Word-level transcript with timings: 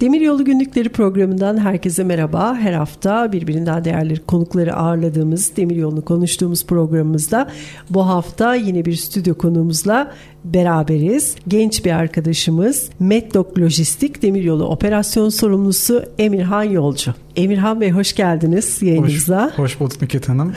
Demiryolu 0.00 0.44
Günlükleri 0.44 0.88
programından 0.88 1.58
herkese 1.58 2.04
merhaba. 2.04 2.54
Her 2.54 2.72
hafta 2.72 3.32
birbirinden 3.32 3.84
değerli 3.84 4.26
konukları 4.26 4.76
ağırladığımız 4.76 5.56
Demiryolu'nu 5.56 6.04
konuştuğumuz 6.04 6.66
programımızda 6.66 7.48
bu 7.90 8.06
hafta 8.06 8.54
yine 8.54 8.84
bir 8.84 8.94
stüdyo 8.94 9.34
konuğumuzla 9.34 10.12
beraberiz. 10.54 11.34
Genç 11.48 11.84
bir 11.84 11.92
arkadaşımız 11.92 12.90
Medlock 13.00 13.58
Lojistik 13.58 14.22
Demiryolu 14.22 14.64
Operasyon 14.64 15.28
Sorumlusu 15.28 16.04
Emirhan 16.18 16.62
Yolcu. 16.62 17.14
Emirhan 17.38 17.80
Bey 17.80 17.90
hoş 17.90 18.14
geldiniz 18.14 18.82
yayınımıza. 18.82 19.46
Hoş, 19.46 19.58
hoş 19.58 19.80
bulduk 19.80 20.02
Nüket 20.02 20.28
Hanım. 20.28 20.52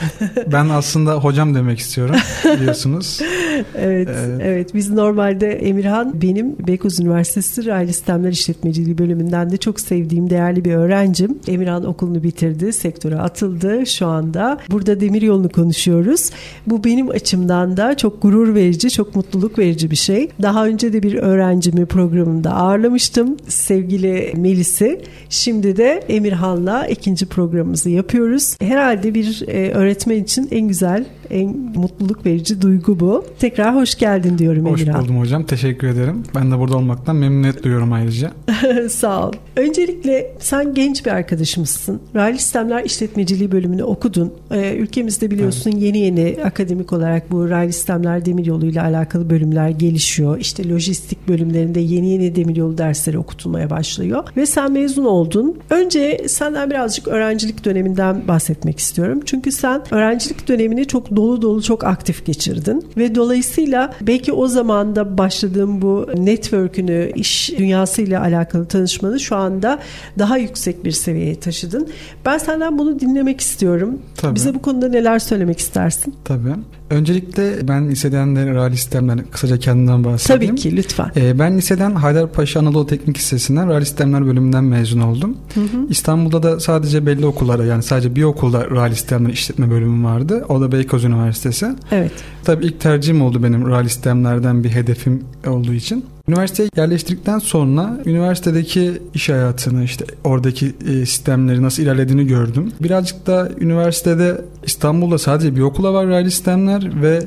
ben 0.52 0.68
aslında 0.68 1.14
hocam 1.14 1.54
demek 1.54 1.78
istiyorum 1.78 2.16
biliyorsunuz. 2.56 3.20
evet, 3.74 4.08
ee, 4.08 4.38
evet 4.42 4.74
biz 4.74 4.90
normalde 4.90 5.52
Emirhan 5.52 6.22
benim 6.22 6.56
Beykoz 6.66 7.00
Üniversitesi 7.00 7.66
Raylı 7.66 7.92
Sistemler 7.92 8.30
İşletmeciliği 8.30 8.98
bölümünden 8.98 9.50
de 9.50 9.56
çok 9.56 9.80
sevdiğim 9.80 10.30
değerli 10.30 10.64
bir 10.64 10.74
öğrencim. 10.74 11.38
Emirhan 11.48 11.84
okulunu 11.84 12.22
bitirdi, 12.22 12.72
sektöre 12.72 13.16
atıldı 13.16 13.86
şu 13.86 14.06
anda. 14.06 14.58
Burada 14.70 15.00
demir 15.00 15.22
yolunu 15.22 15.48
konuşuyoruz. 15.48 16.30
Bu 16.66 16.84
benim 16.84 17.10
açımdan 17.10 17.76
da 17.76 17.96
çok 17.96 18.22
gurur 18.22 18.54
verici, 18.54 18.90
çok 18.90 19.16
mutluluk 19.16 19.58
verici 19.58 19.81
bir 19.90 19.96
şey. 19.96 20.28
Daha 20.42 20.66
önce 20.66 20.92
de 20.92 21.02
bir 21.02 21.14
öğrencimi 21.14 21.86
programımda 21.86 22.50
ağırlamıştım. 22.54 23.36
Sevgili 23.48 24.32
Melis'i. 24.36 25.00
Şimdi 25.28 25.76
de 25.76 26.04
Emirhan'la 26.08 26.86
ikinci 26.86 27.26
programımızı 27.26 27.90
yapıyoruz. 27.90 28.56
Herhalde 28.60 29.14
bir 29.14 29.44
e, 29.48 29.72
öğretmen 29.72 30.22
için 30.22 30.48
en 30.50 30.68
güzel, 30.68 31.04
en 31.30 31.48
mutluluk 31.74 32.26
verici 32.26 32.62
duygu 32.62 33.00
bu. 33.00 33.24
Tekrar 33.38 33.76
hoş 33.76 33.94
geldin 33.98 34.38
diyorum 34.38 34.66
hoş 34.66 34.80
Emirhan. 34.80 34.98
Hoş 34.98 35.04
buldum 35.04 35.20
hocam. 35.20 35.44
Teşekkür 35.44 35.88
ederim. 35.88 36.22
Ben 36.34 36.50
de 36.50 36.58
burada 36.58 36.76
olmaktan 36.76 37.16
memnuniyet 37.16 37.64
duyuyorum 37.64 37.92
ayrıca. 37.92 38.30
Sağ 38.90 39.28
ol. 39.28 39.32
Öncelikle 39.56 40.34
sen 40.38 40.74
genç 40.74 41.06
bir 41.06 41.10
arkadaşımızsın. 41.10 42.00
Raylı 42.14 42.38
Sistemler 42.38 42.84
İşletmeciliği 42.84 43.52
bölümünü 43.52 43.84
okudun. 43.84 44.32
Ee, 44.50 44.74
ülkemizde 44.76 45.30
biliyorsun 45.30 45.70
evet. 45.70 45.82
yeni 45.82 45.98
yeni 45.98 46.36
akademik 46.44 46.92
olarak 46.92 47.30
bu 47.30 47.50
raylı 47.50 47.72
sistemler 47.72 48.24
demiryolu 48.24 48.66
ile 48.66 48.80
alakalı 48.80 49.30
bölümler 49.30 49.61
gelişiyor. 49.70 50.38
İşte 50.40 50.68
lojistik 50.68 51.28
bölümlerinde 51.28 51.80
yeni 51.80 52.08
yeni 52.08 52.36
demiryolu 52.36 52.78
dersleri 52.78 53.18
okutulmaya 53.18 53.70
başlıyor. 53.70 54.24
Ve 54.36 54.46
sen 54.46 54.72
mezun 54.72 55.04
oldun. 55.04 55.58
Önce 55.70 56.24
senden 56.28 56.70
birazcık 56.70 57.08
öğrencilik 57.08 57.64
döneminden 57.64 58.28
bahsetmek 58.28 58.78
istiyorum. 58.78 59.20
Çünkü 59.24 59.52
sen 59.52 59.82
öğrencilik 59.90 60.48
dönemini 60.48 60.86
çok 60.86 61.16
dolu 61.16 61.42
dolu 61.42 61.62
çok 61.62 61.84
aktif 61.84 62.26
geçirdin. 62.26 62.86
Ve 62.96 63.14
dolayısıyla 63.14 63.94
belki 64.00 64.32
o 64.32 64.48
zaman 64.48 64.96
da 64.96 65.18
başladığım 65.18 65.82
bu 65.82 66.08
network'ünü, 66.16 67.12
iş 67.14 67.52
dünyasıyla 67.58 68.20
alakalı 68.22 68.66
tanışmanı 68.66 69.20
şu 69.20 69.36
anda 69.36 69.78
daha 70.18 70.36
yüksek 70.36 70.84
bir 70.84 70.90
seviyeye 70.90 71.40
taşıdın. 71.40 71.88
Ben 72.26 72.38
senden 72.38 72.78
bunu 72.78 73.00
dinlemek 73.00 73.40
istiyorum. 73.40 74.02
Tabii. 74.16 74.34
Bize 74.34 74.54
bu 74.54 74.62
konuda 74.62 74.88
neler 74.88 75.18
söylemek 75.18 75.58
istersin? 75.58 76.14
Tabii. 76.24 76.54
Öncelikle 76.92 77.68
ben 77.68 77.90
liseden 77.90 78.36
de 78.36 78.46
rally 78.46 78.76
sistemden 78.76 79.24
kısaca 79.30 79.58
kendimden 79.58 80.04
bahsedeyim. 80.04 80.56
Tabii 80.56 80.62
ki 80.62 80.76
lütfen. 80.76 81.10
Ee, 81.16 81.38
ben 81.38 81.56
liseden 81.56 81.94
Haydarpaşa 81.94 82.60
Anadolu 82.60 82.86
Teknik 82.86 83.18
Lisesi'nden 83.18 83.68
rally 83.68 83.84
sistemler 83.84 84.26
bölümünden 84.26 84.64
mezun 84.64 85.00
oldum. 85.00 85.36
Hı 85.54 85.60
hı. 85.60 85.86
İstanbul'da 85.88 86.42
da 86.42 86.60
sadece 86.60 87.06
belli 87.06 87.26
okullara 87.26 87.64
yani 87.64 87.82
sadece 87.82 88.16
bir 88.16 88.22
okulda 88.22 88.70
rally 88.70 88.94
sistemler 88.94 89.30
işletme 89.30 89.70
bölümü 89.70 90.04
vardı. 90.04 90.44
O 90.48 90.60
da 90.60 90.72
Beykoz 90.72 91.04
Üniversitesi. 91.04 91.66
Evet. 91.90 92.12
Tabii 92.44 92.64
ilk 92.64 92.80
tercihim 92.80 93.22
oldu 93.22 93.42
benim 93.42 93.68
rally 93.68 93.88
sistemlerden 93.88 94.64
bir 94.64 94.70
hedefim 94.70 95.24
olduğu 95.46 95.72
için. 95.72 96.04
Üniversiteye 96.32 96.68
yerleştirdikten 96.76 97.38
sonra 97.38 97.98
üniversitedeki 98.06 99.02
iş 99.14 99.28
hayatını 99.28 99.84
işte 99.84 100.04
oradaki 100.24 100.74
e, 100.88 101.06
sistemleri 101.06 101.62
nasıl 101.62 101.82
ilerlediğini 101.82 102.26
gördüm. 102.26 102.72
Birazcık 102.80 103.26
da 103.26 103.48
üniversitede 103.60 104.40
İstanbul'da 104.66 105.18
sadece 105.18 105.56
bir 105.56 105.60
okula 105.60 105.92
var 105.92 106.06
raylı 106.06 106.30
sistemler 106.30 107.02
ve 107.02 107.22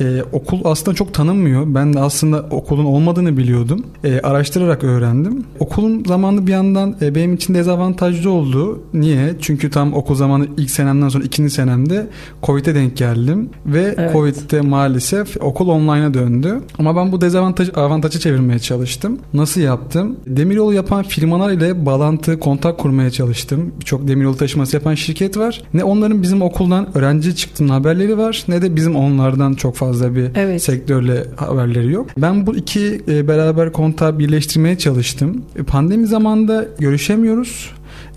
ee, 0.00 0.22
okul 0.32 0.60
aslında 0.64 0.94
çok 0.94 1.14
tanınmıyor. 1.14 1.74
Ben 1.74 1.94
de 1.94 2.00
aslında 2.00 2.46
okulun 2.50 2.84
olmadığını 2.84 3.36
biliyordum. 3.36 3.86
Ee, 4.04 4.20
araştırarak 4.20 4.84
öğrendim. 4.84 5.44
Okulun 5.58 6.04
zamanı 6.04 6.46
bir 6.46 6.52
yandan 6.52 6.96
e, 7.02 7.14
benim 7.14 7.34
için 7.34 7.54
dezavantajlı 7.54 8.30
oldu. 8.30 8.82
Niye? 8.94 9.34
Çünkü 9.40 9.70
tam 9.70 9.94
okul 9.94 10.14
zamanı 10.14 10.46
ilk 10.56 10.70
senemden 10.70 11.08
sonra 11.08 11.24
ikinci 11.24 11.50
senemde 11.50 12.06
Covid'e 12.42 12.74
denk 12.74 12.96
geldim. 12.96 13.50
Ve 13.66 13.94
evet. 13.98 14.12
Covid'de 14.12 14.60
maalesef 14.60 15.36
okul 15.40 15.68
online'a 15.68 16.14
döndü. 16.14 16.60
Ama 16.78 16.96
ben 16.96 17.12
bu 17.12 17.20
dezavantajı 17.20 17.72
avantajı 17.72 18.20
çevirmeye 18.20 18.58
çalıştım. 18.58 19.18
Nasıl 19.34 19.60
yaptım? 19.60 20.16
Demiryolu 20.26 20.74
yapan 20.74 21.02
firmalar 21.02 21.50
ile 21.52 21.86
bağlantı, 21.86 22.40
kontak 22.40 22.78
kurmaya 22.78 23.10
çalıştım. 23.10 23.72
Birçok 23.80 24.08
demiryolu 24.08 24.36
taşıması 24.36 24.76
yapan 24.76 24.94
şirket 24.94 25.36
var. 25.36 25.62
Ne 25.74 25.84
onların 25.84 26.22
bizim 26.22 26.42
okuldan 26.42 26.98
öğrenci 26.98 27.36
çıktığının 27.36 27.68
haberleri 27.68 28.18
var 28.18 28.44
ne 28.48 28.62
de 28.62 28.76
bizim 28.76 28.96
onlardan 28.96 29.54
çok 29.54 29.74
fazla 29.76 29.89
fazla 29.90 30.14
bir 30.14 30.30
evet. 30.34 30.62
sektörle 30.62 31.24
haberleri 31.36 31.92
yok. 31.92 32.10
Ben 32.16 32.46
bu 32.46 32.56
iki 32.56 33.00
e, 33.08 33.28
beraber 33.28 33.72
kontağı 33.72 34.18
birleştirmeye 34.18 34.78
çalıştım. 34.78 35.42
E, 35.56 35.62
pandemi 35.62 36.06
zamanında 36.06 36.68
görüşemiyoruz. 36.78 37.70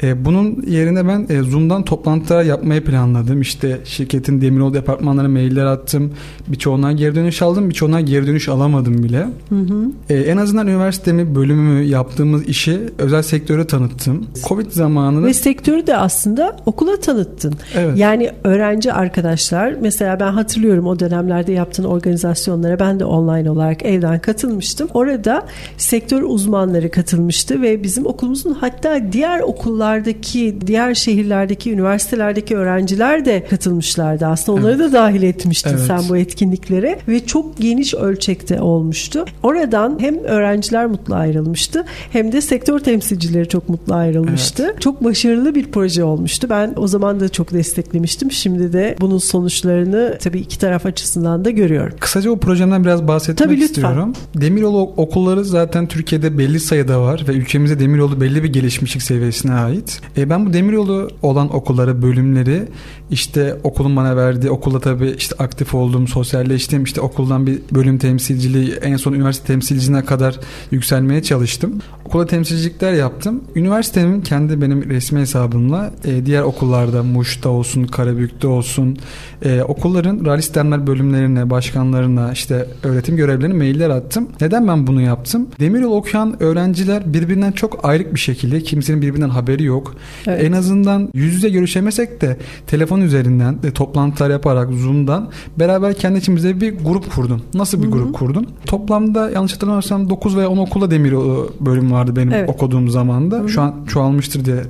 E, 0.03 0.25
bunun 0.25 0.63
yerine 0.67 1.07
ben 1.07 1.25
e, 1.29 1.41
Zoom'dan 1.41 1.83
toplantılar 1.83 2.43
yapmayı 2.43 2.83
planladım. 2.83 3.41
İşte 3.41 3.79
şirketin 3.83 4.41
demiryolu 4.41 4.73
departmanlarına 4.73 5.29
mailler 5.29 5.65
attım. 5.65 6.13
Birçoğundan 6.47 6.97
geri 6.97 7.15
dönüş 7.15 7.41
aldım. 7.41 7.69
Birçoğundan 7.69 8.05
geri 8.05 8.27
dönüş 8.27 8.49
alamadım 8.49 9.03
bile. 9.03 9.27
Hı 9.49 9.55
hı. 9.55 9.91
E, 10.09 10.15
en 10.15 10.37
azından 10.37 10.67
üniversitemi, 10.67 11.35
bölümümü, 11.35 11.83
yaptığımız 11.83 12.47
işi 12.47 12.79
özel 12.97 13.21
sektöre 13.21 13.67
tanıttım. 13.67 14.27
Covid 14.47 14.71
zamanında... 14.71 15.27
Ve 15.27 15.33
sektörü 15.33 15.87
de 15.87 15.97
aslında 15.97 16.57
okula 16.65 16.99
tanıttın. 16.99 17.53
Evet. 17.75 17.97
Yani 17.97 18.31
öğrenci 18.43 18.93
arkadaşlar 18.93 19.75
mesela 19.81 20.19
ben 20.19 20.31
hatırlıyorum 20.31 20.87
o 20.87 20.99
dönemlerde 20.99 21.51
yaptığın 21.51 21.83
organizasyonlara 21.83 22.79
ben 22.79 22.99
de 22.99 23.05
online 23.05 23.51
olarak 23.51 23.83
evden 23.83 24.19
katılmıştım. 24.19 24.87
Orada 24.93 25.45
sektör 25.77 26.21
uzmanları 26.21 26.91
katılmıştı 26.91 27.61
ve 27.61 27.83
bizim 27.83 28.05
okulumuzun 28.05 28.53
hatta 28.53 29.11
diğer 29.11 29.39
okullar 29.39 29.92
okullardaki, 29.93 30.57
diğer 30.67 30.93
şehirlerdeki, 30.93 31.71
üniversitelerdeki 31.71 32.57
öğrenciler 32.57 33.25
de 33.25 33.45
katılmışlardı. 33.49 34.25
Aslında 34.25 34.59
onları 34.59 34.75
evet. 34.75 34.85
da 34.85 34.93
dahil 34.93 35.23
etmiştin 35.23 35.69
evet. 35.69 35.81
sen 35.87 36.01
bu 36.09 36.17
etkinliklere 36.17 36.99
ve 37.07 37.25
çok 37.25 37.57
geniş 37.57 37.93
ölçekte 37.93 38.61
olmuştu. 38.61 39.25
Oradan 39.43 39.97
hem 39.99 40.23
öğrenciler 40.23 40.85
mutlu 40.85 41.15
ayrılmıştı 41.15 41.85
hem 42.11 42.31
de 42.31 42.41
sektör 42.41 42.79
temsilcileri 42.79 43.47
çok 43.47 43.69
mutlu 43.69 43.93
ayrılmıştı. 43.93 44.63
Evet. 44.71 44.81
Çok 44.81 45.03
başarılı 45.03 45.55
bir 45.55 45.71
proje 45.71 46.03
olmuştu. 46.03 46.47
Ben 46.49 46.73
o 46.77 46.87
zaman 46.87 47.19
da 47.19 47.29
çok 47.29 47.53
desteklemiştim. 47.53 48.31
Şimdi 48.31 48.73
de 48.73 48.95
bunun 48.99 49.17
sonuçlarını 49.17 50.17
tabii 50.21 50.39
iki 50.39 50.59
taraf 50.59 50.85
açısından 50.85 51.45
da 51.45 51.49
görüyorum. 51.49 51.95
Kısaca 51.99 52.31
o 52.31 52.37
projemden 52.37 52.83
biraz 52.83 53.07
bahsetmek 53.07 53.37
tabii, 53.37 53.53
lütfen. 53.53 53.65
istiyorum. 53.65 54.13
Demiryolu 54.35 54.81
okulları 54.81 55.45
zaten 55.45 55.87
Türkiye'de 55.87 56.37
belli 56.37 56.59
sayıda 56.59 57.01
var 57.01 57.25
ve 57.27 57.31
ülkemizde 57.33 57.79
demiryolu 57.79 58.21
belli 58.21 58.43
bir 58.43 58.53
gelişmişlik 58.53 59.03
seviyesine 59.03 59.53
ait 59.53 59.72
ait. 59.73 60.01
E, 60.17 60.29
ben 60.29 60.45
bu 60.45 60.53
demiryolu 60.53 61.09
olan 61.21 61.55
okulları, 61.55 62.01
bölümleri 62.01 62.63
işte 63.11 63.55
okulun 63.63 63.95
bana 63.95 64.15
verdiği, 64.17 64.49
okulda 64.49 64.79
tabii 64.79 65.15
işte 65.17 65.35
aktif 65.39 65.75
olduğum, 65.75 66.07
sosyalleştiğim 66.07 66.83
işte 66.83 67.01
okuldan 67.01 67.47
bir 67.47 67.59
bölüm 67.71 67.97
temsilciliği, 67.97 68.71
en 68.71 68.97
son 68.97 69.13
üniversite 69.13 69.47
temsilciliğine 69.47 70.05
kadar 70.05 70.39
yükselmeye 70.71 71.23
çalıştım. 71.23 71.81
Okula 72.05 72.25
temsilcilikler 72.25 72.93
yaptım. 72.93 73.43
Üniversitemin 73.55 74.21
kendi 74.21 74.61
benim 74.61 74.89
resmi 74.89 75.19
hesabımla 75.19 75.91
e, 76.05 76.25
diğer 76.25 76.41
okullarda 76.41 77.03
Muş'ta 77.03 77.49
olsun, 77.49 77.83
Karabük'te 77.83 78.47
olsun 78.47 78.97
e, 79.45 79.61
okulların 79.61 80.25
rally 80.25 80.87
bölümlerine, 80.87 81.49
başkanlarına 81.49 82.31
işte 82.31 82.67
öğretim 82.83 83.17
görevlerine 83.17 83.53
mailler 83.53 83.89
attım. 83.89 84.27
Neden 84.41 84.67
ben 84.67 84.87
bunu 84.87 85.01
yaptım? 85.01 85.47
Demiryolu 85.59 85.95
okuyan 85.95 86.43
öğrenciler 86.43 87.13
birbirinden 87.13 87.51
çok 87.51 87.85
ayrık 87.85 88.13
bir 88.13 88.19
şekilde 88.19 88.61
kimsenin 88.61 89.01
birbirinden 89.01 89.29
haberi 89.29 89.62
yok. 89.63 89.95
Evet. 90.27 90.43
En 90.43 90.51
azından 90.51 91.09
yüz 91.13 91.33
yüze 91.33 91.49
görüşemesek 91.49 92.21
de 92.21 92.37
telefon 92.67 93.01
üzerinden 93.01 93.63
de 93.63 93.71
toplantılar 93.71 94.29
yaparak 94.29 94.73
Zoom'dan 94.73 95.29
beraber 95.59 95.93
kendi 95.93 96.19
içimizde 96.19 96.61
bir 96.61 96.77
grup 96.77 97.15
kurdum. 97.15 97.41
Nasıl 97.53 97.77
bir 97.77 97.87
Hı-hı. 97.87 97.91
grup 97.91 98.15
kurdum? 98.15 98.45
Toplamda 98.65 99.31
yanlış 99.31 99.53
hatırlamıyorsam 99.53 100.09
9 100.09 100.37
veya 100.37 100.49
10 100.49 100.57
okulda 100.57 100.91
demir 100.91 101.13
bölüm 101.59 101.91
vardı 101.91 102.15
benim 102.15 102.33
evet. 102.33 102.49
okuduğum 102.49 102.89
zamanda. 102.89 103.35
Hı-hı. 103.37 103.49
Şu 103.49 103.61
an 103.61 103.75
çoğalmıştır 103.87 104.45
diye 104.45 104.63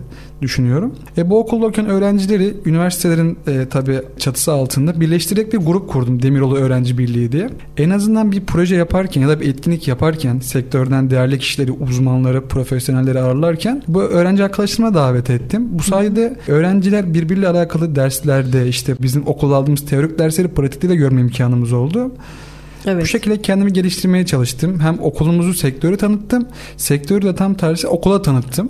düşünüyorum. 0.44 0.96
E, 1.18 1.30
bu 1.30 1.40
okulda 1.40 1.66
okuyan 1.66 1.90
öğrencileri 1.90 2.54
üniversitelerin 2.66 3.38
e, 3.48 3.66
tabi 3.70 4.02
çatısı 4.18 4.52
altında 4.52 5.00
birleştirerek 5.00 5.54
bir 5.54 5.58
grup 5.58 5.90
kurdum 5.90 6.22
Demiryolu 6.22 6.58
Öğrenci 6.58 6.98
Birliği 6.98 7.32
diye. 7.32 7.50
En 7.78 7.90
azından 7.90 8.32
bir 8.32 8.46
proje 8.46 8.76
yaparken 8.76 9.22
ya 9.22 9.28
da 9.28 9.42
bir 9.42 9.50
etkinlik 9.50 9.88
yaparken 9.88 10.40
sektörden 10.40 11.10
değerli 11.10 11.40
kişileri, 11.40 11.72
uzmanları, 11.72 12.48
profesyonelleri 12.48 13.20
ağırlarken 13.20 13.84
bu 13.88 14.02
öğrenci 14.02 14.44
arkadaşlarıma 14.44 14.94
davet 14.94 15.30
ettim. 15.30 15.68
Bu 15.72 15.84
sayede 15.84 16.36
öğrenciler 16.48 17.14
birbiriyle 17.14 17.48
alakalı 17.48 17.96
derslerde 17.96 18.68
işte 18.68 18.96
bizim 19.02 19.28
okulda 19.28 19.56
aldığımız 19.56 19.86
teorik 19.86 20.20
dersleri 20.20 20.48
pratikte 20.48 20.90
de 20.90 20.96
görme 20.96 21.22
imkanımız 21.22 21.74
oldu. 21.74 22.12
Evet. 22.86 23.04
Bu 23.04 23.08
şekilde 23.08 23.42
kendimi 23.42 23.74
geliştirmeye 23.74 24.26
çalıştım. 24.26 24.80
Hem 24.80 25.00
okulumuzu 25.00 25.54
sektörü 25.54 25.98
tanıttım. 25.98 26.48
Sektörü 26.78 27.26
de 27.26 27.36
tam 27.36 27.54
tersi 27.54 27.88
okula 27.88 28.22
tanıttım. 28.22 28.70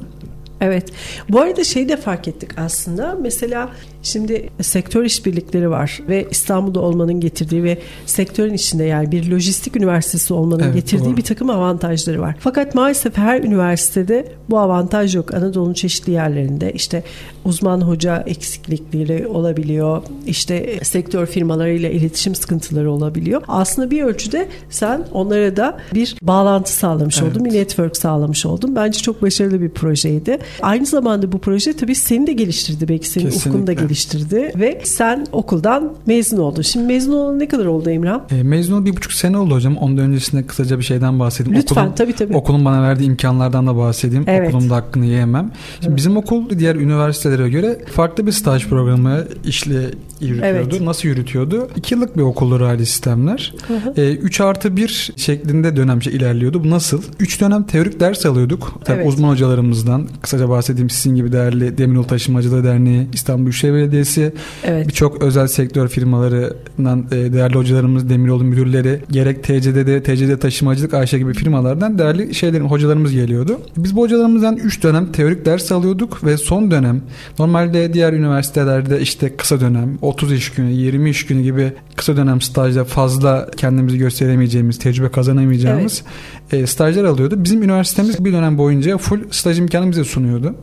Evet. 0.64 0.92
Bu 1.30 1.42
arada 1.42 1.64
şeyi 1.64 1.90
de 1.90 1.98
fark 1.98 2.28
ettik 2.28 2.50
aslında. 2.58 3.18
Mesela 3.22 3.70
Şimdi 4.04 4.50
sektör 4.62 5.04
işbirlikleri 5.04 5.70
var 5.70 6.02
ve 6.10 6.28
İstanbul'da 6.32 6.80
olmanın 6.80 7.20
getirdiği 7.20 7.64
ve 7.64 7.78
sektörün 8.06 8.54
içinde 8.54 8.84
yani 8.84 9.12
bir 9.12 9.32
lojistik 9.32 9.76
üniversitesi 9.76 10.34
olmanın 10.34 10.64
evet, 10.64 10.76
getirdiği 10.76 11.06
doğru. 11.06 11.18
bir 11.18 11.22
takım 11.22 11.50
avantajları 11.50 12.22
var. 12.22 12.36
Fakat 12.40 12.76
maalesef 12.76 13.18
her 13.18 13.44
üniversitede 13.44 14.28
bu 14.50 14.60
avantaj 14.60 15.16
yok. 15.16 15.34
Anadolu'nun 15.34 15.74
çeşitli 15.74 16.12
yerlerinde 16.12 16.74
işte 16.74 17.04
uzman 17.46 17.82
hoca 17.82 18.24
eksiklikleri 18.28 19.28
olabiliyor. 19.28 20.04
İşte 20.28 20.80
sektör 20.84 21.26
firmalarıyla 21.26 21.90
iletişim 21.90 22.36
sıkıntıları 22.36 22.92
olabiliyor. 22.92 23.42
Aslında 23.48 23.92
bir 23.92 24.04
ölçüde 24.04 24.48
sen 24.70 25.06
onlara 25.12 25.58
da 25.58 25.78
bir 25.94 26.16
bağlantı 26.22 26.74
sağlamış 26.74 27.22
evet. 27.22 27.32
oldun. 27.32 27.46
Bir 27.46 27.54
network 27.54 27.98
sağlamış 27.98 28.46
oldun. 28.46 28.76
Bence 28.76 29.00
çok 29.00 29.22
başarılı 29.22 29.62
bir 29.62 29.70
projeydi. 29.70 30.40
Aynı 30.62 30.86
zamanda 30.86 31.32
bu 31.32 31.40
proje 31.40 31.74
tabii 31.74 31.96
seni 31.96 32.28
de 32.28 32.34
geliştirdi. 32.34 32.88
Belki 32.88 33.10
senin 33.10 33.26
Kesinlikle. 33.26 33.50
ufkunu 33.50 33.68
da 33.68 33.74
geliştirdi 33.74 33.93
geliştirdi 33.94 34.52
ve 34.60 34.82
sen 34.84 35.28
okuldan 35.32 35.94
mezun 36.06 36.38
oldun. 36.38 36.62
Şimdi 36.62 36.86
mezun 36.86 37.14
olan 37.14 37.40
ne 37.40 37.48
kadar 37.48 37.66
oldu 37.66 37.90
Emrah? 37.90 38.32
E, 38.32 38.44
mezun 38.44 38.76
oldu 38.76 38.86
bir 38.86 38.96
buçuk 38.96 39.14
sene 39.14 39.38
oldu 39.38 39.56
hocam. 39.56 39.78
Ondan 39.78 40.06
öncesinde 40.06 40.48
kısaca 40.48 40.80
bir 40.80 40.84
şeyden 40.84 41.20
bahsedeyim. 41.20 41.60
Lütfen 41.60 41.82
okulun, 41.82 41.96
tabii 41.96 42.14
tabii. 42.16 42.36
Okulun 42.36 42.66
bana 42.66 42.84
verdiği 42.84 43.06
imkanlardan 43.06 43.68
da 43.68 43.78
bahsedeyim. 43.78 44.24
Evet. 44.28 44.54
Okulun 44.54 44.70
da 44.70 44.76
hakkını 44.76 45.06
yiyemem. 45.06 45.52
Şimdi 45.74 45.88
evet. 45.88 45.98
bizim 45.98 46.18
okul 46.18 46.50
diğer 46.60 46.76
üniversitelere 46.76 47.50
göre 47.50 47.80
farklı 47.92 48.28
bir 48.28 48.32
staj 48.32 48.68
programı 48.68 49.24
işle 49.46 49.92
yürütüyordu. 50.28 50.70
Evet. 50.72 50.82
Nasıl 50.82 51.08
yürütüyordu? 51.08 51.68
İki 51.76 51.94
yıllık 51.94 52.18
bir 52.18 52.22
okuldu 52.22 52.60
raylı 52.60 52.86
sistemler. 52.86 53.54
Hı 53.68 53.74
hı. 53.78 54.02
E, 54.02 54.16
3 54.16 54.42
artı 54.42 54.78
1 54.78 55.14
şeklinde 55.18 55.76
dönemce 55.76 56.12
ilerliyordu. 56.12 56.64
Bu 56.64 56.70
nasıl? 56.70 57.02
3 57.20 57.42
dönem 57.42 57.64
teorik 57.64 58.00
ders 58.00 58.26
alıyorduk. 58.26 58.82
Tabii 58.86 58.98
evet. 58.98 59.08
uzman 59.08 59.30
hocalarımızdan. 59.30 60.08
Kısaca 60.22 60.50
bahsedeyim 60.50 60.90
sizin 60.90 61.16
gibi 61.16 61.32
değerli 61.32 61.78
Demiryolu 61.78 62.08
Taşımacılığı 62.08 62.64
Derneği, 62.64 63.08
İstanbul 63.14 63.44
Büyükşehir 63.44 63.74
Belediyesi, 63.74 64.34
evet. 64.64 64.88
birçok 64.88 65.24
özel 65.24 65.48
sektör 65.48 65.88
firmalarından 65.88 67.06
e, 67.12 67.34
değerli 67.34 67.56
hocalarımız, 67.56 68.10
Demiryolu 68.10 68.44
müdürleri, 68.44 69.00
gerek 69.12 69.44
TCD'de, 69.44 70.04
TCD 70.04 70.42
Taşımacılık 70.42 70.94
Ayşe 70.94 71.18
gibi 71.18 71.34
firmalardan 71.34 71.98
değerli 71.98 72.36
şeylerin 72.36 72.66
hocalarımız 72.66 73.12
geliyordu. 73.12 73.60
Biz 73.78 73.96
bu 73.96 74.02
hocalarımızdan 74.02 74.56
3 74.58 74.84
dönem 74.84 75.12
teorik 75.12 75.46
ders 75.46 75.72
alıyorduk 75.72 76.24
ve 76.24 76.38
son 76.38 76.72
dönem 76.72 77.02
normalde 77.40 77.94
diğer 77.94 78.14
üniversitelerde 78.14 79.02
işte 79.02 79.36
kısa 79.38 79.62
dönem, 79.62 79.98
30 80.14 80.32
iş 80.32 80.52
günü, 80.52 80.72
20 80.72 81.10
iş 81.10 81.26
günü 81.26 81.42
gibi 81.42 81.74
kısa 81.96 82.18
dönem 82.18 82.42
stajda 82.42 82.84
fazla 82.84 83.52
kendimizi 83.58 83.98
gösteremeyeceğimiz, 83.98 84.80
tecrübe 84.80 85.10
kazanamayacağımız 85.10 86.04
evet. 86.52 86.64
e, 86.64 86.68
stajlar 86.68 87.04
alıyordu. 87.04 87.44
Bizim 87.44 87.64
üniversitemiz 87.64 88.26
bir 88.26 88.34
dönem 88.34 88.58
boyunca 88.58 88.98
full 88.98 89.20
staj 89.32 89.60
imkanı 89.60 89.92
bize 89.92 90.04
sunuyordu. 90.04 90.56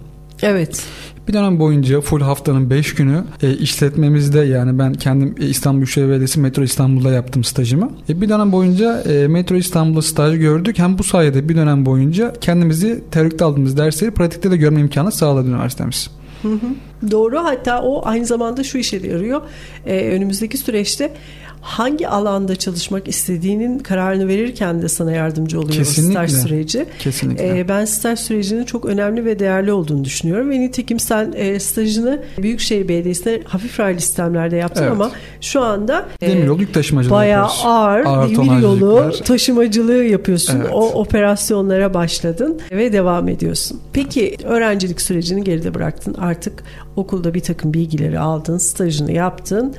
Evet. 0.42 0.84
Bir 1.28 1.32
dönem 1.32 1.58
boyunca 1.58 2.00
full 2.00 2.20
haftanın 2.20 2.70
5 2.70 2.94
günü 2.94 3.24
e, 3.42 3.54
işletmemizde 3.54 4.40
yani 4.40 4.78
ben 4.78 4.94
kendim 4.94 5.34
e, 5.40 5.46
İstanbul 5.46 5.78
Büyükşehir 5.78 6.08
Belediyesi 6.08 6.40
Metro 6.40 6.62
İstanbul'da 6.62 7.12
yaptım 7.12 7.44
stajımı. 7.44 7.90
E, 8.08 8.20
bir 8.20 8.28
dönem 8.28 8.52
boyunca 8.52 9.00
e, 9.00 9.28
Metro 9.28 9.56
İstanbul'da 9.56 10.02
staj 10.02 10.38
gördük. 10.38 10.78
Hem 10.78 10.98
bu 10.98 11.04
sayede 11.04 11.48
bir 11.48 11.56
dönem 11.56 11.86
boyunca 11.86 12.32
kendimizi 12.40 13.04
teorikte 13.10 13.44
aldığımız 13.44 13.76
dersleri 13.76 14.10
pratikte 14.10 14.50
de 14.50 14.56
görme 14.56 14.80
imkanı 14.80 15.12
sağladı 15.12 15.48
üniversitemiz. 15.48 16.10
Hı 16.42 16.48
hı. 16.48 17.10
Doğru 17.10 17.38
hatta 17.44 17.82
o 17.82 18.06
aynı 18.06 18.26
zamanda 18.26 18.64
şu 18.64 18.78
işe 18.78 18.96
yarıyor. 18.96 19.42
Ee, 19.86 20.08
önümüzdeki 20.08 20.58
süreçte 20.58 21.12
hangi 21.60 22.08
alanda 22.08 22.56
çalışmak 22.56 23.08
istediğinin 23.08 23.78
kararını 23.78 24.28
verirken 24.28 24.82
de 24.82 24.88
sana 24.88 25.12
yardımcı 25.12 25.60
oluyor 25.60 25.74
Kesinlikle. 25.74 26.12
staj 26.12 26.42
süreci. 26.42 26.86
Kesinlikle. 26.98 27.58
Ee, 27.58 27.68
ben 27.68 27.84
staj 27.84 28.18
sürecinin 28.18 28.64
çok 28.64 28.84
önemli 28.84 29.24
ve 29.24 29.38
değerli 29.38 29.72
olduğunu 29.72 30.04
düşünüyorum. 30.04 30.50
Ve 30.50 30.60
nitekim 30.60 31.00
sen 31.00 31.32
e, 31.36 31.60
stajını 31.60 32.22
Büyükşehir 32.38 32.88
Belediyesi'nde 32.88 33.42
hafif 33.44 33.80
raylı 33.80 34.00
sistemlerde 34.00 34.56
yaptın 34.56 34.82
evet. 34.82 34.92
ama 34.92 35.10
şu 35.40 35.60
anda 35.60 36.06
e, 36.22 36.30
demiryolu 36.30 36.60
yük 36.60 36.74
taşımacılığı 36.74 37.14
bayağı 37.14 37.48
ağır, 37.64 38.04
ağır 38.04 38.30
demiryolu 38.30 39.12
taşımacılığı 39.24 40.04
yapıyorsun. 40.04 40.60
Evet. 40.60 40.70
O 40.72 40.92
operasyonlara 40.92 41.94
başladın 41.94 42.60
ve 42.72 42.92
devam 42.92 43.28
ediyorsun. 43.28 43.80
Peki 43.92 44.36
öğrencilik 44.44 45.00
sürecini 45.00 45.44
geride 45.44 45.74
bıraktın. 45.74 46.14
Artık 46.14 46.64
okulda 46.96 47.34
bir 47.34 47.40
takım 47.40 47.74
bilgileri 47.74 48.18
aldın, 48.18 48.58
stajını 48.58 49.12
yaptın. 49.12 49.74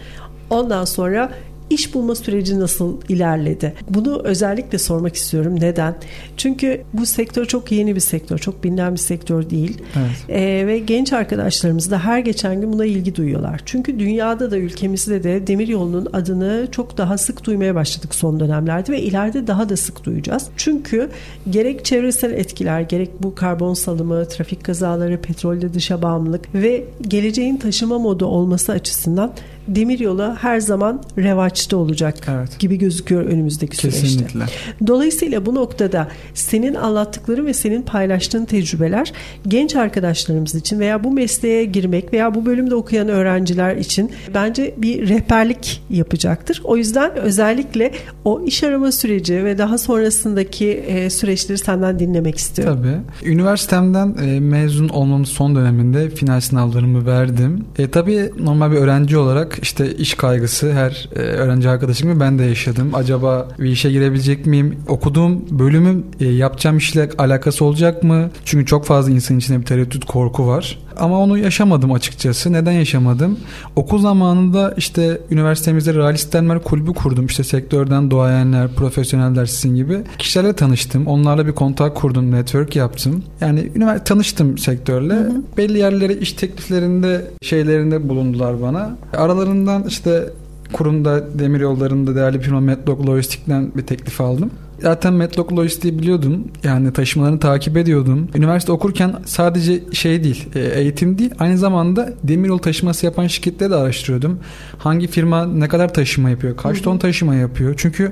Ondan 0.49 0.85
sonra 0.85 1.31
iş 1.71 1.93
bulma 1.93 2.15
süreci 2.15 2.59
nasıl 2.59 2.97
ilerledi? 3.09 3.73
Bunu 3.89 4.21
özellikle 4.23 4.77
sormak 4.77 5.15
istiyorum. 5.15 5.59
Neden? 5.61 5.95
Çünkü 6.37 6.81
bu 6.93 7.05
sektör 7.05 7.45
çok 7.45 7.71
yeni 7.71 7.95
bir 7.95 7.99
sektör. 7.99 8.37
Çok 8.37 8.63
bilinen 8.63 8.93
bir 8.93 8.99
sektör 8.99 9.49
değil. 9.49 9.77
Evet. 9.95 10.29
Ee, 10.29 10.67
ve 10.67 10.79
genç 10.79 11.13
arkadaşlarımız 11.13 11.91
da 11.91 11.99
her 11.99 12.19
geçen 12.19 12.61
gün 12.61 12.73
buna 12.73 12.85
ilgi 12.85 13.15
duyuyorlar. 13.15 13.61
Çünkü 13.65 13.99
dünyada 13.99 14.51
da 14.51 14.57
ülkemizde 14.57 15.23
de 15.23 15.47
demir 15.47 15.67
yolunun 15.67 16.07
adını 16.13 16.67
çok 16.71 16.97
daha 16.97 17.17
sık 17.17 17.45
duymaya 17.45 17.75
başladık 17.75 18.15
son 18.15 18.39
dönemlerde 18.39 18.91
ve 18.91 19.01
ileride 19.01 19.47
daha 19.47 19.69
da 19.69 19.77
sık 19.77 20.03
duyacağız. 20.03 20.47
Çünkü 20.57 21.09
gerek 21.49 21.85
çevresel 21.85 22.31
etkiler, 22.31 22.81
gerek 22.81 23.09
bu 23.19 23.35
karbon 23.35 23.73
salımı, 23.73 24.27
trafik 24.27 24.63
kazaları, 24.63 25.21
petrolde 25.21 25.73
dışa 25.73 26.01
bağımlılık 26.01 26.55
ve 26.55 26.83
geleceğin 27.01 27.57
taşıma 27.57 27.99
modu 27.99 28.25
olması 28.25 28.71
açısından 28.71 29.33
demiryolu 29.67 30.35
her 30.41 30.59
zaman 30.59 31.03
revaçta 31.17 31.77
olacak 31.77 32.15
evet. 32.31 32.59
gibi 32.59 32.77
gözüküyor 32.77 33.25
önümüzdeki 33.25 33.77
Kesinlikle. 33.77 34.27
süreçte. 34.29 34.45
Dolayısıyla 34.87 35.45
bu 35.45 35.55
noktada 35.55 36.07
senin 36.33 36.75
anlattıkların 36.75 37.45
ve 37.45 37.53
senin 37.53 37.81
paylaştığın 37.81 38.45
tecrübeler 38.45 39.13
genç 39.47 39.75
arkadaşlarımız 39.75 40.55
için 40.55 40.79
veya 40.79 41.03
bu 41.03 41.11
mesleğe 41.11 41.65
girmek 41.65 42.13
veya 42.13 42.35
bu 42.35 42.45
bölümde 42.45 42.75
okuyan 42.75 43.09
öğrenciler 43.09 43.75
için 43.75 44.11
bence 44.33 44.75
bir 44.77 45.09
rehberlik 45.09 45.83
yapacaktır. 45.89 46.61
O 46.63 46.77
yüzden 46.77 47.15
özellikle 47.15 47.91
o 48.25 48.41
iş 48.45 48.63
arama 48.63 48.91
süreci 48.91 49.45
ve 49.45 49.57
daha 49.57 49.77
sonrasındaki 49.77 50.69
e, 50.69 51.09
süreçleri 51.09 51.57
senden 51.57 51.99
dinlemek 51.99 52.37
istiyorum. 52.37 52.79
Tabii. 52.83 53.31
Üniversitemden 53.31 54.15
e, 54.23 54.39
mezun 54.39 54.89
olmamın 54.89 55.23
son 55.23 55.55
döneminde 55.55 56.09
final 56.09 56.41
sınavlarımı 56.41 57.05
verdim. 57.05 57.65
E, 57.77 57.89
tabii 57.89 58.31
normal 58.39 58.71
bir 58.71 58.77
öğrenci 58.77 59.17
olarak 59.17 59.50
olarak 59.51 59.63
işte 59.63 59.95
iş 59.95 60.13
kaygısı 60.13 60.73
her 60.73 61.09
e, 61.15 61.19
öğrenci 61.19 61.69
arkadaşım 61.69 62.09
gibi 62.09 62.19
ben 62.19 62.39
de 62.39 62.43
yaşadım. 62.43 62.91
Acaba 62.93 63.47
bir 63.59 63.71
işe 63.71 63.91
girebilecek 63.91 64.45
miyim? 64.45 64.77
Okuduğum 64.87 65.59
bölümün 65.59 66.05
e, 66.19 66.25
yapacağım 66.25 66.77
işle 66.77 67.09
alakası 67.17 67.65
olacak 67.65 68.03
mı? 68.03 68.29
Çünkü 68.45 68.65
çok 68.65 68.85
fazla 68.85 69.11
insan 69.11 69.37
içinde 69.37 69.59
bir 69.59 69.65
tereddüt 69.65 70.05
korku 70.05 70.47
var. 70.47 70.79
Ama 71.01 71.19
onu 71.19 71.37
yaşamadım 71.37 71.91
açıkçası. 71.91 72.53
Neden 72.53 72.71
yaşamadım? 72.71 73.39
Okul 73.75 73.99
zamanında 73.99 74.73
işte 74.77 75.21
üniversitemizde 75.31 75.93
realist 75.93 76.33
denmer 76.33 76.63
kulübü 76.63 76.93
kurdum. 76.93 77.25
İşte 77.25 77.43
sektörden 77.43 78.11
doğayanlar, 78.11 78.75
profesyoneller 78.75 79.45
sizin 79.45 79.75
gibi. 79.75 79.97
Kişilerle 80.17 80.53
tanıştım. 80.53 81.07
Onlarla 81.07 81.47
bir 81.47 81.51
kontak 81.51 81.95
kurdum, 81.95 82.31
network 82.31 82.75
yaptım. 82.75 83.23
Yani 83.41 83.71
üniversite 83.75 84.03
tanıştım 84.03 84.57
sektörle. 84.57 85.13
Hı 85.13 85.19
hı. 85.19 85.41
Belli 85.57 85.77
yerlere 85.77 86.13
iş 86.13 86.33
tekliflerinde, 86.33 87.25
şeylerinde 87.41 88.09
bulundular 88.09 88.61
bana. 88.61 88.97
Aralarından 89.17 89.83
işte 89.87 90.29
kurumda 90.73 91.39
demir 91.39 91.59
yollarında 91.59 92.15
değerli 92.15 92.41
firma 92.41 92.59
Medlock 92.59 93.07
Lojistik'ten 93.07 93.71
bir 93.75 93.81
teklif 93.81 94.21
aldım. 94.21 94.51
Zaten 94.81 95.13
Medlock 95.13 95.51
Logistik'i 95.53 95.99
biliyordum. 95.99 96.47
Yani 96.63 96.93
taşımalarını 96.93 97.39
takip 97.39 97.77
ediyordum. 97.77 98.27
Üniversite 98.35 98.71
okurken 98.71 99.15
sadece 99.25 99.79
şey 99.93 100.23
değil, 100.23 100.49
e, 100.55 100.59
eğitim 100.59 101.17
değil. 101.17 101.31
Aynı 101.39 101.57
zamanda 101.57 102.13
demiryolu 102.23 102.61
taşıması 102.61 103.05
yapan 103.05 103.27
şirketleri 103.27 103.71
de 103.71 103.75
araştırıyordum. 103.75 104.39
Hangi 104.77 105.07
firma 105.07 105.45
ne 105.45 105.67
kadar 105.67 105.93
taşıma 105.93 106.29
yapıyor? 106.29 106.57
Kaç 106.57 106.81
ton 106.81 106.97
taşıma 106.97 107.35
yapıyor? 107.35 107.73
Çünkü 107.77 108.11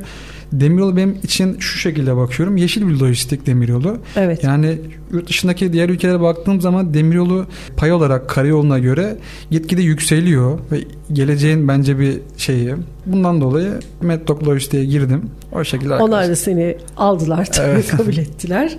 demiryolu 0.52 0.98
benim 0.98 1.18
için 1.24 1.60
şu 1.60 1.78
şekilde 1.78 2.16
bakıyorum. 2.16 2.58
Yeşil 2.58 2.88
bir 2.88 3.00
lojistik 3.00 3.46
demiryolu. 3.46 3.98
Evet. 4.16 4.44
Yani 4.44 4.78
yurt 5.12 5.30
dışındaki 5.30 5.74
diğer 5.74 5.90
ülkelere 5.90 6.22
baktığım 6.22 6.62
zaman 6.62 6.94
demiryolu 6.94 7.46
pay 7.78 7.92
olarak 7.92 8.30
karayoluna 8.30 8.80
göre 8.80 9.18
gitgide 9.52 9.82
yükseliyor 9.82 10.60
ve 10.72 10.84
geleceğin 11.14 11.68
bence 11.68 12.00
bir 12.00 12.20
şeyi 12.38 12.76
Bundan 13.12 13.42
dolayı 13.42 13.80
Medlock 14.02 14.48
Logistiğe 14.48 14.86
girdim. 14.86 15.30
O 15.52 15.64
şekilde 15.64 15.96
Onlar 15.96 16.30
da 16.30 16.36
seni 16.36 16.78
aldılar 16.98 17.46
tabii 17.46 17.70
evet. 17.70 17.88
kabul 17.98 18.18
ettiler. 18.18 18.78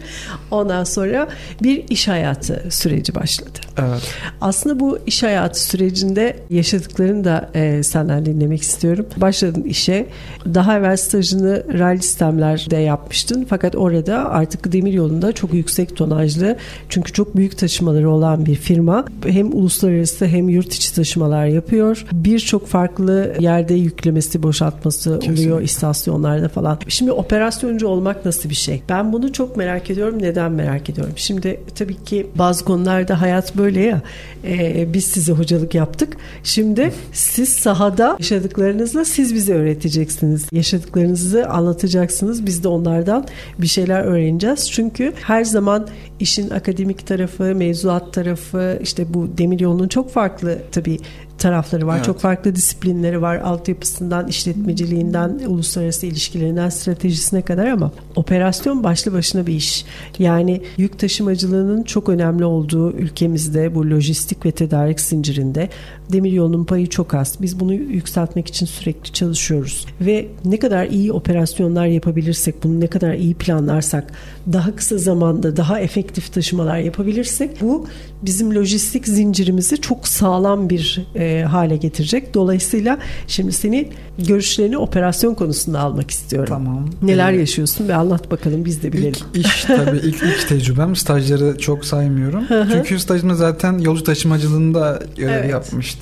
Ondan 0.50 0.84
sonra 0.84 1.28
bir 1.62 1.84
iş 1.88 2.08
hayatı 2.08 2.64
süreci 2.70 3.14
başladı. 3.14 3.58
Evet. 3.78 4.14
Aslında 4.40 4.80
bu 4.80 4.98
iş 5.06 5.22
hayatı 5.22 5.64
sürecinde 5.64 6.36
yaşadıklarını 6.50 7.24
da 7.24 7.50
e, 7.54 7.82
senden 7.82 8.26
dinlemek 8.26 8.62
istiyorum. 8.62 9.06
Başladın 9.16 9.62
işe. 9.62 10.06
Daha 10.54 10.78
evvel 10.78 10.96
stajını 10.96 11.64
rally 11.78 12.02
sistemlerde 12.02 12.76
yapmıştın. 12.76 13.46
Fakat 13.50 13.76
orada 13.76 14.30
artık 14.30 14.72
demir 14.72 14.92
yolunda 14.92 15.32
çok 15.32 15.54
yüksek 15.54 15.96
tonajlı 15.96 16.56
çünkü 16.88 17.12
çok 17.12 17.36
büyük 17.36 17.58
taşımaları 17.58 18.10
olan 18.10 18.46
bir 18.46 18.54
firma. 18.54 19.04
Hem 19.26 19.52
uluslararası 19.52 20.26
hem 20.26 20.48
yurt 20.48 20.74
içi 20.74 20.94
taşımalar 20.94 21.46
yapıyor. 21.46 22.06
Birçok 22.24 22.66
farklı 22.66 23.34
yerde 23.38 23.74
yüklemesi, 23.74 24.42
boşaltması 24.42 25.18
Kesinlikle. 25.18 25.42
oluyor 25.42 25.62
istasyonlarda 25.62 26.48
falan. 26.48 26.78
Şimdi 26.88 27.12
operasyoncu 27.12 27.86
olmak 27.88 28.24
nasıl 28.24 28.50
bir 28.50 28.54
şey? 28.54 28.82
Ben 28.88 29.12
bunu 29.12 29.32
çok 29.32 29.56
merak 29.56 29.90
ediyorum. 29.90 30.22
Neden 30.22 30.52
merak 30.52 30.90
ediyorum? 30.90 31.12
Şimdi 31.16 31.60
tabii 31.74 32.04
ki 32.04 32.26
bazı 32.34 32.64
konularda 32.64 33.20
hayat 33.20 33.56
böyle 33.56 33.80
ya. 33.80 34.02
E, 34.44 34.92
biz 34.92 35.04
size 35.04 35.32
hocalık 35.32 35.74
yaptık. 35.74 36.16
Şimdi 36.44 36.92
siz 37.12 37.48
sahada 37.48 38.16
yaşadıklarınızla 38.18 39.04
siz 39.04 39.34
bize 39.34 39.54
öğreteceksiniz. 39.54 40.46
Yaşadıklarınızı 40.52 41.48
anlatacaksınız. 41.48 42.46
Biz 42.46 42.64
de 42.64 42.68
onlardan 42.68 43.26
bir 43.58 43.66
şeyler 43.66 44.04
öğreneceğiz. 44.04 44.70
Çünkü 44.70 45.12
her 45.22 45.44
zaman 45.44 45.88
işin 46.20 46.50
akademik 46.50 47.06
tarafı, 47.06 47.42
mevzuat 47.42 48.12
tarafı, 48.12 48.78
işte 48.82 49.14
bu 49.14 49.30
demir 49.38 49.60
yolunun 49.60 49.88
çok 49.88 50.10
farklı 50.10 50.58
tabii 50.72 50.98
tarafları 51.40 51.86
var. 51.86 51.96
Evet. 51.96 52.04
Çok 52.04 52.20
farklı 52.20 52.54
disiplinleri 52.54 53.22
var. 53.22 53.36
Altyapısından, 53.36 54.28
işletmeciliğinden, 54.28 55.40
uluslararası 55.46 56.06
ilişkilerinden, 56.06 56.68
stratejisine 56.68 57.42
kadar 57.42 57.66
ama 57.66 57.92
operasyon 58.16 58.84
başlı 58.84 59.12
başına 59.12 59.46
bir 59.46 59.54
iş. 59.54 59.84
Yani 60.18 60.62
yük 60.76 60.98
taşımacılığının 60.98 61.82
çok 61.82 62.08
önemli 62.08 62.44
olduğu 62.44 62.92
ülkemizde 62.92 63.74
bu 63.74 63.90
lojistik 63.90 64.46
ve 64.46 64.52
tedarik 64.52 65.00
zincirinde 65.00 65.68
demir 66.12 66.32
yolunun 66.32 66.64
payı 66.64 66.86
çok 66.86 67.14
az. 67.14 67.36
Biz 67.40 67.60
bunu 67.60 67.72
yükseltmek 67.72 68.48
için 68.48 68.66
sürekli 68.66 69.12
çalışıyoruz. 69.12 69.86
Ve 70.00 70.28
ne 70.44 70.58
kadar 70.58 70.86
iyi 70.86 71.12
operasyonlar 71.12 71.86
yapabilirsek, 71.86 72.64
bunu 72.64 72.80
ne 72.80 72.86
kadar 72.86 73.14
iyi 73.14 73.34
planlarsak, 73.34 74.12
daha 74.52 74.76
kısa 74.76 74.98
zamanda 74.98 75.56
daha 75.56 75.80
efektif 75.80 76.32
taşımalar 76.32 76.78
yapabilirsek 76.78 77.60
bu 77.60 77.86
bizim 78.22 78.54
lojistik 78.54 79.08
zincirimizi 79.08 79.80
çok 79.80 80.08
sağlam 80.08 80.70
bir 80.70 81.06
e, 81.14 81.42
hale 81.42 81.76
getirecek. 81.76 82.34
Dolayısıyla 82.34 82.98
şimdi 83.26 83.52
senin 83.52 83.88
görüşlerini 84.18 84.78
operasyon 84.78 85.34
konusunda 85.34 85.80
almak 85.80 86.10
istiyorum. 86.10 86.48
Tamam. 86.48 86.88
Neler 87.02 87.32
ee, 87.32 87.36
yaşıyorsun 87.36 87.88
ve 87.88 87.94
anlat 87.94 88.30
bakalım 88.30 88.64
biz 88.64 88.82
de 88.82 88.92
bilelim. 88.92 89.14
İlk 89.34 89.46
iş 89.46 89.64
tabii 89.64 89.96
ilk, 89.96 90.22
ilk 90.22 90.48
tecrübem 90.48 90.96
stajları 90.96 91.58
çok 91.58 91.84
saymıyorum. 91.84 92.44
Çünkü 92.72 92.98
stajımda 92.98 93.34
zaten 93.34 93.78
yolcu 93.78 94.04
taşımacılığında 94.04 95.02
görev 95.16 95.32
evet. 95.32 95.50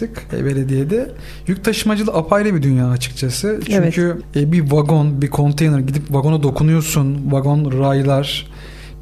Yapmıştık 0.02 0.34
e, 0.34 0.44
belediyede. 0.44 1.10
Yük 1.46 1.64
taşımacılığı 1.64 2.12
apayrı 2.14 2.54
bir 2.54 2.62
dünya 2.62 2.88
açıkçası. 2.88 3.60
Çünkü 3.66 4.22
evet. 4.34 4.52
bir 4.52 4.72
vagon, 4.72 5.22
bir 5.22 5.30
konteyner 5.30 5.78
gidip 5.78 6.02
vagona 6.10 6.42
dokunuyorsun. 6.42 7.32
Vagon 7.32 7.78
raylar 7.78 8.46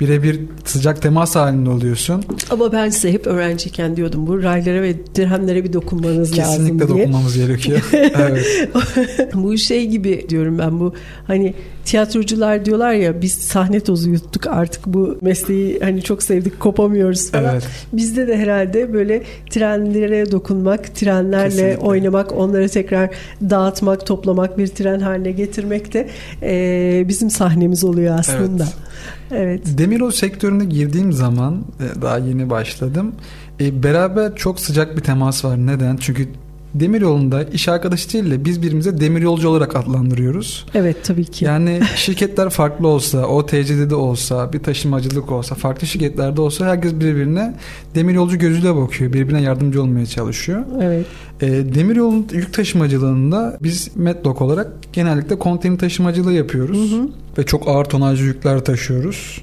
birebir 0.00 0.40
sıcak 0.64 1.02
temas 1.02 1.36
halinde 1.36 1.70
oluyorsun. 1.70 2.24
Ama 2.50 2.72
ben 2.72 2.90
size 2.90 3.12
hep 3.12 3.26
öğrenciyken 3.26 3.96
diyordum 3.96 4.26
bu 4.26 4.42
raylara 4.42 4.82
ve 4.82 4.94
dirhemlere 5.14 5.64
bir 5.64 5.72
dokunmanız 5.72 6.30
Kesinlikle 6.30 6.42
lazım 6.42 6.66
diye. 6.66 6.78
Kesinlikle 6.78 7.02
dokunmamız 7.02 7.36
gerekiyor. 7.36 7.80
evet. 7.92 8.68
bu 9.34 9.58
şey 9.58 9.86
gibi 9.86 10.26
diyorum 10.28 10.58
ben 10.58 10.80
bu 10.80 10.94
hani 11.26 11.54
tiyatrocular 11.84 12.64
diyorlar 12.64 12.92
ya 12.92 13.22
biz 13.22 13.32
sahne 13.32 13.80
tozu 13.80 14.10
yuttuk 14.10 14.46
artık 14.46 14.86
bu 14.86 15.18
mesleği 15.20 15.80
hani 15.82 16.02
çok 16.02 16.22
sevdik 16.22 16.60
kopamıyoruz 16.60 17.30
falan. 17.30 17.52
Evet. 17.52 17.66
Bizde 17.92 18.26
de 18.26 18.36
herhalde 18.36 18.92
böyle 18.92 19.22
trenlere 19.50 20.32
dokunmak, 20.32 20.94
trenlerle 20.94 21.48
Kesinlikle. 21.48 21.76
oynamak, 21.76 22.32
onları 22.32 22.68
tekrar 22.68 23.10
dağıtmak, 23.50 24.06
toplamak, 24.06 24.58
bir 24.58 24.66
tren 24.66 25.00
haline 25.00 25.30
getirmek 25.30 25.92
de 25.94 26.08
e, 26.42 27.08
bizim 27.08 27.30
sahnemiz 27.30 27.84
oluyor 27.84 28.18
aslında. 28.18 28.62
Evet. 28.62 28.86
Evet. 29.30 29.78
Demiryolu 29.78 30.12
sektörüne 30.12 30.64
girdiğim 30.64 31.12
zaman 31.12 31.64
e, 31.80 32.02
daha 32.02 32.18
yeni 32.18 32.50
başladım. 32.50 33.14
E, 33.60 33.82
beraber 33.82 34.36
çok 34.36 34.60
sıcak 34.60 34.96
bir 34.96 35.02
temas 35.02 35.44
var. 35.44 35.56
Neden? 35.66 35.96
Çünkü 35.96 36.28
demiryolunda 36.80 37.44
iş 37.44 37.68
arkadaşı 37.68 38.12
değil 38.12 38.30
de 38.30 38.44
biz 38.44 38.62
birbirimize 38.62 39.00
demiryolcu 39.00 39.48
olarak 39.48 39.76
adlandırıyoruz. 39.76 40.66
Evet 40.74 40.96
tabii 41.04 41.24
ki. 41.24 41.44
Yani 41.44 41.80
şirketler 41.96 42.50
farklı 42.50 42.88
olsa, 42.88 43.26
o 43.26 43.46
TCD'de 43.46 43.94
olsa, 43.94 44.52
bir 44.52 44.58
taşımacılık 44.58 45.32
olsa, 45.32 45.54
farklı 45.54 45.86
şirketlerde 45.86 46.40
olsa 46.40 46.66
herkes 46.66 46.94
birbirine 46.94 47.54
demiryolcu 47.94 48.38
gözüyle 48.38 48.76
bakıyor. 48.76 49.12
Birbirine 49.12 49.42
yardımcı 49.42 49.82
olmaya 49.82 50.06
çalışıyor. 50.06 50.64
Evet. 50.82 51.06
E, 51.40 51.74
demiryolu 51.74 52.24
yük 52.32 52.54
taşımacılığında 52.54 53.58
biz 53.62 53.96
Medlock 53.96 54.42
olarak 54.42 54.72
genellikle 54.92 55.38
konteyner 55.38 55.78
taşımacılığı 55.78 56.32
yapıyoruz. 56.32 56.92
Hı 56.92 56.96
hı. 56.96 57.08
Ve 57.38 57.46
çok 57.46 57.68
ağır 57.68 57.84
tonajlı 57.84 58.24
yükler 58.24 58.64
taşıyoruz. 58.64 59.42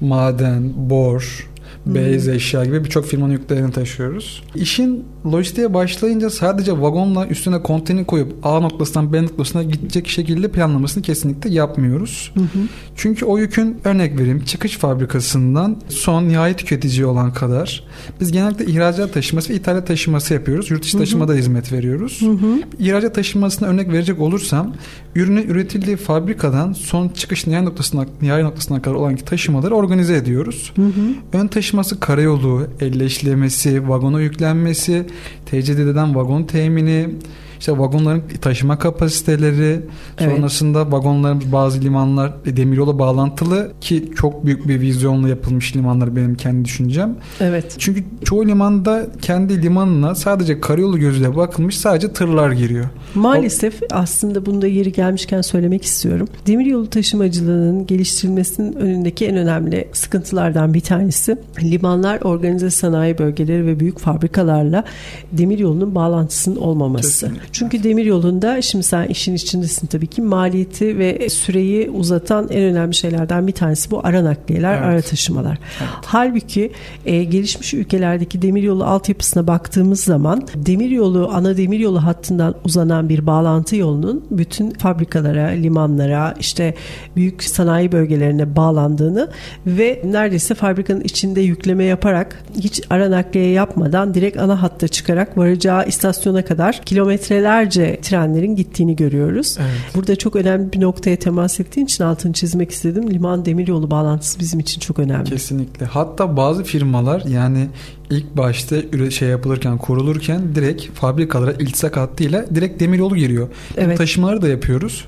Maden, 0.00 0.72
bor, 0.76 1.48
beyaz 1.86 2.28
eşya 2.28 2.64
gibi 2.64 2.84
birçok 2.84 3.06
firmanın 3.06 3.32
yüklerini 3.32 3.72
taşıyoruz. 3.72 4.44
İşin 4.54 5.04
lojistiğe 5.26 5.74
başlayınca 5.74 6.30
sadece 6.30 6.80
vagonla 6.80 7.26
üstüne 7.26 7.62
konteyner 7.62 8.06
koyup 8.06 8.46
A 8.46 8.60
noktasından 8.60 9.12
B 9.12 9.22
noktasına 9.22 9.62
gidecek 9.62 10.08
şekilde 10.08 10.48
planlamasını 10.48 11.02
kesinlikle 11.02 11.50
yapmıyoruz. 11.50 12.32
Hı 12.34 12.40
hı. 12.40 12.58
Çünkü 12.96 13.24
o 13.24 13.38
yükün 13.38 13.76
örnek 13.84 14.18
vereyim 14.18 14.44
çıkış 14.44 14.78
fabrikasından 14.78 15.76
son 15.88 16.28
nihayet 16.28 16.58
tüketici 16.58 17.06
olan 17.06 17.32
kadar 17.32 17.84
biz 18.20 18.32
genellikle 18.32 18.64
ihracat 18.64 19.14
taşıması 19.14 19.52
ve 19.52 19.56
ithalat 19.56 19.86
taşıması 19.86 20.34
yapıyoruz. 20.34 20.70
Yurt 20.70 20.82
dışı 20.82 20.98
taşımada 20.98 21.34
hizmet 21.34 21.72
veriyoruz. 21.72 22.20
Hı 22.20 22.30
hı. 22.30 22.62
İhracat 22.78 23.14
taşımasına 23.14 23.68
örnek 23.68 23.92
verecek 23.92 24.20
olursam 24.20 24.74
ürünün 25.14 25.48
üretildiği 25.48 25.96
fabrikadan 25.96 26.72
son 26.72 27.08
çıkış 27.08 27.46
nihai 27.46 27.64
noktasına 27.64 28.06
nihai 28.22 28.44
noktasına 28.44 28.82
kadar 28.82 28.96
olan 28.96 29.16
taşımaları 29.16 29.74
organize 29.74 30.16
ediyoruz. 30.16 30.72
Hı 30.76 30.82
hı. 30.82 30.90
Ön 31.32 31.46
taşıması 31.46 32.00
karayolu, 32.00 32.66
elleşlemesi, 32.80 33.88
vagona 33.88 34.20
yüklenmesi, 34.20 35.06
TCD'den 35.46 36.14
vagon 36.14 36.44
temini, 36.46 37.18
işte 37.58 37.78
vagonların 37.78 38.22
taşıma 38.40 38.78
kapasiteleri, 38.78 39.80
evet. 40.18 40.36
sonrasında 40.36 40.92
vagonların 40.92 41.42
bazı 41.52 41.80
limanlar 41.80 42.32
demiryolu 42.56 42.98
bağlantılı 42.98 43.72
ki 43.80 44.10
çok 44.16 44.46
büyük 44.46 44.68
bir 44.68 44.80
vizyonla 44.80 45.28
yapılmış 45.28 45.76
limanlar 45.76 46.16
benim 46.16 46.34
kendi 46.34 46.64
düşüncem. 46.64 47.16
Evet. 47.40 47.74
Çünkü 47.78 48.04
çoğu 48.24 48.46
limanda 48.46 49.06
kendi 49.22 49.62
limanına 49.62 50.14
sadece 50.14 50.60
karayolu 50.60 50.98
gözüyle 50.98 51.36
bakılmış 51.36 51.78
sadece 51.78 52.12
tırlar 52.12 52.52
giriyor. 52.52 52.86
Maalesef 53.14 53.82
o... 53.82 53.86
aslında 53.90 54.46
bunda 54.46 54.66
yeri 54.66 54.92
gelmişken 54.92 55.40
söylemek 55.40 55.84
istiyorum. 55.84 56.28
Demiryolu 56.46 56.90
taşımacılığının 56.90 57.86
geliştirilmesinin 57.86 58.72
önündeki 58.72 59.26
en 59.26 59.36
önemli 59.36 59.88
sıkıntılardan 59.92 60.74
bir 60.74 60.80
tanesi 60.80 61.36
limanlar, 61.62 62.20
organize 62.20 62.70
sanayi 62.70 63.18
bölgeleri 63.18 63.66
ve 63.66 63.80
büyük 63.80 63.98
fabrikalarla 63.98 64.84
demiryolunun 65.32 65.94
bağlantısının 65.94 66.56
olmaması. 66.56 67.26
Kesinlikle. 67.26 67.43
Çünkü 67.52 67.82
demir 67.82 68.04
yolunda 68.04 68.62
şimdi 68.62 68.84
sen 68.84 69.06
işin 69.06 69.34
içindesin 69.34 69.86
tabii 69.86 70.06
ki 70.06 70.22
maliyeti 70.22 70.98
ve 70.98 71.28
süreyi 71.28 71.90
uzatan 71.90 72.48
en 72.50 72.62
önemli 72.62 72.94
şeylerden 72.94 73.46
bir 73.46 73.52
tanesi 73.52 73.90
bu 73.90 74.00
ara 74.04 74.24
nakliyeler, 74.24 74.74
evet. 74.74 74.84
ara 74.84 75.02
taşımalar. 75.02 75.58
Evet. 75.80 75.90
Halbuki 76.04 76.72
e, 77.06 77.24
gelişmiş 77.24 77.74
ülkelerdeki 77.74 78.42
demir 78.42 78.62
yolu 78.62 78.84
altyapısına 78.84 79.46
baktığımız 79.46 80.00
zaman 80.00 80.42
demir 80.56 80.90
yolu 80.90 81.30
ana 81.32 81.56
demir 81.56 81.78
yolu 81.78 82.04
hattından 82.04 82.54
uzanan 82.64 83.08
bir 83.08 83.26
bağlantı 83.26 83.76
yolunun 83.76 84.24
bütün 84.30 84.70
fabrikalara, 84.70 85.46
limanlara, 85.46 86.34
işte 86.40 86.74
büyük 87.16 87.42
sanayi 87.42 87.92
bölgelerine 87.92 88.56
bağlandığını 88.56 89.28
ve 89.66 90.02
neredeyse 90.04 90.54
fabrikanın 90.54 91.00
içinde 91.00 91.40
yükleme 91.40 91.84
yaparak 91.84 92.44
hiç 92.58 92.80
ara 92.90 93.10
nakliye 93.10 93.50
yapmadan 93.50 94.14
direkt 94.14 94.36
ana 94.36 94.62
hatta 94.62 94.88
çıkarak 94.88 95.38
varacağı 95.38 95.86
istasyona 95.86 96.44
kadar 96.44 96.80
kilometreler 96.84 97.33
kilometrelerce 97.34 98.00
trenlerin 98.02 98.56
gittiğini 98.56 98.96
görüyoruz. 98.96 99.56
Evet. 99.60 99.94
Burada 99.94 100.16
çok 100.16 100.36
önemli 100.36 100.72
bir 100.72 100.80
noktaya 100.80 101.16
temas 101.16 101.60
ettiğin 101.60 101.86
için 101.86 102.04
altını 102.04 102.32
çizmek 102.32 102.70
istedim. 102.70 103.10
Liman 103.10 103.44
demiryolu 103.44 103.90
bağlantısı 103.90 104.40
bizim 104.40 104.60
için 104.60 104.80
çok 104.80 104.98
önemli. 104.98 105.24
Kesinlikle. 105.30 105.86
Hatta 105.86 106.36
bazı 106.36 106.64
firmalar 106.64 107.22
yani 107.28 107.68
ilk 108.10 108.36
başta 108.36 108.76
şey 109.10 109.28
yapılırken 109.28 109.78
kurulurken 109.78 110.54
direkt 110.54 110.84
fabrikalara 110.94 111.52
iltisak 111.52 111.96
hattıyla 111.96 112.46
direkt 112.54 112.80
demiryolu 112.80 113.16
giriyor. 113.16 113.48
Evet. 113.76 113.98
Taşımaları 113.98 114.42
da 114.42 114.48
yapıyoruz. 114.48 115.04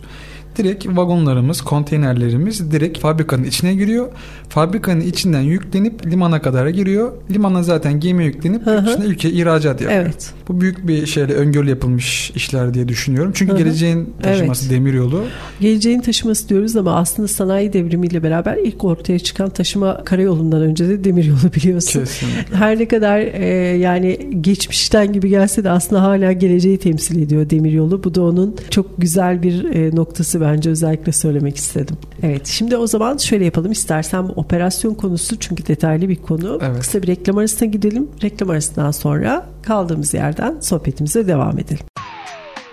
Direkt 0.56 0.86
vagonlarımız, 0.86 1.60
konteynerlerimiz 1.60 2.70
direkt 2.72 2.98
fabrikanın 2.98 3.44
içine 3.44 3.74
giriyor. 3.74 4.08
Fabrikanın 4.48 5.00
içinden 5.00 5.40
yüklenip 5.40 6.06
limana 6.06 6.42
kadar 6.42 6.68
giriyor. 6.68 7.12
Limana 7.30 7.62
zaten 7.62 8.00
gemi 8.00 8.24
yüklenip 8.24 8.66
Hı 8.66 8.78
hı. 8.78 8.90
içine 8.90 9.04
ülkeye 9.04 9.28
ihracat 9.28 9.80
yapıyor. 9.80 10.02
Evet. 10.02 10.32
Bu 10.48 10.60
büyük 10.60 10.88
bir 10.88 11.06
şeyle 11.06 11.34
öngörü 11.34 11.68
yapılmış 11.68 12.30
işler 12.30 12.74
diye 12.74 12.88
düşünüyorum. 12.88 13.32
Çünkü 13.34 13.52
Hı 13.52 13.56
hı. 13.56 13.58
geleceğin 13.58 14.14
taşıması 14.22 14.64
Evet. 14.64 14.74
demiryolu. 14.74 15.24
Geleceğin 15.60 16.00
taşıması 16.00 16.48
diyoruz 16.48 16.76
ama 16.76 16.94
aslında 16.96 17.28
sanayi 17.28 17.72
devrimiyle 17.72 18.22
beraber 18.22 18.56
ilk 18.56 18.84
ortaya 18.84 19.18
çıkan 19.18 19.50
taşıma 19.50 20.04
karayolundan 20.04 20.62
önce 20.62 20.88
de 20.88 21.04
demiryolu 21.04 21.52
biliyorsun. 21.56 22.00
Kesinlikle. 22.00 22.56
Her 22.56 22.78
ne 22.78 22.88
kadar 22.88 23.18
e, 23.20 23.46
yani 23.78 24.18
geçmişten 24.40 25.12
gibi 25.12 25.28
gelse 25.28 25.64
de 25.64 25.70
aslında 25.70 26.02
hala 26.02 26.32
geleceği 26.32 26.78
temsil 26.78 27.22
ediyor 27.22 27.50
demiryolu. 27.50 28.04
Bu 28.04 28.14
da 28.14 28.22
onun 28.22 28.56
çok 28.70 29.00
güzel 29.00 29.42
bir 29.42 29.64
e, 29.64 29.96
noktası 29.96 30.40
bence 30.46 30.70
özellikle 30.70 31.12
söylemek 31.12 31.56
istedim. 31.56 31.96
Evet 32.22 32.46
şimdi 32.46 32.76
o 32.76 32.86
zaman 32.86 33.16
şöyle 33.16 33.44
yapalım 33.44 33.72
istersen 33.72 34.28
bu 34.28 34.32
operasyon 34.32 34.94
konusu 34.94 35.38
çünkü 35.40 35.66
detaylı 35.66 36.08
bir 36.08 36.16
konu. 36.16 36.58
Evet. 36.62 36.80
Kısa 36.80 37.02
bir 37.02 37.06
reklam 37.06 37.38
arasına 37.38 37.68
gidelim. 37.68 38.08
Reklam 38.22 38.50
arasından 38.50 38.90
sonra 38.90 39.46
kaldığımız 39.62 40.14
yerden 40.14 40.60
sohbetimize 40.60 41.28
devam 41.28 41.58
edelim. 41.58 41.86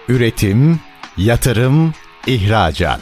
Üretim, 0.10 0.80
yatırım, 1.18 1.94
ihracat. 2.28 3.02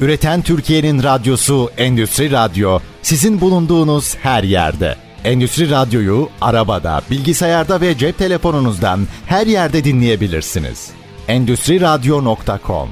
Üreten 0.00 0.42
Türkiye'nin 0.42 1.02
radyosu 1.02 1.70
Endüstri 1.76 2.30
Radyo 2.30 2.78
sizin 3.02 3.40
bulunduğunuz 3.40 4.16
her 4.16 4.42
yerde. 4.42 4.96
Endüstri 5.24 5.70
Radyo'yu 5.70 6.28
arabada, 6.40 7.02
bilgisayarda 7.10 7.80
ve 7.80 7.98
cep 7.98 8.18
telefonunuzdan 8.18 9.00
her 9.26 9.46
yerde 9.46 9.84
dinleyebilirsiniz. 9.84 10.90
Endüstri 11.28 11.80
Radyo.com 11.80 12.88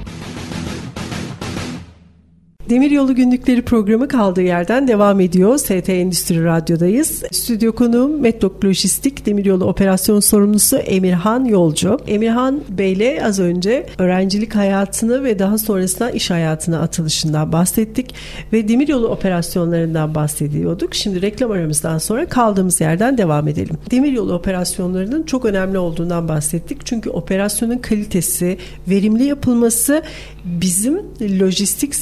Demiryolu 2.70 3.14
Günlükleri 3.14 3.62
programı 3.62 4.08
kaldığı 4.08 4.42
yerden 4.42 4.88
devam 4.88 5.20
ediyor. 5.20 5.58
ST 5.58 5.88
Endüstri 5.88 6.44
Radyo'dayız. 6.44 7.23
Stüdyo 7.30 7.73
konuğum 7.73 8.20
Metlok 8.20 8.64
Lojistik 8.64 9.26
Demiryolu 9.26 9.64
Operasyon 9.64 10.20
Sorumlusu 10.20 10.76
Emirhan 10.76 11.44
Yolcu. 11.44 11.99
Emirhan 12.06 12.61
Bey'le 12.68 13.25
az 13.25 13.40
önce 13.40 13.87
öğrencilik 13.99 14.54
hayatını 14.54 15.25
ve 15.25 15.38
daha 15.38 15.58
sonrasında 15.58 16.11
iş 16.11 16.30
hayatına 16.30 16.80
atılışından 16.80 17.52
bahsettik. 17.52 18.14
Ve 18.52 18.68
demiryolu 18.68 19.08
operasyonlarından 19.08 20.14
bahsediyorduk. 20.14 20.94
Şimdi 20.94 21.23
reklam 21.23 21.50
aramızdan 21.50 21.99
sonra 21.99 22.26
kaldığımız 22.26 22.80
yerden 22.80 23.18
devam 23.18 23.49
edelim. 23.49 23.76
Demiryolu 23.90 24.35
operasyonlarının 24.35 25.23
çok 25.23 25.44
önemli 25.44 25.78
olduğundan 25.78 26.28
bahsettik. 26.28 26.87
Çünkü 26.87 27.11
operasyonun 27.11 27.78
kalitesi, 27.78 28.58
verimli 28.88 29.25
yapılması 29.25 30.02
bizim 30.44 31.00
lojistik 31.40 31.94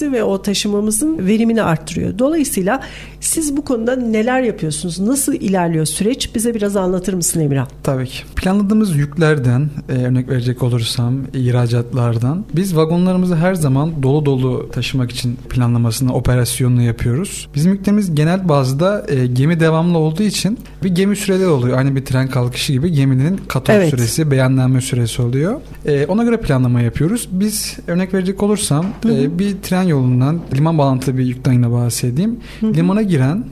zincirimizi 0.00 0.12
ve 0.12 0.24
o 0.24 0.42
taşımamızın 0.42 1.26
verimini 1.26 1.62
arttırıyor. 1.62 2.18
Dolayısıyla 2.18 2.80
siz 3.20 3.56
bu 3.56 3.64
konuda 3.64 3.96
neler 3.96 4.42
yapıyorsunuz? 4.42 5.00
Nasıl 5.00 5.34
ilerliyor 5.34 5.86
süreç? 5.86 6.34
Bize 6.34 6.54
biraz 6.54 6.76
anlatır 6.76 7.14
mısın 7.14 7.40
Emirhan? 7.40 7.68
Tabii 7.82 8.06
ki. 8.06 8.22
Planladığımız 8.36 8.96
yüklerden 8.96 9.70
e, 9.88 9.92
örnek 9.92 10.28
verecek 10.28 10.62
olursam 10.62 11.14
ihracatlardan 11.34 12.44
biz 12.56 12.76
vagonlarımızı 12.76 13.36
her 13.36 13.54
zaman 13.54 14.02
dolu 14.02 14.26
dolu 14.26 14.68
taşımak 14.72 15.10
için 15.10 15.36
planlamasını, 15.48 16.14
operasyonunu 16.14 16.82
yapıyoruz. 16.82 17.48
Bizim 17.54 17.72
yüklerimiz 17.72 18.14
genel 18.14 18.48
bazda 18.48 19.06
e, 19.08 19.26
gemi 19.26 19.60
devamlı 19.60 19.98
olduğu 19.98 20.22
için 20.22 20.58
bir 20.84 20.88
gemi 20.88 21.16
süreleri 21.16 21.48
oluyor. 21.48 21.78
Aynı 21.78 21.96
bir 21.96 22.04
tren 22.04 22.28
kalkışı 22.28 22.72
gibi 22.72 22.92
geminin 22.92 23.40
katot 23.48 23.70
Evet. 23.70 23.90
süresi, 23.90 24.30
beyanlanma 24.30 24.80
süresi 24.80 25.22
oluyor. 25.22 25.60
E, 25.86 26.06
ona 26.06 26.24
göre 26.24 26.36
planlama 26.36 26.80
yapıyoruz. 26.80 27.28
Biz 27.32 27.76
örnek 27.86 28.14
verecek 28.14 28.42
olursam 28.42 28.86
e, 29.04 29.38
bir 29.38 29.56
tren 29.62 29.82
yolundan 29.90 30.40
liman 30.56 30.78
bağlantılı 30.78 31.18
bir 31.18 31.26
yükten 31.26 31.52
yine 31.52 31.70
bahsedeyim. 31.70 32.40
Limana 32.62 33.02
giren 33.02 33.44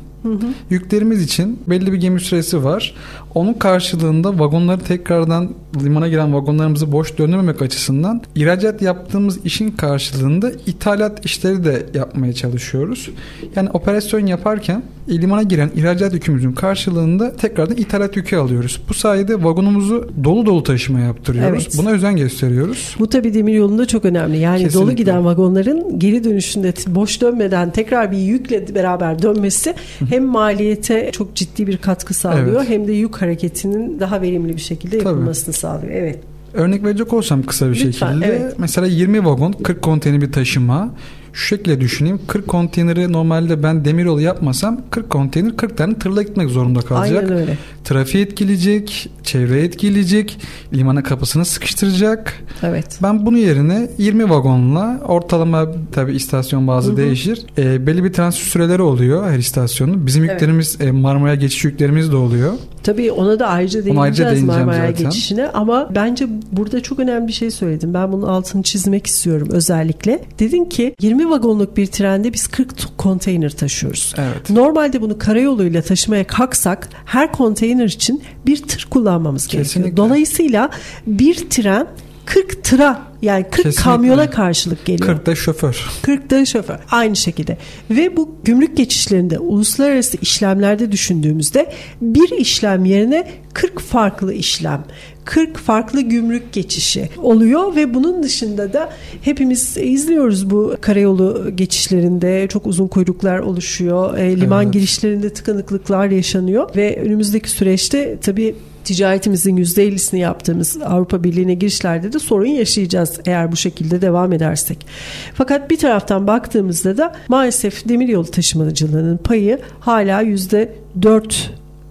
Yüklerimiz 0.71 1.23
için 1.23 1.61
belli 1.67 1.93
bir 1.93 1.97
gemi 1.97 2.21
süresi 2.21 2.65
var. 2.65 2.95
Onun 3.35 3.55
karşılığında 3.55 4.39
vagonları 4.39 4.81
tekrardan 4.81 5.51
limana 5.85 6.09
giren 6.09 6.35
vagonlarımızı 6.35 6.93
boş 6.93 7.19
döndürmemek 7.19 7.63
açısından 7.63 8.23
ihracat 8.35 8.83
yaptığımız 8.83 9.45
işin 9.45 9.71
karşılığında 9.71 10.51
ithalat 10.67 11.25
işleri 11.25 11.65
de 11.65 11.87
yapmaya 11.95 12.33
çalışıyoruz. 12.33 13.11
Yani 13.57 13.71
operasyon 13.71 14.27
yaparken 14.27 14.83
e, 15.09 15.21
limana 15.21 15.43
giren 15.43 15.71
ihracat 15.77 16.15
yükümüzün 16.15 16.53
karşılığında 16.53 17.37
tekrardan 17.37 17.77
ithalat 17.77 18.17
yükü 18.17 18.37
alıyoruz. 18.37 18.81
Bu 18.89 18.95
sayede 18.95 19.45
vagonumuzu 19.45 20.11
dolu 20.25 20.47
dolu 20.47 20.63
taşıma 20.63 21.01
yaptırıyoruz. 21.01 21.63
Evet. 21.63 21.79
Buna 21.79 21.91
özen 21.91 22.17
gösteriyoruz. 22.17 22.97
Bu 22.99 23.09
tabii 23.09 23.35
demir 23.35 23.55
yolunda 23.55 23.87
çok 23.87 24.05
önemli. 24.05 24.39
Yani 24.39 24.63
Kesinlikle. 24.63 24.87
dolu 24.87 24.97
giden 24.97 25.25
vagonların 25.25 25.99
geri 25.99 26.25
dönüşünde 26.25 26.73
boş 26.87 27.21
dönmeden 27.21 27.71
tekrar 27.71 28.13
bir 28.13 28.19
yükle 28.19 28.75
beraber 28.75 29.23
dönmesi 29.23 29.75
hem 30.11 30.18
maliyete 30.25 31.11
çok 31.13 31.35
ciddi 31.35 31.67
bir 31.67 31.77
katkı 31.77 32.15
sağlıyor 32.15 32.57
Evet. 32.61 32.69
hem 32.69 32.89
de 32.89 32.93
yük 32.93 33.17
hareketinin 33.23 34.01
daha 34.01 34.23
verimli 34.23 34.57
bir 34.57 34.61
şekilde 34.61 34.99
Tabii. 34.99 35.09
yapılmasını 35.09 35.55
sağlıyor. 35.55 35.93
Evet. 35.93 36.19
Örnek 36.55 36.85
verecek 36.85 37.13
olsam 37.13 37.43
kısa 37.43 37.67
bir 37.71 37.85
Lütfen, 37.85 38.09
şekilde. 38.13 38.27
evet. 38.27 38.55
Mesela 38.59 38.87
20 38.87 39.25
vagon 39.25 39.53
40 39.53 39.83
konteyner 39.83 40.21
bir 40.21 40.33
taşıma. 40.33 40.95
Şu 41.33 41.47
şekilde 41.47 41.81
düşüneyim. 41.81 42.21
40 42.27 42.49
konteyneri 42.49 43.13
normalde 43.13 43.63
ben 43.63 43.85
demiryolu 43.85 44.21
yapmasam 44.21 44.81
40 44.91 45.11
konteyner 45.11 45.57
40 45.57 45.77
tane 45.77 45.95
tırla 45.95 46.23
gitmek 46.23 46.51
zorunda 46.51 46.81
kalacak. 46.81 47.23
Aynen 47.25 47.39
öyle. 47.39 47.59
Trafiği 47.85 48.25
etkileyecek, 48.25 49.11
çevreyi 49.23 49.65
etkileyecek, 49.65 50.39
limana 50.75 51.03
kapısını 51.03 51.45
sıkıştıracak. 51.45 52.35
Evet. 52.63 52.99
Ben 53.03 53.27
bunu 53.27 53.39
yerine 53.39 53.91
20 53.99 54.31
vagonla 54.31 55.01
ortalama 55.09 55.67
tabi 55.93 56.13
istasyon 56.13 56.67
bazı 56.67 56.97
değişir. 56.97 57.47
E, 57.59 57.87
belli 57.87 58.05
bir 58.05 58.13
transit 58.13 58.43
süreleri 58.43 58.83
oluyor 58.83 59.31
her 59.31 59.39
istasyonun. 59.39 60.07
Bizim 60.07 60.23
Evet. 60.25 60.33
yüklerimiz 60.33 60.81
e, 60.81 60.91
Marmara'ya 60.91 61.35
geçiş 61.35 61.65
yüklerimiz 61.65 62.13
de 62.13 62.17
oluyor. 62.17 62.53
Tabii 62.83 63.13
ona 63.13 63.39
da 63.39 63.47
ayrıca 63.49 63.85
değineceğiz 63.85 64.19
değineceğim 64.19 64.47
Marmara 64.47 64.77
zaten. 64.91 65.05
geçişine 65.05 65.49
ama 65.49 65.89
bence 65.95 66.27
burada 66.53 66.83
çok 66.83 66.99
önemli 66.99 67.29
bir 67.29 67.33
şey 67.33 67.51
söyledim. 67.51 67.95
Ben 67.95 68.13
bunun 68.13 68.27
altını 68.27 68.63
çizmek 68.63 69.07
istiyorum 69.07 69.49
özellikle. 69.51 70.25
Dedin 70.39 70.65
ki 70.65 70.95
20 71.01 71.31
vagonluk 71.31 71.77
bir 71.77 71.87
trende 71.87 72.33
biz 72.33 72.47
40 72.47 72.79
t- 72.79 72.85
konteyner 72.97 73.51
taşıyoruz. 73.51 74.15
Evet. 74.19 74.51
Normalde 74.51 75.01
bunu 75.01 75.19
karayoluyla 75.19 75.83
taşımaya 75.83 76.27
kalksak 76.27 76.89
her 77.05 77.33
konteyner 77.33 77.85
için 77.87 78.23
bir 78.47 78.63
tır 78.63 78.87
kullanmamız 78.91 79.47
gerekiyor. 79.47 79.65
Kesinlikle. 79.65 79.97
Dolayısıyla 79.97 80.71
bir 81.07 81.35
tren 81.51 81.87
40 82.29 82.65
tıra 82.65 83.03
yani 83.23 83.45
40 83.45 83.53
Kesinlikle. 83.57 83.83
kamyona 83.83 84.31
karşılık 84.31 84.85
geliyor. 84.85 85.09
40'da 85.09 85.35
şoför. 85.35 85.87
40 86.03 86.31
da 86.31 86.45
şoför. 86.45 86.77
Aynı 86.91 87.17
şekilde. 87.17 87.59
Ve 87.91 88.17
bu 88.17 88.35
gümrük 88.45 88.77
geçişlerinde 88.77 89.39
uluslararası 89.39 90.17
işlemlerde 90.23 90.93
düşündüğümüzde 90.93 91.73
bir 92.01 92.39
işlem 92.39 92.85
yerine 92.85 93.29
40 93.53 93.81
farklı 93.81 94.33
işlem. 94.33 94.85
40 95.25 95.57
farklı 95.57 96.01
gümrük 96.01 96.53
geçişi 96.53 97.09
oluyor 97.17 97.77
ve 97.77 97.95
bunun 97.95 98.23
dışında 98.23 98.73
da 98.73 98.91
hepimiz 99.23 99.77
izliyoruz 99.77 100.51
bu 100.51 100.77
karayolu 100.81 101.51
geçişlerinde 101.55 102.47
çok 102.49 102.67
uzun 102.67 102.89
kuyruklar 102.89 103.39
oluşuyor. 103.39 104.19
E, 104.19 104.41
liman 104.41 104.63
Evet. 104.65 104.73
girişlerinde 104.73 105.33
tıkanıklıklar 105.33 106.09
yaşanıyor 106.09 106.77
ve 106.77 107.01
önümüzdeki 107.05 107.51
süreçte 107.51 108.19
tabii 108.23 108.55
ticaretimizin 108.89 109.57
%50'sini 109.57 110.19
yaptığımız 110.19 110.79
Avrupa 110.85 111.25
Birliği'ne 111.25 111.55
girişlerde 111.55 112.13
de 112.13 112.19
sorun 112.19 112.47
yaşayacağız 112.47 113.21
eğer 113.27 113.53
bu 113.53 113.57
şekilde 113.57 114.03
devam 114.03 114.33
edersek. 114.33 114.87
Fakat 115.35 115.71
bir 115.71 115.79
taraftan 115.79 116.27
baktığımızda 116.27 116.97
da 116.97 117.15
maalesef 117.29 117.89
demiryolu 117.89 118.31
taşımacılığının 118.31 119.17
payı 119.17 119.59
hala 119.81 120.23
%4 120.23 120.69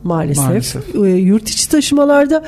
maalesef. 0.03 0.45
Maalesef. 0.45 0.95
Ee, 0.95 0.99
Yurt 0.99 1.49
içi 1.49 1.69
taşımalarda 1.69 2.43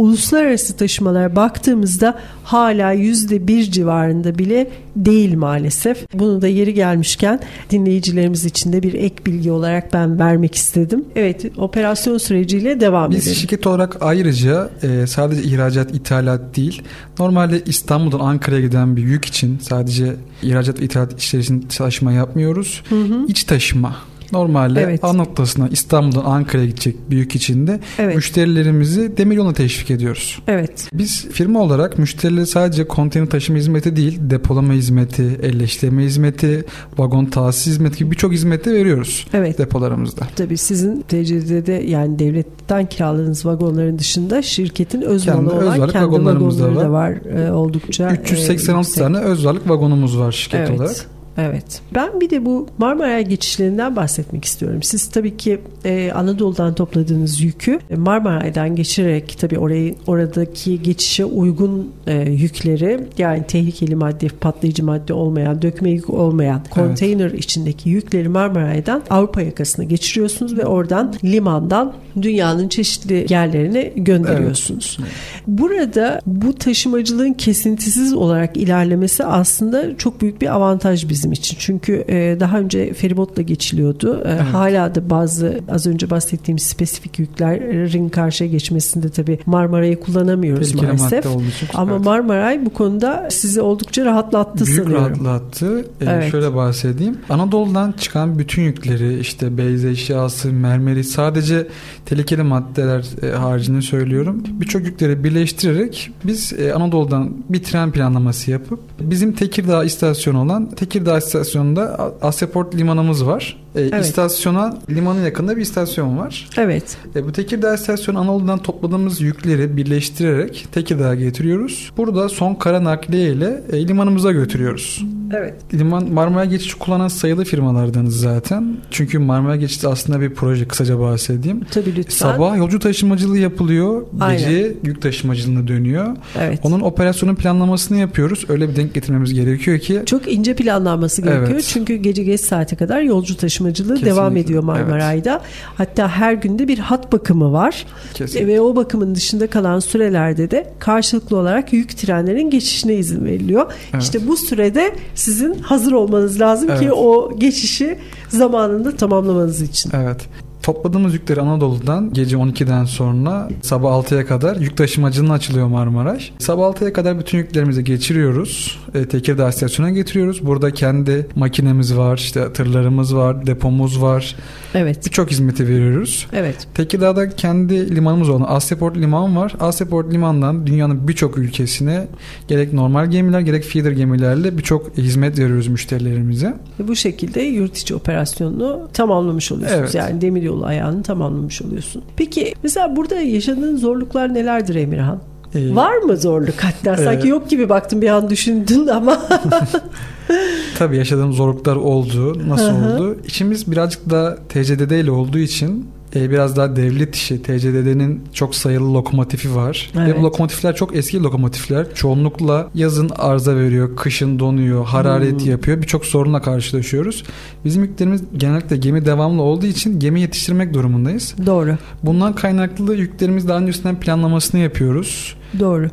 uluslararası 0.00 0.76
taşımalara 0.76 1.36
baktığımızda 1.36 2.18
hala 2.44 2.92
yüzde 2.92 3.48
bir 3.48 3.62
civarında 3.70 4.38
bile 4.38 4.70
değil 4.96 5.34
maalesef. 5.36 6.06
Bunu 6.14 6.42
da 6.42 6.48
yeri 6.48 6.74
gelmişken 6.74 7.40
dinleyicilerimiz 7.70 8.44
için 8.44 8.72
de 8.72 8.82
bir 8.82 8.94
ek 8.94 9.14
bilgi 9.26 9.52
olarak 9.52 9.92
ben 9.92 10.18
vermek 10.18 10.54
istedim. 10.54 11.04
Evet 11.16 11.44
operasyon 11.56 12.18
süreciyle 12.18 12.80
devam 12.80 13.10
Biz 13.10 13.22
edelim. 13.22 13.34
şirket 13.36 13.66
olarak 13.66 13.96
ayrıca 14.00 14.70
e, 14.82 15.06
sadece 15.06 15.42
ihracat, 15.42 15.94
ithalat 15.94 16.56
değil, 16.56 16.82
normalde 17.18 17.62
İstanbul'dan 17.66 18.20
Ankara'ya 18.20 18.60
giden 18.60 18.96
bir 18.96 19.02
yük 19.02 19.24
için 19.24 19.58
sadece 19.62 20.16
ihracat 20.42 20.80
ve 20.80 20.84
ithalat 20.84 21.20
işleri 21.20 21.42
için 21.42 21.66
çalışma 21.68 22.12
yapmıyoruz. 22.12 22.82
İç 23.28 23.44
taşıma. 23.44 23.96
Normalde 24.32 24.80
evet. 24.80 25.04
A 25.04 25.12
noktasına 25.12 25.68
İstanbul'dan 25.68 26.24
Ankara'ya 26.24 26.66
gidecek 26.66 27.10
bir 27.10 27.16
yük 27.16 27.36
içinde 27.36 27.80
evet. 27.98 28.16
müşterilerimizi 28.16 29.16
demiryoluna 29.16 29.52
teşvik 29.52 29.90
ediyoruz. 29.90 30.42
Evet. 30.48 30.88
Biz 30.92 31.28
firma 31.28 31.60
olarak 31.60 31.98
müşterilere 31.98 32.46
sadece 32.46 32.88
konteyner 32.88 33.30
taşıma 33.30 33.58
hizmeti 33.58 33.96
değil, 33.96 34.18
depolama 34.20 34.72
hizmeti, 34.72 35.40
elleştirme 35.42 36.04
hizmeti, 36.04 36.64
vagon 36.98 37.24
tahsis 37.24 37.66
hizmeti 37.66 37.98
gibi 37.98 38.10
birçok 38.10 38.32
hizmeti 38.32 38.72
veriyoruz 38.72 39.26
evet. 39.34 39.58
depolarımızda. 39.58 40.22
Tabii 40.36 40.56
sizin 40.56 41.00
TCD'de 41.00 41.72
yani 41.72 42.18
devletten 42.18 42.86
kiraladığınız 42.86 43.46
vagonların 43.46 43.98
dışında 43.98 44.42
şirketin 44.42 45.02
öz 45.02 45.24
kendi 45.24 45.50
olan 45.50 45.88
kendi 45.88 46.06
vagonlarımız 46.06 46.60
da 46.60 46.76
var. 46.76 46.76
Da 46.76 46.92
var 46.92 47.12
e, 47.46 47.52
oldukça 47.52 48.10
386 48.22 48.90
e, 48.90 48.94
tane 48.94 49.18
öz 49.18 49.46
varlık 49.46 49.68
vagonumuz 49.68 50.18
var 50.18 50.32
şirket 50.32 50.60
evet. 50.60 50.80
olarak. 50.80 51.19
Evet. 51.40 51.80
Ben 51.94 52.20
bir 52.20 52.30
de 52.30 52.46
bu 52.46 52.66
Marmara 52.78 53.20
geçişlerinden 53.20 53.96
bahsetmek 53.96 54.44
istiyorum. 54.44 54.82
Siz 54.82 55.08
tabii 55.08 55.36
ki 55.36 55.60
e, 55.84 56.12
Anadolu'dan 56.14 56.74
topladığınız 56.74 57.40
yükü 57.40 57.78
e, 57.90 57.96
Marmaray'dan 57.96 58.76
geçirerek 58.76 59.36
tabii 59.40 59.58
orayı 59.58 59.94
oradaki 60.06 60.82
geçişe 60.82 61.24
uygun 61.24 61.92
e, 62.06 62.30
yükleri 62.30 63.00
yani 63.18 63.46
tehlikeli 63.46 63.94
madde, 63.94 64.28
patlayıcı 64.28 64.84
madde 64.84 65.12
olmayan, 65.12 65.62
dökme 65.62 65.90
yük 65.90 66.10
olmayan 66.10 66.62
konteyner 66.70 67.26
evet. 67.30 67.44
içindeki 67.44 67.90
yükleri 67.90 68.28
Marmaray'dan 68.28 69.02
Avrupa 69.10 69.42
yakasına 69.42 69.84
geçiriyorsunuz 69.84 70.58
ve 70.58 70.66
oradan 70.66 71.14
limandan 71.24 71.92
dünyanın 72.22 72.68
çeşitli 72.68 73.26
yerlerine 73.28 73.92
gönderiyorsunuz. 73.96 74.98
Evet. 75.00 75.10
Burada 75.46 76.20
bu 76.26 76.54
taşımacılığın 76.54 77.32
kesintisiz 77.32 78.14
olarak 78.14 78.56
ilerlemesi 78.56 79.24
aslında 79.24 79.96
çok 79.96 80.20
büyük 80.20 80.42
bir 80.42 80.54
avantaj 80.54 81.08
bizim 81.08 81.29
bizim 81.30 81.42
için. 81.44 81.56
Çünkü 81.60 82.04
e, 82.08 82.36
daha 82.40 82.58
önce 82.58 82.92
feribotla 82.92 83.42
geçiliyordu. 83.42 84.22
E, 84.24 84.28
evet. 84.28 84.40
Hala 84.40 84.94
da 84.94 85.10
bazı 85.10 85.60
az 85.68 85.86
önce 85.86 86.10
bahsettiğim 86.10 86.58
spesifik 86.58 87.18
yüklerin 87.18 88.08
karşıya 88.08 88.50
geçmesinde 88.50 89.08
tabii 89.08 89.38
Marmara'yı 89.46 90.00
kullanamıyoruz 90.00 90.72
Tehlikeli 90.72 90.86
maalesef. 90.86 91.26
Ama 91.74 91.92
evet. 91.92 92.04
Marmaray 92.04 92.66
bu 92.66 92.70
konuda 92.70 93.28
sizi 93.30 93.60
oldukça 93.60 94.04
rahatlattı 94.04 94.66
Büyük 94.66 94.78
sanıyorum. 94.82 95.14
Büyük 95.14 95.26
rahatlattı. 95.26 95.80
Ee, 95.80 96.04
evet. 96.04 96.30
Şöyle 96.30 96.54
bahsedeyim. 96.54 97.18
Anadolu'dan 97.30 97.92
çıkan 97.92 98.38
bütün 98.38 98.62
yükleri 98.62 99.18
işte 99.18 99.58
beyaz 99.58 99.84
eşyası, 99.84 100.52
mermeri 100.52 101.04
sadece 101.04 101.66
tehlikeli 102.06 102.42
maddeler 102.42 103.04
e, 103.22 103.36
haricinde 103.36 103.82
söylüyorum. 103.82 104.42
Birçok 104.50 104.84
yükleri 104.84 105.24
birleştirerek 105.24 106.10
biz 106.24 106.52
e, 106.52 106.74
Anadolu'dan 106.74 107.30
bir 107.48 107.62
tren 107.62 107.92
planlaması 107.92 108.50
yapıp 108.50 108.80
bizim 109.00 109.32
Tekirdağ 109.32 109.84
istasyonu 109.84 110.42
olan 110.42 110.70
Tekirdağ 110.70 111.09
istasyonunda 111.18 112.12
Asyaport 112.22 112.74
limanımız 112.74 113.26
var. 113.26 113.56
E, 113.74 113.80
evet. 113.80 114.04
İstasyona 114.04 114.78
limanın 114.90 115.24
yakında 115.24 115.56
bir 115.56 115.62
istasyon 115.62 116.18
var. 116.18 116.48
Evet. 116.56 116.96
E, 117.16 117.24
bu 117.26 117.32
Tekirdağ 117.32 117.74
istasyonu 117.74 118.18
Anadolu'dan 118.18 118.58
topladığımız 118.58 119.20
yükleri 119.20 119.76
birleştirerek 119.76 120.68
Tekirdağ'a 120.72 121.14
getiriyoruz. 121.14 121.92
Burada 121.96 122.28
son 122.28 122.54
kara 122.54 122.84
nakliye 122.84 123.32
ile 123.32 123.62
e, 123.72 123.88
limanımıza 123.88 124.32
götürüyoruz. 124.32 125.04
Evet. 125.36 125.54
Liman 125.74 126.12
Marmara 126.12 126.44
Geçişi 126.44 126.78
kullanan 126.78 127.08
sayılı 127.08 127.44
firmalardanız 127.44 128.20
zaten. 128.20 128.76
Çünkü 128.90 129.18
Marmara 129.18 129.56
Geçişi 129.56 129.88
aslında 129.88 130.20
bir 130.20 130.34
proje 130.34 130.68
kısaca 130.68 131.00
bahsedeyim. 131.00 131.60
Tabii 131.70 131.96
lütfen. 131.96 132.10
Sabah 132.16 132.56
yolcu 132.56 132.78
taşımacılığı 132.78 133.38
yapılıyor. 133.38 134.02
Aynen. 134.20 134.38
Gece 134.38 134.74
yük 134.84 135.02
taşımacılığına 135.02 135.68
dönüyor. 135.68 136.16
Evet. 136.40 136.60
Onun 136.62 136.80
operasyonun 136.80 137.34
planlamasını 137.34 137.98
yapıyoruz. 137.98 138.44
Öyle 138.48 138.68
bir 138.68 138.76
denk 138.76 138.94
getirmemiz 138.94 139.34
gerekiyor 139.34 139.78
ki. 139.78 140.02
Çok 140.06 140.32
ince 140.32 140.54
planlanması 140.54 141.22
gerekiyor. 141.22 141.50
Evet. 141.50 141.70
Çünkü 141.72 141.94
gece 141.94 142.22
geç 142.22 142.40
saate 142.40 142.76
kadar 142.76 143.00
yolcu 143.00 143.36
taşımacılığı 143.36 143.94
Kesinlikle. 143.94 144.10
devam 144.10 144.36
ediyor 144.36 144.62
Marmaray'da. 144.62 145.30
Evet. 145.30 145.42
Hatta 145.76 146.08
her 146.08 146.32
günde 146.32 146.68
bir 146.68 146.78
hat 146.78 147.12
bakımı 147.12 147.52
var. 147.52 147.86
Kesinlikle. 148.14 148.46
Ve 148.46 148.60
o 148.60 148.76
bakımın 148.76 149.14
dışında 149.14 149.46
kalan 149.46 149.78
sürelerde 149.80 150.50
de 150.50 150.72
karşılıklı 150.78 151.36
olarak 151.36 151.72
yük 151.72 151.96
trenlerin 151.96 152.50
geçişine 152.50 152.94
izin 152.94 153.24
veriliyor. 153.24 153.72
Evet. 153.92 154.02
İşte 154.02 154.26
bu 154.28 154.36
sürede 154.36 154.92
sizin 155.20 155.54
hazır 155.54 155.92
olmanız 155.92 156.40
lazım 156.40 156.70
evet. 156.70 156.80
ki 156.80 156.92
o 156.92 157.38
geçişi 157.38 157.98
zamanında 158.28 158.96
tamamlamanız 158.96 159.62
için. 159.62 159.90
Evet. 159.94 160.26
Topladığımız 160.62 161.14
yükleri 161.14 161.40
Anadolu'dan 161.40 162.12
gece 162.12 162.36
12'den 162.36 162.84
sonra 162.84 163.48
sabah 163.62 163.90
6'ya 163.90 164.26
kadar 164.26 164.56
yük 164.56 164.76
taşımacılığına 164.76 165.32
açılıyor 165.32 165.66
Marmaraş. 165.66 166.32
Sabah 166.38 166.74
6'ya 166.74 166.92
kadar 166.92 167.18
bütün 167.18 167.38
yüklerimizi 167.38 167.84
geçiriyoruz. 167.84 168.78
E, 168.94 169.08
Tekirdağ 169.08 169.48
istasyonuna 169.48 169.92
getiriyoruz. 169.92 170.46
Burada 170.46 170.70
kendi 170.70 171.26
makinemiz 171.36 171.96
var, 171.96 172.18
işte 172.18 172.52
tırlarımız 172.52 173.16
var, 173.16 173.46
depomuz 173.46 174.02
var. 174.02 174.36
Evet. 174.74 175.06
Birçok 175.06 175.30
hizmeti 175.30 175.68
veriyoruz. 175.68 176.26
Evet. 176.32 176.66
Tekirdağ'da 176.74 177.30
kendi 177.30 177.96
limanımız 177.96 178.28
olan 178.28 178.44
Asyaport 178.48 178.96
Liman 178.96 179.36
var. 179.36 179.54
Asyaport 179.60 180.12
Liman'dan 180.12 180.66
dünyanın 180.66 181.08
birçok 181.08 181.38
ülkesine 181.38 182.06
gerek 182.48 182.72
normal 182.72 183.10
gemiler 183.10 183.40
gerek 183.40 183.64
feeder 183.64 183.92
gemilerle 183.92 184.58
birçok 184.58 184.98
hizmet 184.98 185.38
veriyoruz 185.38 185.68
müşterilerimize. 185.68 186.54
Bu 186.78 186.96
şekilde 186.96 187.42
yurt 187.42 187.76
içi 187.78 187.94
operasyonunu 187.94 188.88
tamamlamış 188.92 189.52
oluyorsunuz. 189.52 189.80
Evet. 189.80 189.94
Yani 189.94 190.20
demir 190.20 190.42
yolu 190.42 190.64
ayağını 190.64 191.02
tamamlamış 191.02 191.62
oluyorsun. 191.62 192.02
Peki 192.16 192.54
mesela 192.62 192.96
burada 192.96 193.14
yaşadığın 193.20 193.76
zorluklar 193.76 194.34
nelerdir 194.34 194.74
Emirhan? 194.74 195.29
Ee, 195.54 195.74
Var 195.74 195.96
mı 195.96 196.16
zorluk 196.16 196.54
hatta? 196.60 196.96
Sanki 196.96 197.26
e, 197.26 197.30
yok 197.30 197.50
gibi 197.50 197.68
baktım 197.68 198.02
bir 198.02 198.08
an 198.08 198.30
düşündün 198.30 198.86
ama. 198.86 199.18
Tabii 200.78 200.96
yaşadığım 200.96 201.32
zorluklar 201.32 201.76
oldu. 201.76 202.48
Nasıl 202.48 202.72
oldu? 202.72 203.16
İçimiz 203.26 203.70
birazcık 203.70 204.10
da 204.10 204.38
TCDD 204.48 204.90
ile 204.90 205.10
olduğu 205.10 205.38
için 205.38 205.86
e, 206.14 206.30
biraz 206.30 206.56
daha 206.56 206.76
devlet 206.76 207.14
işi. 207.14 207.42
TCDD'nin 207.42 208.22
çok 208.32 208.54
sayılı 208.54 208.94
lokomotifi 208.94 209.54
var. 209.54 209.90
Evet. 209.98 210.08
Ve 210.08 210.18
bu 210.18 210.22
lokomotifler 210.22 210.76
çok 210.76 210.96
eski 210.96 211.22
lokomotifler. 211.22 211.94
Çoğunlukla 211.94 212.70
yazın 212.74 213.10
arıza 213.18 213.56
veriyor, 213.56 213.96
kışın 213.96 214.38
donuyor, 214.38 214.84
hararet 214.84 215.42
hmm. 215.42 215.50
yapıyor. 215.50 215.82
Birçok 215.82 216.06
sorunla 216.06 216.42
karşılaşıyoruz. 216.42 217.24
Bizim 217.64 217.82
yüklerimiz 217.82 218.22
genellikle 218.36 218.76
gemi 218.76 219.06
devamlı 219.06 219.42
olduğu 219.42 219.66
için 219.66 220.00
gemi 220.00 220.20
yetiştirmek 220.20 220.74
durumundayız. 220.74 221.34
Doğru. 221.46 221.76
Bundan 222.02 222.34
kaynaklı 222.34 222.94
yüklerimiz 222.94 223.48
daha 223.48 223.58
öncesinden 223.58 224.00
planlamasını 224.00 224.60
yapıyoruz. 224.60 225.36
Doğru. 225.60 225.90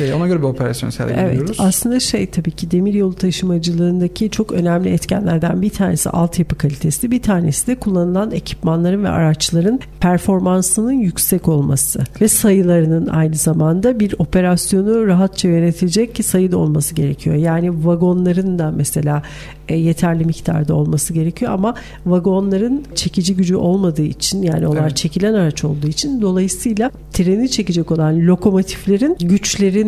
E, 0.00 0.14
ona 0.14 0.26
göre 0.26 0.38
bir 0.38 0.44
operasyon 0.44 0.90
sergiliyoruz. 0.90 1.50
Evet 1.50 1.56
aslında 1.58 2.00
şey 2.00 2.26
tabii 2.26 2.50
ki 2.50 2.70
demir 2.70 2.94
yolu 2.94 3.14
taşımacılığındaki 3.14 4.30
çok 4.30 4.52
önemli 4.52 4.88
etkenlerden 4.88 5.62
bir 5.62 5.70
tanesi 5.70 6.10
altyapı 6.10 6.58
kalitesi 6.58 7.10
bir 7.10 7.22
tanesi 7.22 7.66
de 7.66 7.74
kullanılan 7.74 8.30
ekipmanların 8.30 9.04
ve 9.04 9.08
araçların 9.08 9.80
performansının 10.00 10.92
yüksek 10.92 11.48
olması 11.48 12.00
ve 12.20 12.28
sayılarının 12.28 13.06
aynı 13.06 13.34
zamanda 13.34 14.00
bir 14.00 14.14
operasyonu 14.18 15.06
rahatça 15.06 15.48
yönetilecek 15.48 16.24
sayıda 16.24 16.58
olması 16.58 16.94
gerekiyor. 16.94 17.36
Yani 17.36 17.86
vagonların 17.86 18.58
da 18.58 18.70
mesela 18.70 19.22
e, 19.70 19.76
yeterli 19.76 20.24
miktarda 20.24 20.74
olması 20.74 21.12
gerekiyor 21.12 21.52
ama 21.52 21.74
vagonların 22.06 22.84
çekici 22.94 23.36
gücü 23.36 23.56
olmadığı 23.56 24.02
için 24.02 24.42
yani 24.42 24.66
onlar 24.66 24.82
evet. 24.82 24.96
çekilen 24.96 25.34
araç 25.34 25.64
olduğu 25.64 25.86
için 25.86 26.22
dolayısıyla 26.22 26.90
treni 27.12 27.50
çekecek 27.50 27.90
olan 27.90 28.26
lokomotiflerin 28.26 29.16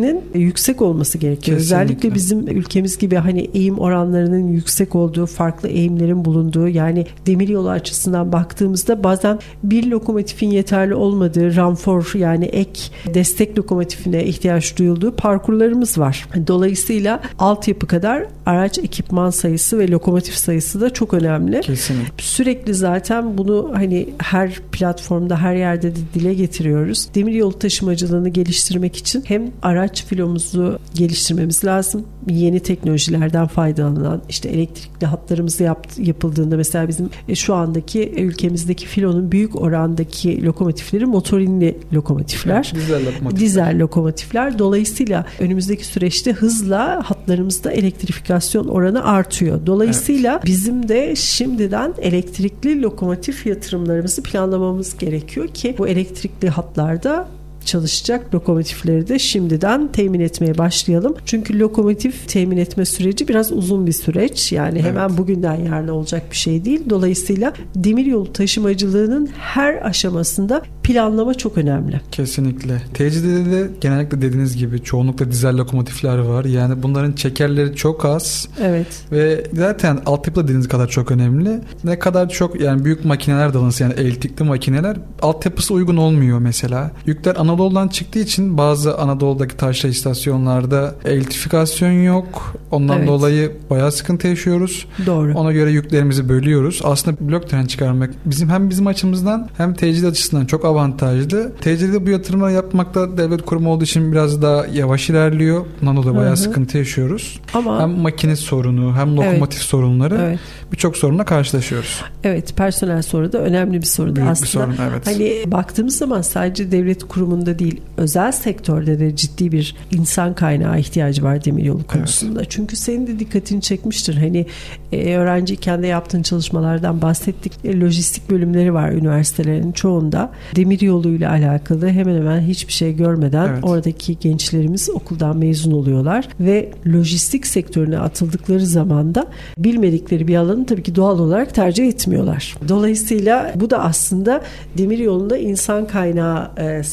güçlerinin 0.03 0.23
yüksek 0.35 0.81
olması 0.81 1.17
gerekiyor. 1.17 1.57
Kesinlikle. 1.57 1.83
Özellikle 1.83 2.13
bizim 2.13 2.47
ülkemiz 2.47 2.97
gibi 2.97 3.15
hani 3.15 3.49
eğim 3.53 3.79
oranlarının 3.79 4.47
yüksek 4.47 4.95
olduğu, 4.95 5.25
farklı 5.25 5.69
eğimlerin 5.69 6.25
bulunduğu 6.25 6.67
yani 6.67 7.05
demir 7.25 7.47
yolu 7.47 7.69
açısından 7.69 8.31
baktığımızda 8.31 9.03
bazen 9.03 9.39
bir 9.63 9.87
lokomotifin 9.87 10.51
yeterli 10.51 10.95
olmadığı 10.95 11.55
ramfor 11.55 12.11
yani 12.15 12.45
ek 12.45 12.81
destek 13.13 13.57
lokomotifine 13.57 14.25
ihtiyaç 14.25 14.77
duyulduğu 14.77 15.15
parkurlarımız 15.15 15.97
var. 15.97 16.27
Dolayısıyla 16.47 17.21
altyapı 17.39 17.87
kadar 17.87 18.25
araç 18.45 18.77
ekipman 18.77 19.29
sayısı 19.29 19.53
sayısı 19.53 19.79
ve 19.79 19.91
lokomotif 19.91 20.35
sayısı 20.35 20.81
da 20.81 20.89
çok 20.89 21.13
önemli. 21.13 21.61
Kesinlikle. 21.61 22.23
Sürekli 22.23 22.73
zaten 22.73 23.37
bunu 23.37 23.71
hani 23.73 24.09
her 24.17 24.59
platformda 24.71 25.37
her 25.37 25.55
yerde 25.55 25.95
de 25.95 25.99
dile 26.13 26.33
getiriyoruz. 26.33 27.07
Demiryolu 27.15 27.59
taşımacılığını 27.59 28.29
geliştirmek 28.29 28.95
için 28.95 29.23
hem 29.27 29.51
araç 29.61 29.82
filomuzu 29.91 30.79
geliştirmemiz 30.95 31.65
lazım. 31.65 32.05
Yeni 32.29 32.59
teknolojilerden 32.59 33.47
faydalanan 33.47 34.21
işte 34.29 34.49
elektrikli 34.49 35.05
hatlarımız 35.05 35.59
yap, 35.59 35.87
yapıldığında 35.97 36.57
mesela 36.57 36.87
bizim 36.87 37.09
e, 37.29 37.35
şu 37.35 37.53
andaki 37.53 38.11
ülkemizdeki 38.17 38.87
filonun 38.87 39.31
büyük 39.31 39.61
orandaki 39.61 40.45
lokomotifleri 40.45 41.05
motorinli 41.05 41.77
lokomotifler. 41.93 42.73
dizel 42.75 43.05
lokomotifler. 43.05 43.39
Dizel 43.39 43.79
lokomotifler. 43.79 44.59
Dolayısıyla 44.59 45.25
önümüzdeki 45.39 45.85
süreçte 45.85 46.33
hızla 46.33 47.01
hatlarımızda 47.05 47.71
elektrifikasyon 47.71 48.67
oranı 48.67 49.05
artıyor. 49.05 49.65
Dolayısıyla 49.65 50.33
evet. 50.33 50.45
bizim 50.45 50.89
de 50.89 51.15
şimdiden 51.15 51.93
elektrikli 52.01 52.81
lokomotif 52.81 53.45
yatırımlarımızı 53.45 54.23
planlamamız 54.23 54.97
gerekiyor 54.97 55.47
ki 55.47 55.75
bu 55.77 55.87
elektrikli 55.87 56.49
hatlarda 56.49 57.27
çalışacak 57.65 58.35
lokomotifleri 58.35 59.07
de 59.07 59.19
şimdiden 59.19 59.91
temin 59.91 60.19
etmeye 60.19 60.57
başlayalım. 60.57 61.15
Çünkü 61.25 61.59
lokomotif 61.59 62.29
temin 62.29 62.57
etme 62.57 62.85
süreci 62.85 63.27
biraz 63.27 63.51
uzun 63.51 63.87
bir 63.87 63.91
süreç. 63.91 64.51
Yani 64.51 64.79
evet. 64.79 64.85
hemen 64.85 65.17
bugünden 65.17 65.55
yarına 65.55 65.93
olacak 65.93 66.31
bir 66.31 66.35
şey 66.35 66.65
değil. 66.65 66.81
Dolayısıyla 66.89 67.53
demiryolu 67.75 68.33
taşımacılığının 68.33 69.29
her 69.37 69.89
aşamasında 69.89 70.61
planlama 70.83 71.33
çok 71.33 71.57
önemli. 71.57 72.01
Kesinlikle. 72.11 72.81
TCD'de 72.93 73.51
de 73.51 73.69
genellikle 73.81 74.21
dediğiniz 74.21 74.57
gibi 74.57 74.83
çoğunlukla 74.83 75.31
dizel 75.31 75.57
lokomotifler 75.57 76.17
var. 76.17 76.45
Yani 76.45 76.83
bunların 76.83 77.11
çekerleri 77.13 77.75
çok 77.75 78.05
az. 78.05 78.47
Evet. 78.61 78.87
Ve 79.11 79.43
zaten 79.53 79.99
altyapı 80.05 80.43
dediğiniz 80.43 80.67
kadar 80.67 80.87
çok 80.87 81.11
önemli. 81.11 81.59
Ne 81.83 81.99
kadar 81.99 82.29
çok 82.29 82.61
yani 82.61 82.85
büyük 82.85 83.05
makineler 83.05 83.53
dalınsı 83.53 83.83
yani 83.83 83.93
elektrikli 83.93 84.43
makineler 84.43 84.97
altyapısı 85.21 85.73
uygun 85.73 85.97
olmuyor 85.97 86.39
mesela. 86.39 86.91
Yükler 87.05 87.35
Anadolu'dan 87.53 87.87
çıktığı 87.87 88.19
için 88.19 88.57
bazı 88.57 88.97
Anadolu'daki 88.97 89.57
taşra 89.57 89.89
istasyonlarda 89.89 90.95
elektrifikasyon 91.05 91.91
yok. 91.91 92.55
Ondan 92.71 92.97
evet. 92.97 93.07
dolayı 93.07 93.51
bayağı 93.69 93.91
sıkıntı 93.91 94.27
yaşıyoruz. 94.27 94.85
Doğru. 95.05 95.33
Ona 95.37 95.51
göre 95.51 95.71
yüklerimizi 95.71 96.29
bölüyoruz. 96.29 96.81
Aslında 96.83 97.17
blok 97.19 97.49
tren 97.49 97.65
çıkarmak 97.65 98.09
bizim 98.25 98.49
hem 98.49 98.69
bizim 98.69 98.87
açımızdan 98.87 99.49
hem 99.57 99.73
tecrid 99.73 100.03
açısından 100.03 100.45
çok 100.45 100.65
avantajlı. 100.65 101.51
Tecrüde 101.61 102.05
bu 102.05 102.09
yatırımları 102.09 102.51
yapmakta 102.51 103.17
devlet 103.17 103.41
kurumu 103.45 103.69
olduğu 103.69 103.83
için 103.83 104.11
biraz 104.11 104.41
daha 104.41 104.65
yavaş 104.65 105.09
ilerliyor. 105.09 105.65
Bundan 105.81 105.97
dolayı 105.97 106.15
bayağı 106.15 106.35
Hı-hı. 106.35 106.37
sıkıntı 106.37 106.77
yaşıyoruz. 106.77 107.39
Ama 107.53 107.81
hem 107.81 107.89
makine 107.89 108.35
sorunu 108.35 108.95
hem 108.95 109.17
lokomotif 109.17 109.59
evet. 109.59 109.69
sorunları 109.69 110.17
evet. 110.21 110.39
birçok 110.71 110.97
sorunla 110.97 111.25
karşılaşıyoruz. 111.25 112.01
Evet 112.23 112.57
personel 112.57 113.01
sorunu 113.01 113.33
da 113.33 113.37
önemli 113.37 113.81
bir 113.81 113.85
sorun 113.85 114.15
Büyük 114.15 114.29
aslında. 114.29 114.45
bir 114.45 114.51
sorun 114.51 114.89
evet. 114.91 115.07
Hani 115.07 115.43
baktığımız 115.51 115.97
zaman 115.97 116.21
sadece 116.21 116.71
devlet 116.71 117.03
kurumunda 117.43 117.59
değil 117.59 117.81
özel 117.97 118.31
sektörde 118.31 118.99
de 118.99 119.15
ciddi 119.15 119.51
bir 119.51 119.75
insan 119.91 120.33
kaynağı 120.33 120.79
ihtiyacı 120.79 121.23
var 121.23 121.45
demiryolu 121.45 121.83
konusunda. 121.83 122.39
Evet. 122.39 122.51
Çünkü 122.51 122.75
senin 122.75 123.07
de 123.07 123.19
dikkatini 123.19 123.61
çekmiştir. 123.61 124.15
Hani 124.15 124.45
e, 124.91 125.15
öğrenciyken 125.15 125.83
de 125.83 125.87
yaptığın 125.87 126.21
çalışmalardan 126.21 127.01
bahsettik. 127.01 127.53
E, 127.63 127.79
lojistik 127.79 128.29
bölümleri 128.29 128.73
var 128.73 128.91
üniversitelerin 128.91 129.71
çoğunda. 129.71 130.31
Demir 130.55 130.81
yoluyla 130.81 131.31
alakalı 131.31 131.89
hemen 131.89 132.15
hemen 132.15 132.41
hiçbir 132.41 132.73
şey 132.73 132.95
görmeden 132.95 133.47
evet. 133.47 133.63
oradaki 133.63 134.19
gençlerimiz 134.19 134.89
okuldan 134.89 135.37
mezun 135.37 135.71
oluyorlar 135.71 136.27
ve 136.39 136.71
lojistik 136.87 137.47
sektörüne 137.47 137.99
atıldıkları 137.99 138.65
zaman 138.65 139.15
da 139.15 139.27
bilmedikleri 139.57 140.27
bir 140.27 140.35
alanı 140.35 140.65
tabii 140.65 140.83
ki 140.83 140.95
doğal 140.95 141.19
olarak 141.19 141.55
tercih 141.55 141.87
etmiyorlar. 141.87 142.55
Dolayısıyla 142.67 143.53
bu 143.55 143.69
da 143.69 143.79
aslında 143.79 144.41
demir 144.77 144.97
yolunda 144.97 145.37
insan 145.37 145.87
kaynağı 145.87 146.51
e, 146.57 146.83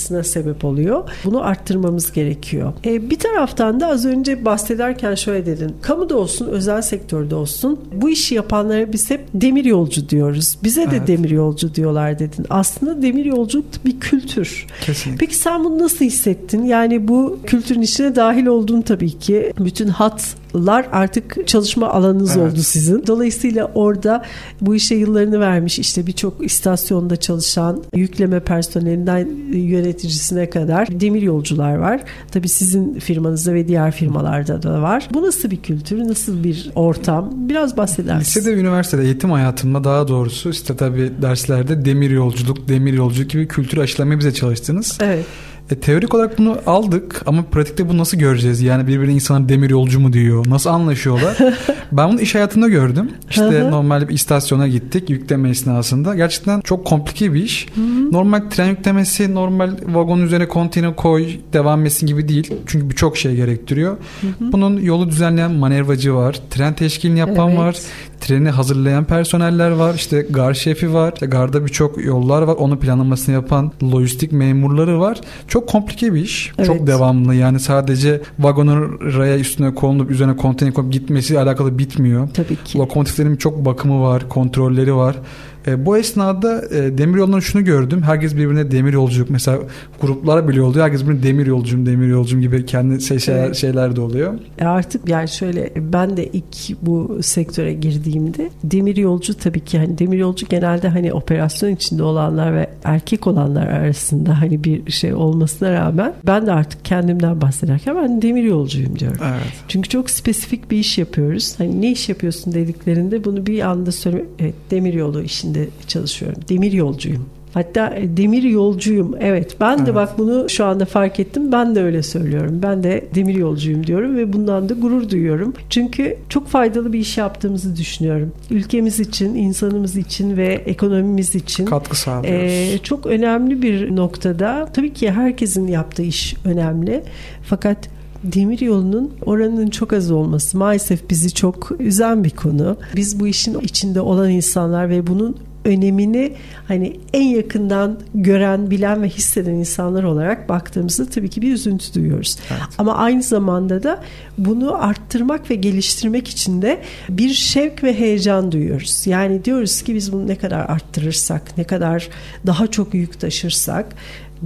sıkıntısına 0.00 0.24
sebep 0.24 0.64
oluyor. 0.64 1.10
Bunu 1.24 1.44
arttırmamız 1.44 2.12
gerekiyor. 2.12 2.72
E, 2.84 3.10
bir 3.10 3.18
taraftan 3.18 3.80
da 3.80 3.86
az 3.86 4.06
önce 4.06 4.44
bahsederken 4.44 5.14
şöyle 5.14 5.46
dedin. 5.46 5.76
Kamuda 5.82 6.16
olsun, 6.16 6.46
özel 6.46 6.82
sektörde 6.82 7.34
olsun 7.34 7.80
bu 7.92 8.10
işi 8.10 8.34
yapanlara 8.34 8.92
biz 8.92 9.10
hep 9.10 9.20
demir 9.34 9.64
yolcu 9.64 10.08
diyoruz. 10.08 10.58
Bize 10.64 10.90
de 10.90 10.96
evet. 10.96 11.08
demir 11.08 11.30
yolcu 11.30 11.74
diyorlar 11.74 12.18
dedin. 12.18 12.46
Aslında 12.50 13.02
demir 13.02 13.24
yolculuk 13.24 13.64
bir 13.84 14.00
kültür. 14.00 14.66
Kesinlikle. 14.80 15.18
Peki 15.18 15.36
sen 15.36 15.64
bunu 15.64 15.78
nasıl 15.78 16.04
hissettin? 16.04 16.64
Yani 16.64 17.08
bu 17.08 17.38
kültürün 17.46 17.82
içine 17.82 18.16
dahil 18.16 18.46
oldun 18.46 18.82
tabii 18.82 19.18
ki. 19.18 19.52
Bütün 19.58 19.88
hat 19.88 20.36
lar 20.54 20.88
artık 20.92 21.48
çalışma 21.48 21.88
alanınız 21.88 22.36
evet. 22.36 22.52
oldu 22.52 22.60
sizin. 22.60 23.06
Dolayısıyla 23.06 23.70
orada 23.74 24.24
bu 24.60 24.74
işe 24.74 24.94
yıllarını 24.94 25.40
vermiş 25.40 25.78
işte 25.78 26.06
birçok 26.06 26.44
istasyonda 26.44 27.16
çalışan 27.16 27.82
yükleme 27.94 28.40
personelinden 28.40 29.28
yöneticisine 29.52 30.50
kadar 30.50 31.00
demir 31.00 31.22
yolcular 31.22 31.74
var. 31.76 32.00
Tabii 32.32 32.48
sizin 32.48 32.94
firmanızda 32.94 33.54
ve 33.54 33.68
diğer 33.68 33.92
firmalarda 33.92 34.62
da 34.62 34.82
var. 34.82 35.08
Bu 35.14 35.22
nasıl 35.22 35.50
bir 35.50 35.62
kültür, 35.62 36.08
nasıl 36.08 36.44
bir 36.44 36.70
ortam? 36.74 37.30
Biraz 37.34 37.76
bahseder 37.76 38.18
misin? 38.18 38.40
Lisede 38.40 38.56
ve 38.56 38.60
üniversitede 38.60 39.02
eğitim 39.02 39.30
hayatımda 39.30 39.84
daha 39.84 40.08
doğrusu 40.08 40.50
işte 40.50 40.76
tabii 40.76 41.12
derslerde 41.22 41.84
demir 41.84 42.10
yolculuk, 42.10 42.68
demir 42.68 42.92
yolculuk 42.92 43.30
gibi 43.30 43.48
kültür 43.48 43.78
aşılamaya 43.78 44.18
bize 44.18 44.34
çalıştınız. 44.34 44.98
Evet. 45.02 45.24
E, 45.70 45.74
teorik 45.74 46.14
olarak 46.14 46.38
bunu 46.38 46.58
aldık 46.66 47.22
ama 47.26 47.42
pratikte 47.42 47.88
bunu 47.88 47.98
nasıl 47.98 48.18
göreceğiz? 48.18 48.60
Yani 48.60 48.86
birbirine 48.86 49.12
insanlar 49.12 49.48
demir 49.48 49.70
yolcu 49.70 50.00
mu 50.00 50.12
diyor? 50.12 50.46
Nasıl 50.48 50.70
anlaşıyorlar? 50.70 51.38
ben 51.92 52.10
bunu 52.10 52.20
iş 52.20 52.34
hayatında 52.34 52.68
gördüm. 52.68 53.10
İşte 53.30 53.70
normal 53.70 54.08
bir 54.08 54.14
istasyona 54.14 54.68
gittik 54.68 55.10
yükleme 55.10 55.50
esnasında. 55.50 56.14
Gerçekten 56.14 56.60
çok 56.60 56.86
komplike 56.86 57.34
bir 57.34 57.42
iş. 57.42 57.66
Normal 58.10 58.40
tren 58.50 58.68
yüklemesi, 58.68 59.34
normal 59.34 59.70
vagon 59.86 60.20
üzerine 60.20 60.48
konteyner 60.48 60.96
koy, 60.96 61.26
devam 61.52 61.86
etsin 61.86 62.06
gibi 62.06 62.28
değil. 62.28 62.54
Çünkü 62.66 62.90
birçok 62.90 63.16
şey 63.16 63.36
gerektiriyor. 63.36 63.96
Bunun 64.40 64.80
yolu 64.80 65.08
düzenleyen 65.08 65.52
manevracı 65.52 66.14
var. 66.14 66.40
Tren 66.50 66.74
teşkilini 66.74 67.18
yapan 67.18 67.48
evet. 67.48 67.58
var 67.58 67.76
treni 68.20 68.50
hazırlayan 68.50 69.04
personeller 69.04 69.70
var. 69.70 69.94
İşte 69.94 70.26
gar 70.30 70.54
şefi 70.54 70.94
var. 70.94 71.12
İşte 71.12 71.26
garda 71.26 71.64
birçok 71.66 72.04
yollar 72.04 72.42
var. 72.42 72.54
Onu 72.54 72.78
planlamasını 72.78 73.34
yapan 73.34 73.72
lojistik 73.92 74.32
memurları 74.32 75.00
var. 75.00 75.20
Çok 75.48 75.68
komplike 75.68 76.14
bir 76.14 76.20
iş. 76.22 76.52
Evet. 76.58 76.66
Çok 76.66 76.86
devamlı. 76.86 77.34
Yani 77.34 77.60
sadece 77.60 78.20
vagonun 78.38 79.00
raya 79.00 79.38
üstüne 79.38 79.74
konulup 79.74 80.10
üzerine 80.10 80.36
konteyner 80.36 80.74
konup 80.74 80.92
gitmesi 80.92 81.40
alakalı 81.40 81.78
bitmiyor. 81.78 82.28
Tabii 82.34 82.56
ki. 82.64 82.78
Lokomotiflerin 82.78 83.36
çok 83.36 83.64
bakımı 83.64 84.02
var, 84.02 84.28
kontrolleri 84.28 84.94
var. 84.94 85.16
E, 85.66 85.86
bu 85.86 85.98
esnada 85.98 86.62
e, 86.74 86.98
demir 86.98 87.18
yolundan 87.18 87.40
şunu 87.40 87.64
gördüm. 87.64 88.02
Herkes 88.02 88.36
birbirine 88.36 88.70
demir 88.70 88.92
yolculuk. 88.92 89.30
Mesela 89.30 89.58
gruplara 90.00 90.48
bile 90.48 90.62
oluyor. 90.62 90.84
Herkes 90.84 91.02
birbirine 91.02 91.22
demir 91.22 91.46
yolcum, 91.46 91.86
demir 91.86 92.06
yolcum 92.06 92.40
gibi 92.40 92.66
kendi 92.66 93.02
şey, 93.02 93.18
şeyler, 93.18 93.44
evet. 93.44 93.56
şeyler 93.56 93.96
de 93.96 94.00
oluyor. 94.00 94.34
E 94.58 94.64
artık 94.64 95.08
yani 95.08 95.28
şöyle 95.28 95.72
ben 95.76 96.16
de 96.16 96.26
ilk 96.26 96.82
bu 96.82 97.18
sektöre 97.22 97.72
girdiğimde 97.72 98.50
demir 98.64 98.96
yolcu 98.96 99.34
tabii 99.34 99.60
ki 99.60 99.78
hani 99.78 99.98
demir 99.98 100.18
yolcu 100.18 100.46
genelde 100.46 100.88
hani 100.88 101.12
operasyon 101.12 101.70
içinde 101.70 102.02
olanlar 102.02 102.54
ve 102.54 102.70
erkek 102.84 103.26
olanlar 103.26 103.66
arasında 103.66 104.40
hani 104.40 104.64
bir 104.64 104.92
şey 104.92 105.14
olmasına 105.14 105.72
rağmen 105.72 106.12
ben 106.26 106.46
de 106.46 106.52
artık 106.52 106.84
kendimden 106.84 107.40
bahsederken 107.40 107.96
ben 107.96 108.22
demir 108.22 108.42
yolcuyum 108.42 108.98
diyorum. 108.98 109.18
Evet. 109.22 109.52
Çünkü 109.68 109.88
çok 109.88 110.10
spesifik 110.10 110.70
bir 110.70 110.78
iş 110.78 110.98
yapıyoruz. 110.98 111.54
Hani 111.58 111.82
ne 111.82 111.90
iş 111.90 112.08
yapıyorsun 112.08 112.54
dediklerinde 112.54 113.24
bunu 113.24 113.46
bir 113.46 113.60
anda 113.60 113.92
söyle 113.92 114.24
evet 114.38 114.54
demir 114.70 114.94
yolu 114.94 115.22
işin 115.22 115.49
içinde 115.50 115.68
çalışıyorum. 115.88 116.42
Demir 116.48 116.72
yolcuyum. 116.72 117.26
Hatta 117.54 117.94
e, 117.96 118.16
demir 118.16 118.42
yolcuyum. 118.42 119.16
Evet 119.20 119.56
ben 119.60 119.78
de 119.78 119.82
evet. 119.82 119.94
bak 119.94 120.18
bunu 120.18 120.48
şu 120.48 120.64
anda 120.64 120.84
fark 120.84 121.20
ettim. 121.20 121.52
Ben 121.52 121.74
de 121.74 121.82
öyle 121.82 122.02
söylüyorum. 122.02 122.60
Ben 122.62 122.82
de 122.82 123.04
demir 123.14 123.34
yolcuyum 123.34 123.86
diyorum 123.86 124.16
ve 124.16 124.32
bundan 124.32 124.68
da 124.68 124.74
gurur 124.74 125.10
duyuyorum. 125.10 125.54
Çünkü 125.70 126.16
çok 126.28 126.48
faydalı 126.48 126.92
bir 126.92 126.98
iş 126.98 127.18
yaptığımızı 127.18 127.76
düşünüyorum. 127.76 128.32
Ülkemiz 128.50 129.00
için, 129.00 129.34
insanımız 129.34 129.96
için 129.96 130.36
ve 130.36 130.62
ekonomimiz 130.66 131.34
için 131.34 131.64
katkı 131.64 131.98
sağlıyoruz. 132.00 132.74
E, 132.74 132.78
çok 132.82 133.06
önemli 133.06 133.62
bir 133.62 133.96
noktada. 133.96 134.68
Tabii 134.74 134.92
ki 134.92 135.10
herkesin 135.10 135.66
yaptığı 135.66 136.02
iş 136.02 136.34
önemli. 136.44 137.02
Fakat 137.42 137.88
demir 138.24 138.60
yolunun 138.60 139.12
oranının 139.26 139.70
çok 139.70 139.92
az 139.92 140.10
olması 140.10 140.58
maalesef 140.58 141.10
bizi 141.10 141.34
çok 141.34 141.72
üzen 141.78 142.24
bir 142.24 142.30
konu. 142.30 142.76
Biz 142.96 143.20
bu 143.20 143.26
işin 143.26 143.60
içinde 143.60 144.00
olan 144.00 144.30
insanlar 144.30 144.90
ve 144.90 145.06
bunun 145.06 145.36
önemini 145.64 146.32
hani 146.68 147.00
en 147.12 147.22
yakından 147.22 147.98
gören, 148.14 148.70
bilen 148.70 149.02
ve 149.02 149.08
hisseden 149.08 149.54
insanlar 149.54 150.02
olarak 150.02 150.48
baktığımızda 150.48 151.06
tabii 151.06 151.30
ki 151.30 151.42
bir 151.42 151.52
üzüntü 151.52 151.94
duyuyoruz. 151.94 152.36
Evet. 152.50 152.62
Ama 152.78 152.94
aynı 152.94 153.22
zamanda 153.22 153.82
da 153.82 154.02
bunu 154.38 154.84
arttırmak 154.84 155.50
ve 155.50 155.54
geliştirmek 155.54 156.28
için 156.28 156.62
de 156.62 156.80
bir 157.08 157.30
şevk 157.34 157.84
ve 157.84 157.98
heyecan 157.98 158.52
duyuyoruz. 158.52 159.06
Yani 159.06 159.44
diyoruz 159.44 159.82
ki 159.82 159.94
biz 159.94 160.12
bunu 160.12 160.26
ne 160.26 160.36
kadar 160.36 160.60
arttırırsak, 160.60 161.58
ne 161.58 161.64
kadar 161.64 162.08
daha 162.46 162.66
çok 162.66 162.94
yük 162.94 163.20
taşırsak 163.20 163.86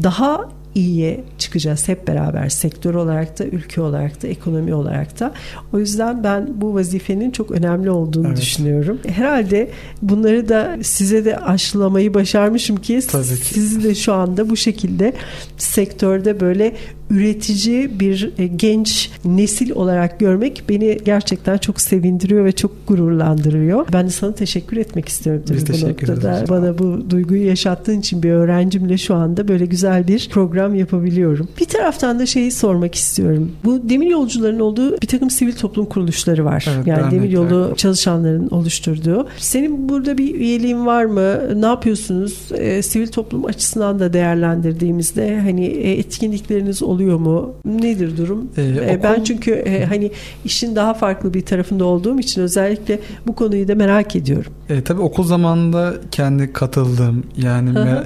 daha 0.03 0.49
iyiye 0.75 1.25
çıkacağız 1.39 1.89
hep 1.89 2.09
beraber 2.09 2.49
sektör 2.49 2.95
olarak 2.95 3.39
da 3.39 3.45
ülke 3.45 3.81
olarak 3.81 4.23
da 4.23 4.27
ekonomi 4.27 4.75
olarak 4.75 5.21
da. 5.21 5.33
O 5.73 5.79
yüzden 5.79 6.25
ben 6.25 6.49
bu 6.55 6.75
vazifenin 6.75 7.31
çok 7.31 7.51
önemli 7.51 7.91
olduğunu 7.91 8.27
evet. 8.27 8.41
düşünüyorum. 8.41 8.99
Herhalde 9.07 9.71
bunları 10.03 10.49
da 10.49 10.77
size 10.83 11.25
de 11.25 11.39
aşılamayı 11.39 12.15
başarmışım 12.15 12.77
ki, 12.77 13.01
Tabii 13.07 13.25
ki 13.25 13.35
sizi 13.37 13.85
de 13.85 13.95
şu 13.95 14.13
anda 14.13 14.51
bu 14.51 14.57
şekilde 14.57 15.13
sektörde 15.57 16.41
böyle 16.41 16.75
üretici 17.11 18.01
bir 18.01 18.33
e, 18.39 18.47
genç 18.47 19.11
nesil 19.25 19.71
olarak 19.71 20.21
görmek 20.21 20.63
beni 20.69 20.99
gerçekten 21.05 21.59
çok 21.59 21.81
sevindiriyor 21.81 22.45
ve 22.45 22.53
çok 22.53 22.89
gururlandırıyor. 22.89 23.87
Ben 23.93 24.07
de 24.07 24.11
sana 24.11 24.35
teşekkür 24.35 24.77
etmek 24.77 25.09
istiyorum 25.09 25.43
tabii 25.47 25.59
Biz 25.59 25.83
bu 25.83 25.89
noktada. 25.89 26.45
Bana 26.49 26.79
bu 26.79 27.11
duyguyu 27.11 27.47
yaşattığın 27.47 28.01
için 28.01 28.23
bir 28.23 28.31
öğrencimle 28.31 28.99
şu 28.99 29.15
anda 29.15 29.49
böyle 29.49 29.67
güzel 29.67 30.09
bir 30.09 30.29
program 30.33 30.75
yapabiliyorum. 30.75 31.49
Bir 31.61 31.65
taraftan 31.65 32.19
da 32.19 32.27
şeyi 32.27 32.51
sormak 32.51 32.95
istiyorum. 32.95 33.53
Bu 33.65 33.89
demir 33.89 34.07
yolcuların 34.07 34.61
olduğu 34.61 35.01
bir 35.01 35.07
takım 35.07 35.31
sivil 35.31 35.53
toplum 35.53 35.87
kuruluşları 35.87 36.45
var. 36.45 36.67
Evet, 36.77 36.87
yani 36.87 37.11
demir 37.11 37.31
yolu 37.31 37.75
çalışanların 37.77 38.49
oluşturduğu. 38.49 39.27
Senin 39.39 39.89
burada 39.89 40.19
bir 40.19 40.35
üyeliğin 40.35 40.87
var 40.87 41.05
mı? 41.05 41.61
Ne 41.61 41.67
yapıyorsunuz? 41.67 42.39
E, 42.55 42.83
sivil 42.83 43.07
toplum 43.07 43.45
açısından 43.45 43.99
da 43.99 44.13
değerlendirdiğimizde 44.13 45.41
hani 45.41 45.65
e, 45.65 45.93
etkinlikleriniz 45.93 46.83
oluyor 46.83 46.94
mu? 47.03 47.55
Nedir 47.65 48.17
durum? 48.17 48.49
Ee, 48.57 48.63
okul- 48.63 49.03
Ben 49.03 49.23
çünkü 49.25 49.51
e, 49.51 49.85
hani 49.85 50.11
işin 50.45 50.77
daha 50.77 50.95
farklı 50.95 51.35
bir 51.35 51.41
tarafında 51.41 51.85
olduğum 51.85 52.19
için 52.21 52.41
özellikle 52.43 53.01
bu 53.27 53.35
konuyu 53.35 53.69
da 53.69 53.75
merak 53.75 54.17
ediyorum. 54.17 54.53
E, 54.69 54.83
tabii 54.85 55.01
okul 55.03 55.25
zamanında 55.25 55.95
kendi 56.11 56.53
katıldım. 56.53 57.25
Yani 57.37 57.71
me- 57.71 58.05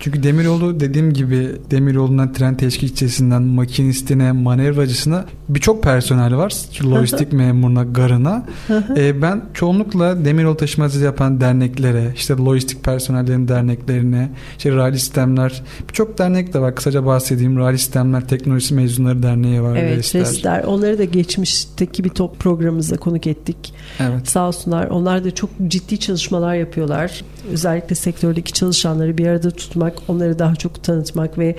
çünkü 0.00 0.22
demiryolu 0.22 0.80
dediğim 0.80 1.12
gibi 1.12 1.52
demiryolundan 1.70 2.32
tren 2.32 2.56
teşkilçisinden 2.56 3.42
makinistine, 3.42 4.32
manevracısına 4.32 5.24
birçok 5.48 5.82
personel 5.82 6.36
var. 6.36 6.52
Lojistik 6.84 7.32
memuruna, 7.32 7.84
garına. 7.84 8.46
E, 8.96 9.22
ben 9.22 9.42
çoğunlukla 9.54 10.24
demiryolu 10.24 10.56
taşımacılığı 10.56 11.04
yapan 11.04 11.40
derneklere, 11.40 12.12
işte 12.16 12.34
lojistik 12.34 12.84
personellerin 12.84 13.48
derneklerine, 13.48 14.28
işte 14.58 14.70
rally 14.70 14.98
sistemler, 14.98 15.62
birçok 15.88 16.18
dernek 16.18 16.54
de 16.54 16.60
var. 16.60 16.74
Kısaca 16.74 17.06
bahsedeyim. 17.06 17.58
Rally 17.58 17.78
sistemler 17.78 18.28
teknolojisi 18.28 18.74
mezunları 18.74 19.22
derneği 19.22 19.62
var. 19.62 19.76
Evet, 19.76 20.14
Resler. 20.14 20.64
Onları 20.64 20.98
da 20.98 21.04
geçmişteki 21.04 22.04
bir 22.04 22.08
top 22.08 22.38
programımızda 22.38 22.96
konuk 22.96 23.26
ettik. 23.26 23.74
Evet. 24.00 24.28
Sağ 24.28 24.48
olsunlar. 24.48 24.86
Onlar 24.86 25.24
da 25.24 25.30
çok 25.30 25.50
ciddi 25.68 25.98
çalışmalar 25.98 26.54
yapıyorlar. 26.54 27.22
Özellikle 27.52 27.94
sektördeki 27.94 28.52
çalışanları 28.52 29.18
bir 29.18 29.26
arada 29.26 29.50
tutmak, 29.50 29.98
onları 30.08 30.38
daha 30.38 30.54
çok 30.54 30.84
tanıtmak 30.84 31.38
ve 31.38 31.56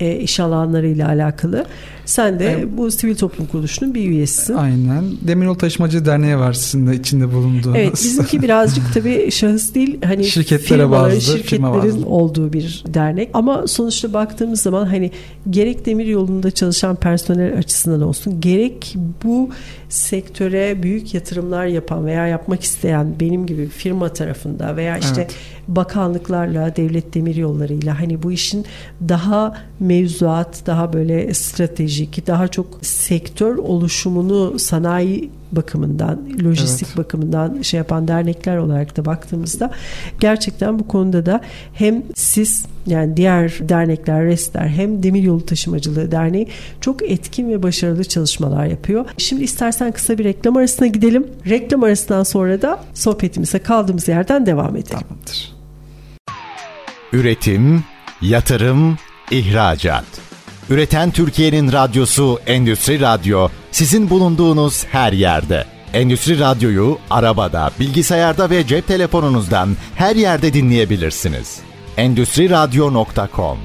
e, 0.00 0.16
iş 0.16 0.40
alanlarıyla 0.40 1.08
alakalı. 1.08 1.66
Sen 2.04 2.38
de 2.38 2.52
Evet. 2.52 2.68
bu 2.76 2.90
sivil 2.90 3.14
toplum 3.16 3.46
kuruluşunun 3.46 3.94
bir 3.94 4.08
üyesisin. 4.08 4.54
Aynen. 4.54 5.04
Demiryolu 5.22 5.58
Taşımacı 5.58 6.04
Derneği 6.06 6.36
var 6.36 6.52
sizin 6.52 6.86
de 6.86 6.94
içinde 6.94 7.32
bulunduğunuz. 7.32 7.76
Evet 7.76 7.92
bizimki 7.94 8.42
birazcık 8.42 8.94
tabii 8.94 9.30
şahıs 9.30 9.74
değil 9.74 9.98
hani 10.04 10.24
Şirketlere 10.24 10.82
firma 10.82 11.10
şirketlerin 11.10 11.72
bazlı. 11.72 12.06
olduğu 12.06 12.52
bir 12.52 12.84
dernek 12.86 13.30
ama 13.34 13.66
sonuçta 13.66 14.12
baktığımız 14.12 14.60
zaman 14.60 14.86
hani 14.86 15.10
gerek 15.50 15.86
demir 15.86 16.06
yolunda 16.06 16.50
çalışan 16.50 16.96
personel 16.96 17.58
açısından 17.58 18.02
olsun 18.02 18.40
gerek 18.40 18.96
bu 19.24 19.50
sektöre 19.88 20.82
büyük 20.82 21.14
yatırımlar 21.14 21.66
yapan 21.66 22.06
veya 22.06 22.26
yapmak 22.26 22.62
isteyen 22.62 23.14
benim 23.20 23.46
gibi 23.46 23.68
firma 23.68 24.08
tarafında 24.12 24.76
veya 24.76 24.98
işte 24.98 25.20
Evet. 25.20 25.34
Bakanlıklarla 25.70 26.76
devlet 26.76 27.14
demir 27.14 27.36
yollarıyla 27.36 28.00
hani 28.00 28.22
bu 28.22 28.32
işin 28.32 28.66
daha 29.08 29.54
mevzuat 29.80 30.62
daha 30.66 30.92
böyle 30.92 31.34
stratejik 31.34 32.26
daha 32.26 32.48
çok 32.48 32.66
sektör 32.82 33.56
oluşumunu 33.56 34.58
sanayi 34.58 35.30
bakımından 35.52 36.20
lojistik 36.44 36.88
Evet. 36.88 36.98
bakımından 36.98 37.62
şey 37.62 37.78
yapan 37.78 38.08
dernekler 38.08 38.56
olarak 38.56 38.96
da 38.96 39.04
baktığımızda 39.04 39.70
gerçekten 40.20 40.78
bu 40.78 40.88
konuda 40.88 41.26
da 41.26 41.40
hem 41.72 42.02
siz 42.14 42.66
yani 42.86 43.16
diğer 43.16 43.58
dernekler 43.60 44.24
restler 44.24 44.68
hem 44.68 45.02
demiryolu 45.02 45.46
taşımacılığı 45.46 46.10
derneği 46.10 46.48
çok 46.80 47.10
etkin 47.10 47.50
ve 47.50 47.62
başarılı 47.62 48.04
çalışmalar 48.04 48.66
yapıyor. 48.66 49.04
Şimdi 49.18 49.44
istersen 49.44 49.92
kısa 49.92 50.18
bir 50.18 50.24
reklam 50.24 50.56
arasına 50.56 50.86
gidelim. 50.86 51.26
Reklam 51.48 51.82
arasından 51.82 52.22
sonra 52.22 52.62
da 52.62 52.80
sohbetimize 52.94 53.58
kaldığımız 53.58 54.08
yerden 54.08 54.46
devam 54.46 54.76
edelim. 54.76 54.98
Tamamdır. 55.00 55.59
Üretim, 57.12 57.84
yatırım, 58.22 58.98
ihracat. 59.30 60.04
Üreten 60.70 61.10
Türkiye'nin 61.10 61.72
radyosu 61.72 62.38
Endüstri 62.46 63.00
Radyo 63.00 63.48
sizin 63.70 64.10
bulunduğunuz 64.10 64.84
her 64.84 65.12
yerde. 65.12 65.64
Endüstri 65.92 66.40
Radyo'yu 66.40 66.98
arabada, 67.10 67.70
bilgisayarda 67.80 68.50
ve 68.50 68.66
cep 68.66 68.86
telefonunuzdan 68.86 69.68
her 69.94 70.16
yerde 70.16 70.52
dinleyebilirsiniz. 70.52 71.60
Endüstri 71.96 72.50
Radyo.com 72.50 73.58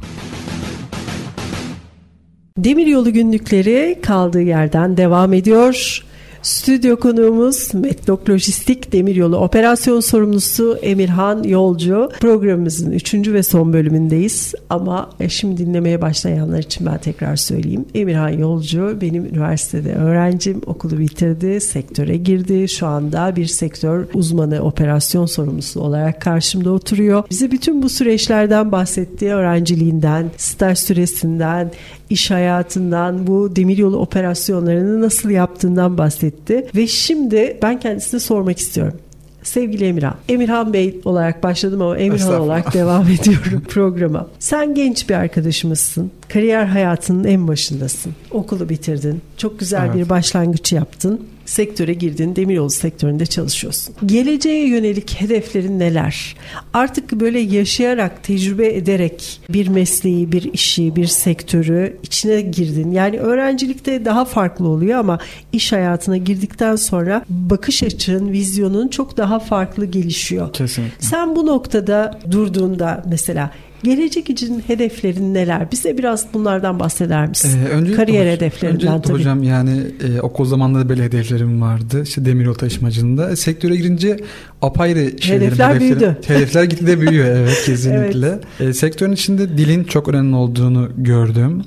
Demiryolu 2.58 3.14
günlükleri 3.14 4.00
kaldığı 4.02 4.42
yerden 4.42 4.98
devam 4.98 5.34
ediyor. 5.34 6.05
Stüdyo 6.46 6.96
konuğumuz 7.00 7.74
Metlok 7.74 8.30
Lojistik 8.30 8.92
Demiryolu 8.92 9.38
Operasyon 9.38 10.00
Sorumlusu 10.00 10.78
Emirhan 10.82 11.44
Yolcu. 11.44 12.10
Programımızın 12.20 12.92
3. 12.92 13.14
ve 13.14 13.44
son 13.44 13.74
bölümündeyiz. 13.74 14.54
Ama 14.70 15.10
e, 15.20 15.30
şimdi 15.30 15.58
dinlemeye 15.58 16.02
başlayanlar 16.02 16.60
için 16.60 16.86
ben 16.86 16.98
tekrar 16.98 17.36
söyleyeyim. 17.36 17.86
Emirhan 17.96 18.30
Yolcu 18.30 18.98
benim 19.02 19.26
üniversitede 19.26 19.96
öğrencim. 19.96 20.62
Okulu 20.66 21.00
bitirdi, 21.00 21.62
sektöre 21.62 22.18
girdi. 22.18 22.70
Şu 22.70 22.88
anda 22.88 23.36
bir 23.36 23.46
sektör 23.46 24.06
uzmanı, 24.14 24.62
operasyon 24.62 25.26
sorumlusu 25.26 25.82
olarak 25.82 26.22
karşımda 26.22 26.72
oturuyor. 26.72 27.24
Bize 27.30 27.52
bütün 27.52 27.82
bu 27.82 27.90
süreçlerden 27.90 28.72
bahsetti. 28.72 29.34
Öğrenciliğinden, 29.34 30.32
staj 30.38 30.78
süresinden, 30.78 31.72
iş 32.10 32.32
hayatından, 32.32 33.28
bu 33.28 33.56
demiryolu 33.56 33.98
operasyonlarını 33.98 35.02
nasıl 35.02 35.30
yaptığından 35.30 35.98
bahsetti. 35.98 36.35
Ve 36.76 36.88
şimdi 36.88 37.58
ben 37.62 37.80
kendisine 37.80 38.20
sormak 38.20 38.60
istiyorum. 38.60 39.00
Sevgili 39.44 39.86
Emirhan. 39.86 40.16
Emirhan 40.30 40.74
Bey 40.74 41.00
olarak 41.06 41.44
başladım 41.44 41.82
ama 41.82 41.98
Emirhan 41.98 42.42
olarak 42.42 42.74
devam 42.74 43.04
ediyorum 43.22 43.64
programa. 43.70 44.28
Sen 44.40 44.74
genç 44.76 45.10
bir 45.10 45.16
arkadaşımızsın. 45.16 46.12
Kariyer 46.30 46.66
hayatının 46.66 47.24
en 47.24 47.48
başındasın. 47.48 48.14
Okulu 48.32 48.70
bitirdin. 48.70 49.22
Çok 49.38 49.60
güzel 49.60 49.86
Evet. 49.86 49.96
bir 49.96 50.10
başlangıç 50.10 50.74
yaptın. 50.74 51.22
Sektöre 51.46 51.94
girdin. 51.94 52.36
Demiryolu 52.36 52.70
sektöründe 52.70 53.26
çalışıyorsun. 53.26 53.96
Geleceğe 54.06 54.68
yönelik 54.68 55.22
hedeflerin 55.22 55.80
neler? 55.80 56.36
Artık 56.74 57.12
böyle 57.12 57.40
yaşayarak, 57.40 58.24
tecrübe 58.24 58.68
ederek 58.76 59.42
bir 59.50 59.68
mesleği, 59.68 60.32
bir 60.32 60.54
işi, 60.54 60.96
bir 60.96 61.06
sektörü 61.08 61.98
içine 62.04 62.42
girdin. 62.42 62.92
Yani 62.92 63.20
öğrencilikte 63.20 64.06
daha 64.06 64.26
farklı 64.26 64.68
oluyor 64.68 65.00
ama 65.00 65.20
iş 65.54 65.72
hayatına 65.72 66.18
girdikten 66.18 66.76
sonra 66.76 67.26
bakış 67.30 67.84
açın, 67.84 68.32
vizyonun 68.32 68.88
çok 68.88 69.18
daha 69.18 69.40
farklı 69.40 69.86
gelişiyor. 69.86 70.54
Kesinlikle. 70.54 71.06
Sen 71.06 71.36
bu 71.36 71.46
noktada 71.46 72.20
durduğunda 72.32 73.04
mesela 73.10 73.52
gelecek 73.86 74.30
için 74.30 74.64
hedeflerin 74.68 75.34
neler? 75.34 75.72
Bize 75.72 75.98
biraz 75.98 76.26
bunlardan 76.34 76.80
bahseder 76.80 77.28
misin? 77.30 77.60
Ee, 77.66 77.70
öncelikle 77.70 77.96
Kariyer 78.06 78.26
hoş- 78.26 78.34
hedeflerinden 78.38 78.76
öncelikle 78.78 79.02
tabii. 79.02 79.18
hocam 79.18 79.44
yani 79.44 79.72
e, 80.18 80.22
okul 80.22 80.46
zamanında 80.46 80.80
da 80.80 80.90
böyle 80.90 81.04
hedeflerim 81.04 81.62
vardı. 81.62 82.04
İşte 82.04 82.26
demiryolu 82.26 82.58
taşımacılığında. 82.58 83.32
E, 83.32 83.36
sektöre 83.36 83.76
girince 83.76 84.18
apayrı 84.62 85.22
şeylerim, 85.22 85.48
Hedefler 85.48 85.80
büyüdü. 85.80 86.18
Hedefler 86.28 86.64
gitgide 86.64 87.02
büyüyor 87.02 87.26
evet 87.28 87.62
kesinlikle. 87.66 88.40
E, 88.60 88.74
sektörün 88.74 89.12
içinde 89.12 89.58
dilin 89.58 89.84
çok 89.84 90.08
önemli 90.08 90.36
olduğunu 90.36 90.90
gördüm. 90.98 91.64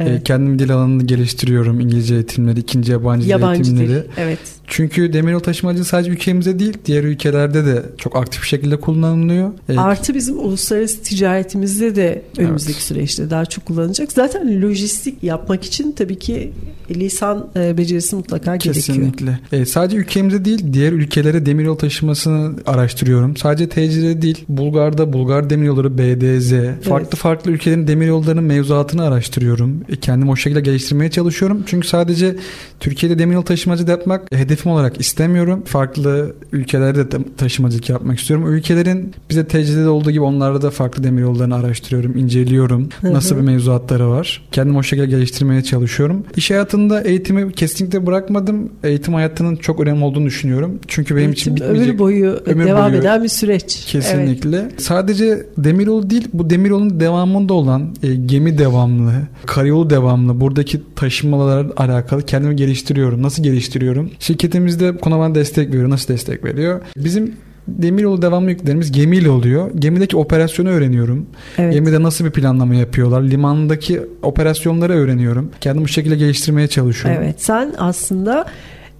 E, 0.00 0.04
Evet. 0.08 0.24
kendim 0.24 0.58
dil 0.58 0.74
alanını 0.74 1.02
geliştiriyorum. 1.04 1.80
İngilizce 1.80 2.14
eğitimleri, 2.14 2.60
ikinci 2.60 2.92
yabancı, 2.92 3.24
dil 3.24 3.30
Yabancı 3.30 3.64
dil. 3.64 3.78
eğitimleri. 3.80 4.06
Evet. 4.16 4.38
Çünkü 4.66 5.12
demiryolu 5.12 5.42
taşımacılığı 5.42 5.84
sadece 5.84 6.10
ülkemizde 6.10 6.58
değil, 6.58 6.74
diğer 6.86 7.04
ülkelerde 7.04 7.66
de 7.66 7.82
çok 7.98 8.16
aktif 8.16 8.42
bir 8.42 8.46
şekilde 8.46 8.76
kullanılıyor. 8.76 9.50
E, 9.68 9.76
Artı 9.78 10.14
bizim 10.14 10.38
uluslararası 10.38 11.02
ticaretimizde 11.02 11.96
de 11.96 12.22
önümüzdeki 12.38 12.72
Evet. 12.76 12.82
süreçte 12.82 13.30
daha 13.30 13.44
çok 13.46 13.66
kullanılacak. 13.66 14.12
Zaten 14.12 14.62
lojistik 14.62 15.22
yapmak 15.22 15.64
için 15.64 15.92
tabii 15.92 16.18
ki 16.18 16.52
lisan 16.90 17.48
e, 17.56 17.78
becerisi 17.78 18.16
mutlaka 18.16 18.56
gerekiyor. 18.56 18.74
Kesinlikle. 18.74 19.38
E, 19.52 19.66
sadece 19.66 19.96
ülkemizde 19.96 20.44
değil 20.44 20.72
diğer 20.72 20.92
ülkelere 20.92 21.46
demiryolu 21.46 21.78
taşımasını 21.78 22.54
araştırıyorum. 22.66 23.36
Sadece 23.36 23.68
TC'de 23.68 24.22
değil 24.22 24.44
Bulgar'da 24.48 25.12
Bulgar 25.12 25.50
demiryolları 25.50 25.98
BDZ 25.98 26.52
farklı 26.88 27.18
farklı 27.18 27.50
ülkelerin 27.50 27.86
demiryollarının 27.86 28.44
mevzuatını 28.44 29.02
araştırıyorum. 29.02 29.80
E, 29.88 29.96
kendimi 29.96 30.30
o 30.30 30.36
şekilde 30.36 30.60
geliştirmeye 30.60 31.10
çalışıyorum. 31.10 31.62
Çünkü 31.66 31.88
sadece 31.88 32.36
Türkiye'de 32.80 33.18
demiryolu 33.18 33.44
taşımacılık 33.44 33.88
yapmak 33.90 34.32
hedefim 34.32 34.72
olarak 34.72 35.00
istemiyorum. 35.00 35.62
Farklı 35.66 36.34
ülkelerde 36.52 36.98
de 36.98 37.08
ta- 37.08 37.18
taşımacılık 37.36 37.88
yapmak 37.90 38.18
istiyorum. 38.18 38.52
Ülkelerin 38.52 39.14
bize 39.30 39.44
TC'de 39.46 39.88
olduğu 39.88 40.10
gibi 40.10 40.22
onlarda 40.22 40.62
da 40.62 40.70
farklı 40.70 41.04
demiryollarını 41.04 41.54
araştırıyorum, 41.54 42.16
inceliyorum. 42.18 42.88
Nasıl 43.02 43.36
bir 43.36 43.40
mevzuatları 43.40 44.08
var. 44.10 44.42
Kendimi 44.52 44.78
o 44.78 44.82
şekilde 44.82 45.06
geliştirmeye 45.06 45.62
çalışıyorum. 45.62 46.24
İş 46.36 46.50
hayatında 46.50 47.00
eğitimi 47.02 47.52
kesinlikle 47.52 48.06
bırakmadım. 48.06 48.70
Eğitim 48.84 49.14
hayatının 49.14 49.56
çok 49.56 49.80
önemli 49.80 50.04
olduğunu 50.04 50.26
düşünüyorum. 50.26 50.78
Çünkü 50.88 51.16
benim 51.16 51.32
için 51.32 51.50
Eğitim 51.50 51.66
bitmeyecek. 51.66 51.88
ömür 51.90 51.98
boyu 51.98 52.26
ömür 52.46 52.66
devam 52.66 52.92
boyu- 52.92 53.00
eden 53.00 53.22
bir 53.22 53.28
süreç. 53.28 53.62
Evet. 53.64 53.84
Kesinlikle. 53.86 54.68
Sadece 54.78 55.46
demiryolu 55.58 56.10
değil, 56.10 56.28
bu 56.32 56.50
demiryolun 56.50 57.00
devamında 57.00 57.54
olan 57.54 57.94
e, 58.02 58.14
gemi 58.14 58.58
devamlı, 58.58 59.12
karayolu 59.46 59.77
devamlı, 59.90 60.40
buradaki 60.40 60.80
taşımalarla 60.96 61.72
alakalı 61.76 62.22
kendimi 62.22 62.56
geliştiriyorum. 62.56 63.22
Nasıl 63.22 63.42
geliştiriyorum? 63.42 64.10
Şirketimizde 64.18 64.94
bu 64.94 64.98
konuda 64.98 65.18
bana 65.18 65.34
destek 65.34 65.68
veriyor. 65.68 65.90
Nasıl 65.90 66.14
destek 66.14 66.44
veriyor? 66.44 66.80
Bizim 66.96 67.36
demiryolu 67.68 68.22
devamlı 68.22 68.50
yüklerimiz 68.50 68.92
gemiyle 68.92 69.30
oluyor. 69.30 69.70
Gemideki 69.78 70.16
operasyonu 70.16 70.68
öğreniyorum. 70.68 71.26
Evet. 71.58 71.72
Gemide 71.72 72.02
nasıl 72.02 72.24
bir 72.24 72.30
planlama 72.30 72.74
yapıyorlar? 72.74 73.22
Limandaki 73.22 74.02
operasyonları 74.22 74.92
öğreniyorum. 74.92 75.50
Kendimi 75.60 75.84
bu 75.84 75.88
şekilde 75.88 76.16
geliştirmeye 76.16 76.68
çalışıyorum. 76.68 77.22
Evet 77.22 77.42
sen 77.42 77.74
aslında 77.78 78.46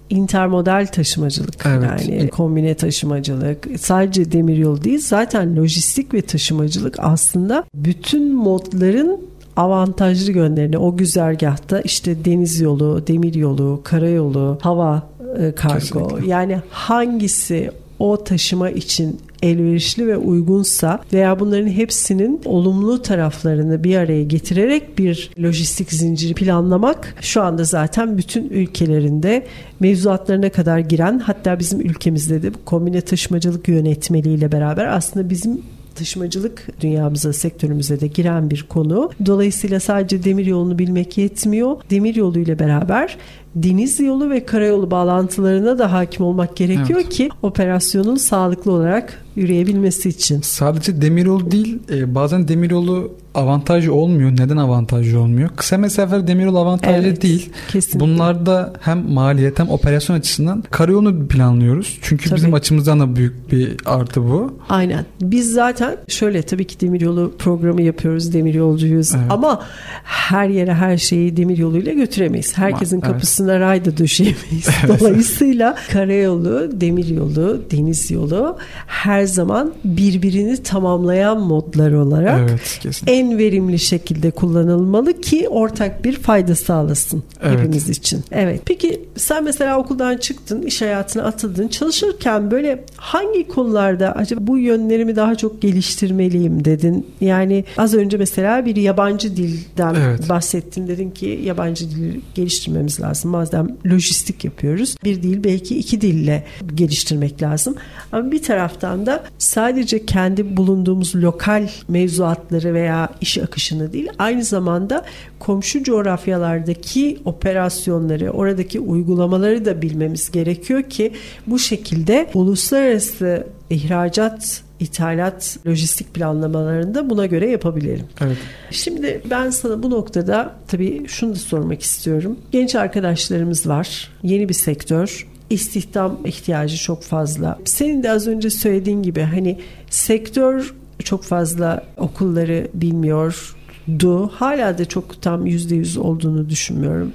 intermodal 0.09 0.85
taşımacılık 0.85 1.65
evet. 1.65 2.09
yani 2.09 2.27
kombine 2.29 2.73
taşımacılık 2.73 3.67
sadece 3.79 4.31
demiryolu 4.31 4.83
değil 4.83 5.01
zaten 5.03 5.55
lojistik 5.55 6.13
ve 6.13 6.21
taşımacılık 6.21 6.95
aslında 6.99 7.63
bütün 7.75 8.33
modların 8.33 9.19
avantajlı 9.59 10.31
yönlerini 10.31 10.77
o 10.77 10.97
güzergahta 10.97 11.81
işte 11.81 12.25
deniz 12.25 12.59
yolu, 12.61 13.07
demir 13.07 13.33
yolu, 13.33 13.81
karayolu, 13.83 14.57
hava 14.61 15.03
e, 15.39 15.51
kargo 15.51 15.79
Kesinlikle. 15.79 16.31
yani 16.31 16.59
hangisi 16.69 17.71
o 17.99 18.23
taşıma 18.23 18.69
için 18.69 19.19
elverişli 19.41 20.07
ve 20.07 20.17
uygunsa 20.17 20.99
veya 21.13 21.39
bunların 21.39 21.67
hepsinin 21.67 22.41
olumlu 22.45 23.01
taraflarını 23.01 23.83
bir 23.83 23.95
araya 23.95 24.23
getirerek 24.23 24.97
bir 24.99 25.31
lojistik 25.43 25.93
zinciri 25.93 26.33
planlamak 26.33 27.15
şu 27.21 27.41
anda 27.41 27.63
zaten 27.63 28.17
bütün 28.17 28.49
ülkelerinde 28.49 29.45
mevzuatlarına 29.79 30.49
kadar 30.49 30.79
giren 30.79 31.19
hatta 31.19 31.59
bizim 31.59 31.81
ülkemizde 31.81 32.43
de 32.43 32.51
kombine 32.65 33.01
taşımacılık 33.01 33.67
yönetmeliğiyle 33.67 34.51
beraber 34.51 34.85
aslında 34.85 35.29
bizim 35.29 35.61
taşımacılık 35.99 36.67
dünyamıza, 36.81 37.33
sektörümüze 37.33 37.99
de 37.99 38.07
giren 38.07 38.49
bir 38.49 38.63
konu. 38.63 39.11
Dolayısıyla 39.25 39.79
sadece 39.79 40.23
demir 40.23 40.45
yolunu 40.45 40.79
bilmek 40.79 41.17
yetmiyor. 41.17 41.77
Demir 41.89 42.15
yolu 42.15 42.39
ile 42.39 42.59
beraber 42.59 43.17
deniz 43.55 43.99
yolu 43.99 44.29
ve 44.29 44.45
karayolu 44.45 44.91
bağlantılarına 44.91 45.79
da 45.79 45.91
hakim 45.91 46.25
olmak 46.25 46.55
gerekiyor 46.55 46.99
evet. 47.03 47.09
ki 47.09 47.29
operasyonun 47.41 48.15
sağlıklı 48.15 48.71
olarak 48.71 49.25
yürüyebilmesi 49.35 50.09
için. 50.09 50.41
Sadece 50.41 51.01
demiryolu 51.01 51.51
değil 51.51 51.79
e, 51.91 52.15
bazen 52.15 52.47
demiryolu 52.47 53.11
avantajı 53.35 53.93
olmuyor. 53.93 54.31
Neden 54.31 54.57
avantajı 54.57 55.19
olmuyor? 55.19 55.49
Kısa 55.55 55.77
mesafeler 55.77 56.27
demiryolu 56.27 56.59
avantajlı 56.59 57.07
evet, 57.07 57.21
değil. 57.21 57.49
Kesinlikle. 57.67 57.99
Bunlarda 57.99 58.73
hem 58.81 59.11
maliyet 59.11 59.59
hem 59.59 59.69
operasyon 59.69 60.15
açısından 60.15 60.63
karayolunu 60.71 61.27
planlıyoruz. 61.27 61.99
Çünkü 62.01 62.29
tabii. 62.29 62.37
bizim 62.37 62.53
açımızdan 62.53 62.99
da 62.99 63.15
büyük 63.15 63.51
bir 63.51 63.77
artı 63.85 64.23
bu. 64.23 64.53
Aynen. 64.69 65.05
Biz 65.21 65.51
zaten 65.51 65.97
şöyle 66.07 66.41
tabii 66.41 66.67
ki 66.67 66.79
demiryolu 66.79 67.33
programı 67.39 67.81
yapıyoruz. 67.81 68.33
Demiryolcuyuz. 68.33 69.15
Evet. 69.15 69.25
Ama 69.29 69.61
her 70.03 70.49
yere 70.49 70.73
her 70.73 70.97
şeyi 70.97 71.37
demiryoluyla 71.37 71.93
götüremeyiz. 71.93 72.57
Herkesin 72.57 72.95
evet. 72.95 73.05
Kapısına 73.39 73.59
ray 73.59 73.85
da 73.85 73.97
döşeyemeyiz. 73.97 74.67
Evet. 74.85 74.99
Dolayısıyla 74.99 75.75
karayolu, 75.91 76.69
demiryolu, 76.81 77.61
deniz 77.71 78.11
yolu 78.11 78.57
her 78.87 79.23
zaman 79.23 79.73
birbirini 79.83 80.63
tamamlayan 80.63 81.41
modlar 81.41 81.91
olarak 81.91 82.49
evet, 82.49 82.79
kesinlikle. 82.81 83.17
en 83.17 83.37
verimli 83.37 83.79
şekilde 83.79 84.31
kullanılmalı 84.31 85.21
ki 85.21 85.49
ortak 85.49 86.05
bir 86.05 86.13
fayda 86.13 86.55
sağlasın 86.55 87.23
evet. 87.41 87.59
hepimiz 87.59 87.89
için. 87.89 88.23
Evet. 88.31 88.61
Peki 88.65 89.01
sen 89.15 89.43
mesela 89.43 89.77
okuldan 89.77 90.17
çıktın, 90.17 90.61
iş 90.61 90.81
hayatına 90.81 91.23
atıldın. 91.23 91.67
Çalışırken 91.67 92.51
böyle 92.51 92.83
hangi 92.95 93.47
konularda 93.47 94.11
acaba 94.11 94.47
bu 94.47 94.57
yönlerimi 94.57 95.15
daha 95.15 95.35
çok 95.35 95.61
geliştirmeliyim 95.61 96.65
dedin? 96.65 97.07
Yani 97.21 97.65
az 97.77 97.93
önce 97.93 98.17
mesela 98.17 98.65
bir 98.65 98.75
yabancı 98.75 99.37
dilden 99.37 99.95
evet. 99.95 100.29
bahsettin. 100.29 100.87
Dedin 100.87 101.09
ki 101.09 101.41
yabancı 101.43 101.91
dili 101.91 102.21
geliştirmemiz 102.35 103.01
lazım. 103.01 103.28
Madem 103.29 103.77
lojistik 103.85 104.45
yapıyoruz. 104.45 104.95
Bir 105.03 105.23
değil 105.23 105.43
belki 105.43 105.79
iki 105.79 106.01
dille 106.01 106.43
geliştirmek 106.75 107.41
lazım. 107.41 107.75
Ama 108.11 108.31
bir 108.31 108.43
taraftan 108.43 109.05
da 109.05 109.23
sadece 109.37 110.05
kendi 110.05 110.57
bulunduğumuz 110.57 111.15
lokal 111.15 111.69
mevzuatları 111.87 112.73
veya 112.73 113.09
iş 113.21 113.37
akışını 113.37 113.93
değil 113.93 114.09
aynı 114.19 114.43
zamanda 114.43 115.05
komşu 115.39 115.83
coğrafyalardaki 115.83 117.19
operasyonları, 117.25 118.31
oradaki 118.31 118.79
uygulamaları 118.79 119.65
da 119.65 119.81
bilmemiz 119.81 120.31
gerekiyor 120.31 120.83
ki 120.83 121.13
bu 121.47 121.59
şekilde 121.59 122.29
uluslararası 122.33 123.47
ihracat 123.69 124.68
ithalat 124.79 125.57
lojistik 125.67 126.13
planlamalarında 126.13 127.09
buna 127.09 127.25
göre 127.25 127.49
yapabilirim. 127.49 128.05
Evet. 128.21 128.37
Şimdi 128.71 129.21
ben 129.29 129.49
sana 129.49 129.83
bu 129.83 129.89
noktada 129.89 130.55
tabii 130.67 131.07
şunu 131.07 131.31
da 131.31 131.39
sormak 131.39 131.81
istiyorum. 131.81 132.39
Genç 132.51 132.75
arkadaşlarımız 132.75 133.67
var. 133.67 134.11
Yeni 134.23 134.49
bir 134.49 134.53
sektör 134.53 135.27
istihdam 135.49 136.17
ihtiyacı 136.25 136.77
çok 136.77 137.03
fazla. 137.03 137.59
Senin 137.65 138.03
de 138.03 138.11
az 138.11 138.27
önce 138.27 138.49
söylediğin 138.49 139.03
gibi 139.03 139.21
hani 139.21 139.59
sektör 139.89 140.73
çok 141.03 141.23
fazla 141.23 141.83
okulları 141.97 142.67
bilmiyordu. 142.73 144.31
Hala 144.33 144.77
da 144.77 144.85
çok 144.85 145.21
tam 145.21 145.45
yüzde 145.45 145.75
yüz 145.75 145.97
olduğunu 145.97 146.49
düşünmüyorum. 146.49 147.11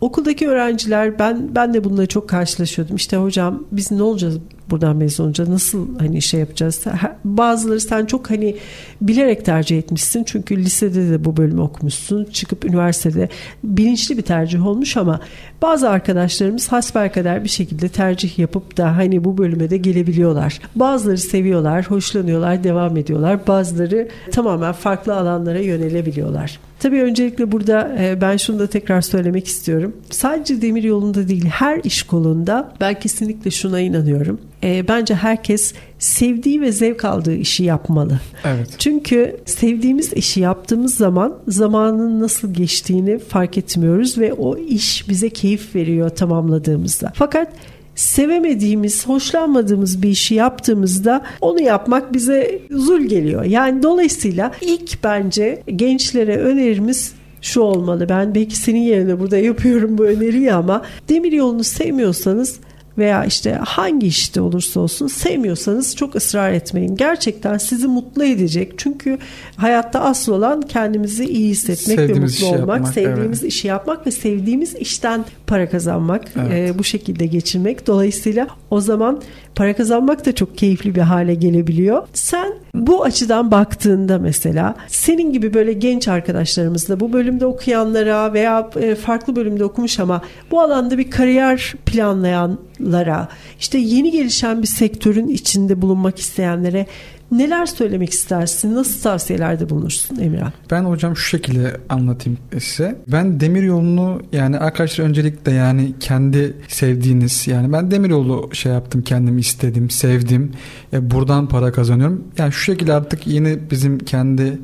Okuldaki 0.00 0.48
öğrenciler 0.48 1.18
ben 1.18 1.54
ben 1.54 1.74
de 1.74 1.84
bununla 1.84 2.06
çok 2.06 2.28
karşılaşıyordum. 2.28 2.96
İşte 2.96 3.16
hocam 3.16 3.64
biz 3.72 3.90
ne 3.90 4.02
olacağız 4.02 4.38
buradan 4.70 4.96
mezun 4.96 5.24
olunca 5.24 5.50
nasıl 5.50 5.98
hani 5.98 6.22
şey 6.22 6.40
yapacağız? 6.40 6.84
Bazıları 7.24 7.80
sen 7.80 8.06
çok 8.06 8.30
hani 8.30 8.56
bilerek 9.00 9.44
tercih 9.44 9.78
etmişsin. 9.78 10.24
Çünkü 10.24 10.56
lisede 10.56 11.10
de 11.10 11.24
bu 11.24 11.36
bölümü 11.36 11.60
okumuşsun. 11.60 12.24
Çıkıp 12.24 12.64
üniversitede 12.64 13.28
bilinçli 13.64 14.16
bir 14.16 14.22
tercih 14.22 14.66
olmuş 14.66 14.96
ama 14.96 15.20
bazı 15.62 15.90
arkadaşlarımız 15.90 16.72
hasbelkader 16.72 17.44
bir 17.44 17.48
şekilde 17.48 17.88
tercih 17.88 18.38
yapıp 18.38 18.76
da 18.76 18.96
hani 18.96 19.24
bu 19.24 19.38
bölüme 19.38 19.70
de 19.70 19.76
gelebiliyorlar. 19.76 20.60
Bazıları 20.76 21.18
seviyorlar, 21.18 21.90
hoşlanıyorlar, 21.90 22.64
devam 22.64 22.96
ediyorlar. 22.96 23.46
Bazıları 23.46 24.08
tamamen 24.32 24.72
farklı 24.72 25.16
alanlara 25.16 25.60
yönelebiliyorlar. 25.60 26.58
Tabii 26.80 27.02
öncelikle 27.02 27.52
burada 27.52 27.96
e, 28.00 28.20
ben 28.20 28.36
şunu 28.36 28.58
da 28.58 28.66
tekrar 28.66 29.00
söylemek 29.00 29.46
istiyorum. 29.46 29.96
Sadece 30.10 30.62
demir 30.62 30.82
yolunda 30.82 31.28
değil 31.28 31.44
her 31.44 31.80
iş 31.84 32.02
kolunda 32.02 32.72
ben 32.80 33.00
kesinlikle 33.00 33.50
şuna 33.50 33.80
inanıyorum. 33.80 34.40
E, 34.62 34.88
bence 34.88 35.14
herkes 35.14 35.74
sevdiği 35.98 36.60
ve 36.60 36.72
zevk 36.72 37.04
aldığı 37.04 37.34
işi 37.34 37.64
yapmalı. 37.64 38.20
Evet. 38.44 38.68
Çünkü 38.78 39.36
sevdiğimiz 39.44 40.12
işi 40.12 40.40
yaptığımız 40.40 40.94
zaman 40.94 41.34
zamanın 41.48 42.20
nasıl 42.20 42.54
geçtiğini 42.54 43.18
fark 43.18 43.58
etmiyoruz 43.58 44.18
ve 44.18 44.32
o 44.32 44.56
iş 44.56 45.08
bize 45.08 45.30
keyif 45.30 45.74
veriyor 45.74 46.10
tamamladığımızda. 46.10 47.12
Fakat 47.14 47.52
sevemediğimiz, 47.94 49.06
hoşlanmadığımız 49.06 50.02
bir 50.02 50.08
işi 50.08 50.34
yaptığımızda 50.34 51.24
onu 51.40 51.62
yapmak 51.62 52.14
bize 52.14 52.60
zul 52.70 53.00
geliyor. 53.00 53.44
Yani 53.44 53.82
dolayısıyla 53.82 54.52
ilk 54.60 55.04
bence 55.04 55.62
gençlere 55.76 56.36
önerimiz 56.36 57.12
şu 57.42 57.60
olmalı. 57.60 58.08
Ben 58.08 58.34
belki 58.34 58.56
senin 58.56 58.80
yerine 58.80 59.20
burada 59.20 59.38
yapıyorum 59.38 59.98
bu 59.98 60.04
öneriyi 60.04 60.52
ama 60.52 60.82
demir 61.08 61.32
yolunu 61.32 61.64
sevmiyorsanız 61.64 62.60
veya 62.98 63.24
işte 63.24 63.52
hangi 63.52 64.06
işte 64.06 64.40
olursa 64.40 64.80
olsun 64.80 65.06
sevmiyorsanız 65.06 65.96
çok 65.96 66.16
ısrar 66.16 66.52
etmeyin. 66.52 66.96
Gerçekten 66.96 67.58
sizi 67.58 67.86
mutlu 67.86 68.24
edecek. 68.24 68.72
Çünkü 68.76 69.18
hayatta 69.56 70.00
asıl 70.00 70.32
olan 70.32 70.62
kendimizi 70.62 71.24
iyi 71.24 71.48
hissetmek 71.48 71.98
sevdiğimiz 71.98 72.42
ve 72.42 72.46
mutlu 72.46 72.62
olmak, 72.62 72.76
yapmak, 72.76 72.94
sevdiğimiz 72.94 73.42
evet. 73.42 73.52
işi 73.52 73.68
yapmak 73.68 74.06
ve 74.06 74.10
sevdiğimiz 74.10 74.74
işten 74.74 75.24
para 75.48 75.68
kazanmak, 75.68 76.24
evet. 76.36 76.70
e, 76.74 76.78
bu 76.78 76.84
şekilde 76.84 77.26
geçirmek. 77.26 77.86
Dolayısıyla 77.86 78.46
o 78.70 78.80
zaman 78.80 79.22
para 79.54 79.76
kazanmak 79.76 80.26
da 80.26 80.34
çok 80.34 80.58
keyifli 80.58 80.94
bir 80.94 81.00
hale 81.00 81.34
gelebiliyor. 81.34 82.02
Sen 82.12 82.52
bu 82.74 83.04
açıdan 83.04 83.50
baktığında 83.50 84.18
mesela 84.18 84.74
senin 84.88 85.32
gibi 85.32 85.54
böyle 85.54 85.72
genç 85.72 86.08
arkadaşlarımızla 86.08 87.00
bu 87.00 87.12
bölümde 87.12 87.46
okuyanlara 87.46 88.32
veya 88.32 88.70
e, 88.80 88.94
farklı 88.94 89.36
bölümde 89.36 89.64
okumuş 89.64 89.98
ama 90.00 90.22
bu 90.50 90.60
alanda 90.60 90.98
bir 90.98 91.10
kariyer 91.10 91.74
planlayanlara 91.86 93.28
işte 93.60 93.78
yeni 93.78 94.10
gelişen 94.10 94.62
bir 94.62 94.66
sektörün 94.66 95.28
içinde 95.28 95.82
bulunmak 95.82 96.18
isteyenlere 96.18 96.86
Neler 97.32 97.66
söylemek 97.66 98.10
istersin? 98.10 98.74
Nasıl 98.74 99.02
tavsiyelerde 99.02 99.70
bulunursun 99.70 100.16
Emirhan? 100.16 100.52
Ben 100.70 100.84
hocam 100.84 101.16
şu 101.16 101.28
şekilde 101.28 101.76
anlatayım 101.88 102.38
size. 102.58 102.98
Ben 103.08 103.40
demir 103.40 103.62
yolunu 103.62 104.22
yani 104.32 104.58
arkadaşlar 104.58 105.04
öncelikle 105.04 105.52
yani 105.52 105.94
kendi 106.00 106.56
sevdiğiniz 106.68 107.46
yani 107.48 107.72
ben 107.72 107.90
demir 107.90 108.10
yolu 108.10 108.50
şey 108.52 108.72
yaptım 108.72 109.02
kendim 109.02 109.38
istedim, 109.38 109.90
sevdim. 109.90 110.52
E, 110.92 111.10
buradan 111.10 111.48
para 111.48 111.72
kazanıyorum. 111.72 112.24
Yani 112.38 112.52
şu 112.52 112.60
şekilde 112.60 112.92
artık 112.92 113.26
yeni 113.26 113.58
bizim 113.70 113.98
kendi 113.98 114.58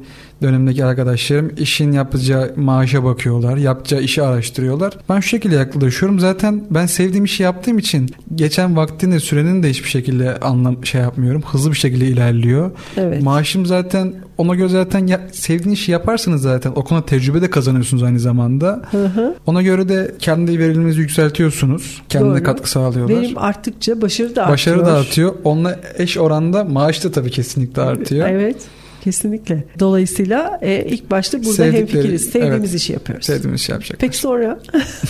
dönemdeki 0.44 0.84
arkadaşlarım 0.84 1.52
işin 1.58 1.92
yapacağı 1.92 2.52
maaşa 2.56 3.04
bakıyorlar. 3.04 3.56
Yapacağı 3.56 4.00
işi 4.00 4.22
araştırıyorlar. 4.22 4.98
Ben 5.08 5.20
şu 5.20 5.28
şekilde 5.28 5.54
yaklaşıyorum. 5.54 6.20
Zaten 6.20 6.64
ben 6.70 6.86
sevdiğim 6.86 7.24
işi 7.24 7.42
yaptığım 7.42 7.78
için 7.78 8.10
geçen 8.34 8.76
vaktinde 8.76 9.20
sürenin 9.20 9.62
de 9.62 9.70
hiçbir 9.70 9.88
şekilde 9.88 10.40
anlam 10.40 10.86
şey 10.86 11.00
yapmıyorum. 11.00 11.42
Hızlı 11.42 11.70
bir 11.70 11.76
şekilde 11.76 12.06
ilerliyor. 12.06 12.70
Evet. 12.96 13.22
Maaşım 13.22 13.66
zaten 13.66 14.14
ona 14.38 14.54
göre 14.54 14.68
zaten 14.68 15.06
ya, 15.06 15.20
sevdiğin 15.32 15.74
işi 15.74 15.92
yaparsanız 15.92 16.42
zaten 16.42 16.72
o 16.74 16.84
konuda 16.84 17.06
tecrübe 17.06 17.42
de 17.42 17.50
kazanıyorsunuz 17.50 18.02
aynı 18.02 18.20
zamanda. 18.20 18.82
Hı 18.90 19.06
hı. 19.06 19.34
Ona 19.46 19.62
göre 19.62 19.88
de 19.88 20.14
kendi 20.18 20.58
veriminizi 20.58 21.00
yükseltiyorsunuz. 21.00 22.02
Kendine 22.08 22.34
Doğru. 22.34 22.42
katkı 22.42 22.70
sağlıyorlar. 22.70 23.22
Verim 23.22 23.38
arttıkça 23.38 24.02
başarı 24.02 24.36
da 24.36 24.42
artıyor. 24.42 24.52
Başarı 24.52 24.86
da 24.86 24.92
artıyor. 24.92 25.34
Onunla 25.44 25.80
eş 25.98 26.18
oranda 26.18 26.64
maaş 26.64 27.04
da 27.04 27.10
tabii 27.10 27.30
kesinlikle 27.30 27.82
artıyor. 27.82 28.28
Evet. 28.28 28.56
Kesinlikle. 29.04 29.64
Dolayısıyla 29.80 30.58
e, 30.62 30.84
ilk 30.84 31.10
başta 31.10 31.38
burada 31.38 31.62
Sevdikleri- 31.62 31.72
hemfikiriz. 31.72 32.30
Sevdiğimiz 32.30 32.70
evet. 32.70 32.80
işi 32.80 32.92
yapıyoruz. 32.92 33.26
Sevdiğimiz 33.26 33.60
şey 33.60 33.72
yapacak. 33.72 33.98
Peki 34.00 34.16
sonra? 34.16 34.58